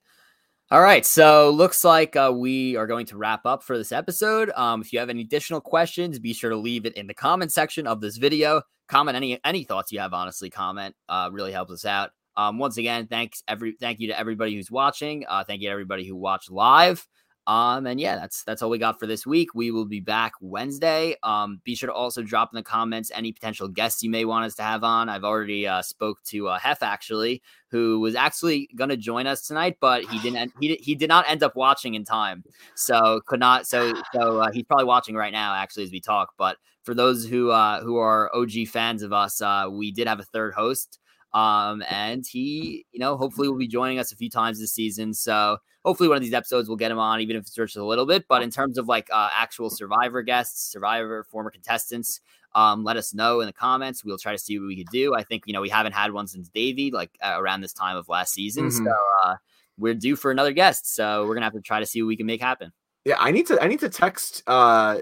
All 0.69 0.81
right, 0.81 1.05
so 1.05 1.49
looks 1.51 1.85
like 1.85 2.17
uh, 2.17 2.29
we 2.35 2.75
are 2.75 2.87
going 2.87 3.05
to 3.05 3.17
wrap 3.17 3.45
up 3.45 3.63
for 3.63 3.77
this 3.77 3.93
episode. 3.93 4.51
Um, 4.53 4.81
if 4.81 4.91
you 4.91 4.99
have 4.99 5.09
any 5.09 5.21
additional 5.21 5.61
questions, 5.61 6.19
be 6.19 6.33
sure 6.33 6.49
to 6.49 6.57
leave 6.57 6.85
it 6.85 6.93
in 6.95 7.07
the 7.07 7.13
comment 7.13 7.53
section 7.53 7.87
of 7.87 8.01
this 8.01 8.17
video. 8.17 8.63
Comment 8.89 9.15
any 9.15 9.39
any 9.45 9.63
thoughts 9.63 9.93
you 9.93 9.99
have. 9.99 10.13
Honestly, 10.13 10.49
comment 10.49 10.93
uh, 11.07 11.29
really 11.31 11.53
helps 11.53 11.71
us 11.71 11.85
out. 11.85 12.09
Um, 12.35 12.59
once 12.59 12.75
again, 12.75 13.07
thanks 13.07 13.41
every 13.47 13.77
thank 13.79 14.01
you 14.01 14.09
to 14.09 14.19
everybody 14.19 14.55
who's 14.55 14.69
watching. 14.69 15.23
Uh, 15.29 15.45
thank 15.45 15.61
you 15.61 15.69
to 15.69 15.71
everybody 15.71 16.05
who 16.05 16.17
watched 16.17 16.51
live. 16.51 17.07
Um, 17.47 17.87
and 17.87 17.97
yeah, 17.97 18.17
that's 18.17 18.43
that's 18.43 18.61
all 18.61 18.69
we 18.69 18.77
got 18.77 18.99
for 18.99 19.07
this 19.07 19.25
week. 19.25 19.55
We 19.55 19.71
will 19.71 19.85
be 19.85 20.01
back 20.01 20.33
Wednesday. 20.41 21.15
Um, 21.23 21.61
be 21.63 21.75
sure 21.75 21.87
to 21.87 21.93
also 21.93 22.21
drop 22.21 22.49
in 22.51 22.57
the 22.57 22.63
comments 22.63 23.09
any 23.15 23.31
potential 23.31 23.69
guests 23.69 24.03
you 24.03 24.09
may 24.09 24.25
want 24.25 24.43
us 24.43 24.55
to 24.55 24.63
have 24.63 24.83
on. 24.83 25.07
I've 25.07 25.23
already 25.23 25.65
uh, 25.65 25.81
spoke 25.81 26.21
to 26.25 26.49
uh, 26.49 26.59
Hef 26.59 26.83
actually, 26.83 27.41
who 27.71 28.01
was 28.01 28.15
actually 28.15 28.69
going 28.75 28.89
to 28.89 28.97
join 28.97 29.27
us 29.27 29.47
tonight, 29.47 29.77
but 29.79 30.03
he 30.03 30.19
didn't. 30.19 30.51
He 30.59 30.75
he 30.75 30.93
did 30.93 31.07
not 31.07 31.23
end 31.29 31.41
up 31.41 31.55
watching 31.55 31.95
in 31.95 32.03
time, 32.03 32.43
so 32.75 33.21
could 33.25 33.39
not. 33.39 33.65
So 33.65 33.93
so 34.13 34.41
uh, 34.41 34.51
he's 34.51 34.65
probably 34.65 34.85
watching 34.85 35.15
right 35.15 35.31
now 35.31 35.55
actually 35.55 35.83
as 35.83 35.91
we 35.91 36.01
talk. 36.01 36.33
But 36.37 36.57
for 36.83 36.93
those 36.93 37.25
who 37.25 37.51
uh, 37.51 37.81
who 37.81 37.95
are 37.95 38.29
OG 38.35 38.67
fans 38.67 39.03
of 39.03 39.13
us, 39.13 39.41
uh, 39.41 39.67
we 39.71 39.93
did 39.93 40.09
have 40.09 40.19
a 40.19 40.23
third 40.23 40.53
host. 40.53 40.99
Um, 41.33 41.83
and 41.89 42.25
he, 42.25 42.85
you 42.91 42.99
know, 42.99 43.15
hopefully 43.15 43.47
will 43.47 43.57
be 43.57 43.67
joining 43.67 43.99
us 43.99 44.11
a 44.11 44.15
few 44.15 44.29
times 44.29 44.59
this 44.59 44.73
season. 44.73 45.13
So 45.13 45.57
hopefully 45.87 46.09
one 46.09 46.17
of 46.17 46.21
these 46.21 46.33
episodes 46.33 46.67
will 46.67 46.75
get 46.75 46.91
him 46.91 46.99
on, 46.99 47.21
even 47.21 47.37
if 47.37 47.43
it's 47.43 47.55
just 47.55 47.77
a 47.77 47.85
little 47.85 48.05
bit. 48.05 48.25
But 48.27 48.41
in 48.43 48.51
terms 48.51 48.77
of 48.77 48.89
like 48.89 49.07
uh, 49.09 49.29
actual 49.31 49.69
survivor 49.69 50.21
guests, 50.21 50.69
survivor, 50.69 51.23
former 51.23 51.49
contestants, 51.49 52.19
um, 52.53 52.83
let 52.83 52.97
us 52.97 53.13
know 53.13 53.39
in 53.39 53.47
the 53.47 53.53
comments. 53.53 54.03
We'll 54.03 54.17
try 54.17 54.33
to 54.33 54.37
see 54.37 54.59
what 54.59 54.67
we 54.67 54.75
could 54.75 54.91
do. 54.91 55.15
I 55.15 55.23
think, 55.23 55.43
you 55.45 55.53
know, 55.53 55.61
we 55.61 55.69
haven't 55.69 55.93
had 55.93 56.11
one 56.11 56.27
since 56.27 56.49
Davey, 56.49 56.91
like 56.91 57.17
uh, 57.23 57.35
around 57.37 57.61
this 57.61 57.71
time 57.71 57.95
of 57.95 58.09
last 58.09 58.33
season. 58.33 58.65
Mm-hmm. 58.65 58.85
So 58.85 58.93
uh, 59.23 59.35
we're 59.77 59.93
due 59.93 60.17
for 60.17 60.29
another 60.29 60.51
guest. 60.51 60.93
So 60.93 61.21
we're 61.21 61.35
going 61.35 61.41
to 61.41 61.45
have 61.45 61.53
to 61.53 61.61
try 61.61 61.79
to 61.79 61.85
see 61.85 62.01
what 62.01 62.09
we 62.09 62.17
can 62.17 62.25
make 62.25 62.41
happen. 62.41 62.73
Yeah, 63.05 63.15
I 63.19 63.31
need 63.31 63.47
to 63.47 63.63
I 63.63 63.67
need 63.67 63.79
to 63.79 63.87
text 63.87 64.43
uh 64.47 64.97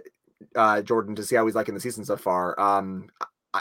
uh 0.55 0.83
Jordan 0.83 1.15
to 1.15 1.23
see 1.23 1.35
how 1.35 1.43
he's 1.47 1.55
liking 1.55 1.73
the 1.73 1.81
season 1.81 2.05
so 2.05 2.15
far. 2.15 2.59
Um 2.59 3.09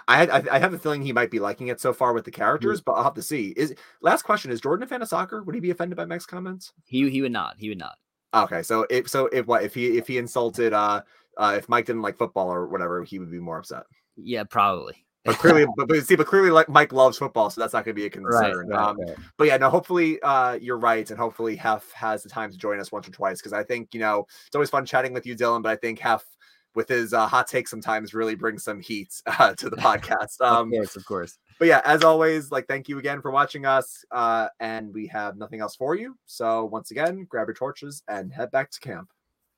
I, 0.09 0.27
I, 0.27 0.43
I 0.53 0.59
have 0.59 0.75
a 0.75 0.79
feeling 0.79 1.03
he 1.03 1.13
might 1.13 1.31
be 1.31 1.39
liking 1.39 1.69
it 1.69 1.81
so 1.81 1.93
far 1.93 2.13
with 2.13 2.25
the 2.25 2.31
characters, 2.31 2.81
mm-hmm. 2.81 2.85
but 2.87 2.93
I'll 2.93 3.05
have 3.05 3.15
to 3.15 3.23
see. 3.23 3.55
Is 3.57 3.75
last 4.01 4.23
question: 4.23 4.51
Is 4.51 4.61
Jordan 4.61 4.85
a 4.85 4.87
fan 4.87 5.03
of 5.03 5.09
soccer? 5.09 5.43
Would 5.43 5.55
he 5.55 5.61
be 5.61 5.71
offended 5.71 5.97
by 5.97 6.05
Mike's 6.05 6.27
comments? 6.27 6.73
He 6.85 7.09
he 7.11 7.23
would 7.23 7.33
not. 7.33 7.57
He 7.59 7.69
would 7.69 7.79
not. 7.79 7.97
Okay, 8.35 8.63
so 8.63 8.87
if 8.91 9.09
so 9.09 9.27
if 9.27 9.47
what 9.47 9.63
if 9.63 9.75
he 9.75 9.97
if 9.97 10.09
he 10.09 10.19
insulted 10.19 10.73
uh 10.73 11.03
uh 11.37 11.55
if 11.57 11.69
Mike 11.69 11.87
didn't 11.87 12.03
like 12.03 12.19
football 12.19 12.49
or 12.49 12.67
whatever, 12.67 13.05
he 13.05 13.19
would 13.19 13.31
be 13.31 13.39
more 13.39 13.59
upset. 13.59 13.85
Yeah, 14.17 14.45
probably. 14.45 14.97
But 15.25 15.39
clearly, 15.39 15.65
but, 15.75 15.89
but 15.89 16.05
see, 16.05 16.17
but 16.17 16.27
clearly, 16.27 16.51
like 16.51 16.69
Mike 16.69 16.93
loves 16.93 17.17
football, 17.17 17.49
so 17.49 17.59
that's 17.59 17.73
not 17.73 17.87
going 17.87 17.97
to 17.97 17.99
be 17.99 18.05
a 18.05 18.11
concern. 18.11 18.69
Right, 18.69 18.77
right, 18.77 18.79
um, 18.79 18.99
right. 18.99 19.17
But 19.39 19.47
yeah, 19.47 19.57
no. 19.57 19.71
Hopefully, 19.71 20.21
uh, 20.21 20.59
you're 20.61 20.77
right, 20.77 21.09
and 21.09 21.19
hopefully, 21.19 21.57
Hef 21.57 21.91
has 21.93 22.23
the 22.23 22.29
time 22.29 22.51
to 22.51 22.59
join 22.59 22.79
us 22.79 22.93
once 22.93 23.09
or 23.09 23.11
twice 23.11 23.39
because 23.39 23.55
I 23.55 23.63
think 23.65 23.95
you 23.95 24.01
know 24.01 24.27
it's 24.47 24.55
always 24.55 24.69
fun 24.69 24.85
chatting 24.85 25.15
with 25.15 25.25
you, 25.25 25.35
Dylan. 25.35 25.63
But 25.63 25.73
I 25.73 25.77
think 25.77 25.99
Hef, 25.99 26.27
with 26.75 26.89
his 26.89 27.13
uh, 27.13 27.27
hot 27.27 27.47
take, 27.47 27.69
sometimes 27.69 28.15
really 28.15 28.35
brings 28.35 28.65
some 28.65 28.81
heat 28.81 29.15
uh, 29.27 29.55
to 29.55 29.71
the 29.71 29.77
podcast. 29.79 30.41
Um, 30.41 30.69
of 30.69 30.73
course, 30.73 30.97
of 30.97 31.07
course. 31.07 31.39
but 31.59 31.69
yeah, 31.69 31.81
as 31.85 32.03
always, 32.03 32.51
like 32.51 32.67
thank 32.67 32.89
you 32.89 32.99
again 32.99 33.21
for 33.21 33.31
watching 33.31 33.67
us. 33.67 34.05
Uh, 34.11 34.49
and 34.61 34.93
we 34.93 35.07
have 35.09 35.37
nothing 35.37 35.61
else 35.61 35.77
for 35.77 35.95
you. 35.95 36.17
So 36.27 36.65
once 36.65 36.91
again, 36.91 37.27
grab 37.29 37.49
your 37.49 37.55
torches 37.55 38.03
and 38.09 38.33
head 38.33 38.51
back 38.51 38.71
to 38.73 38.81
camp. 38.81 39.11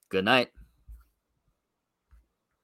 Good 0.09 0.25
night. 0.25 0.51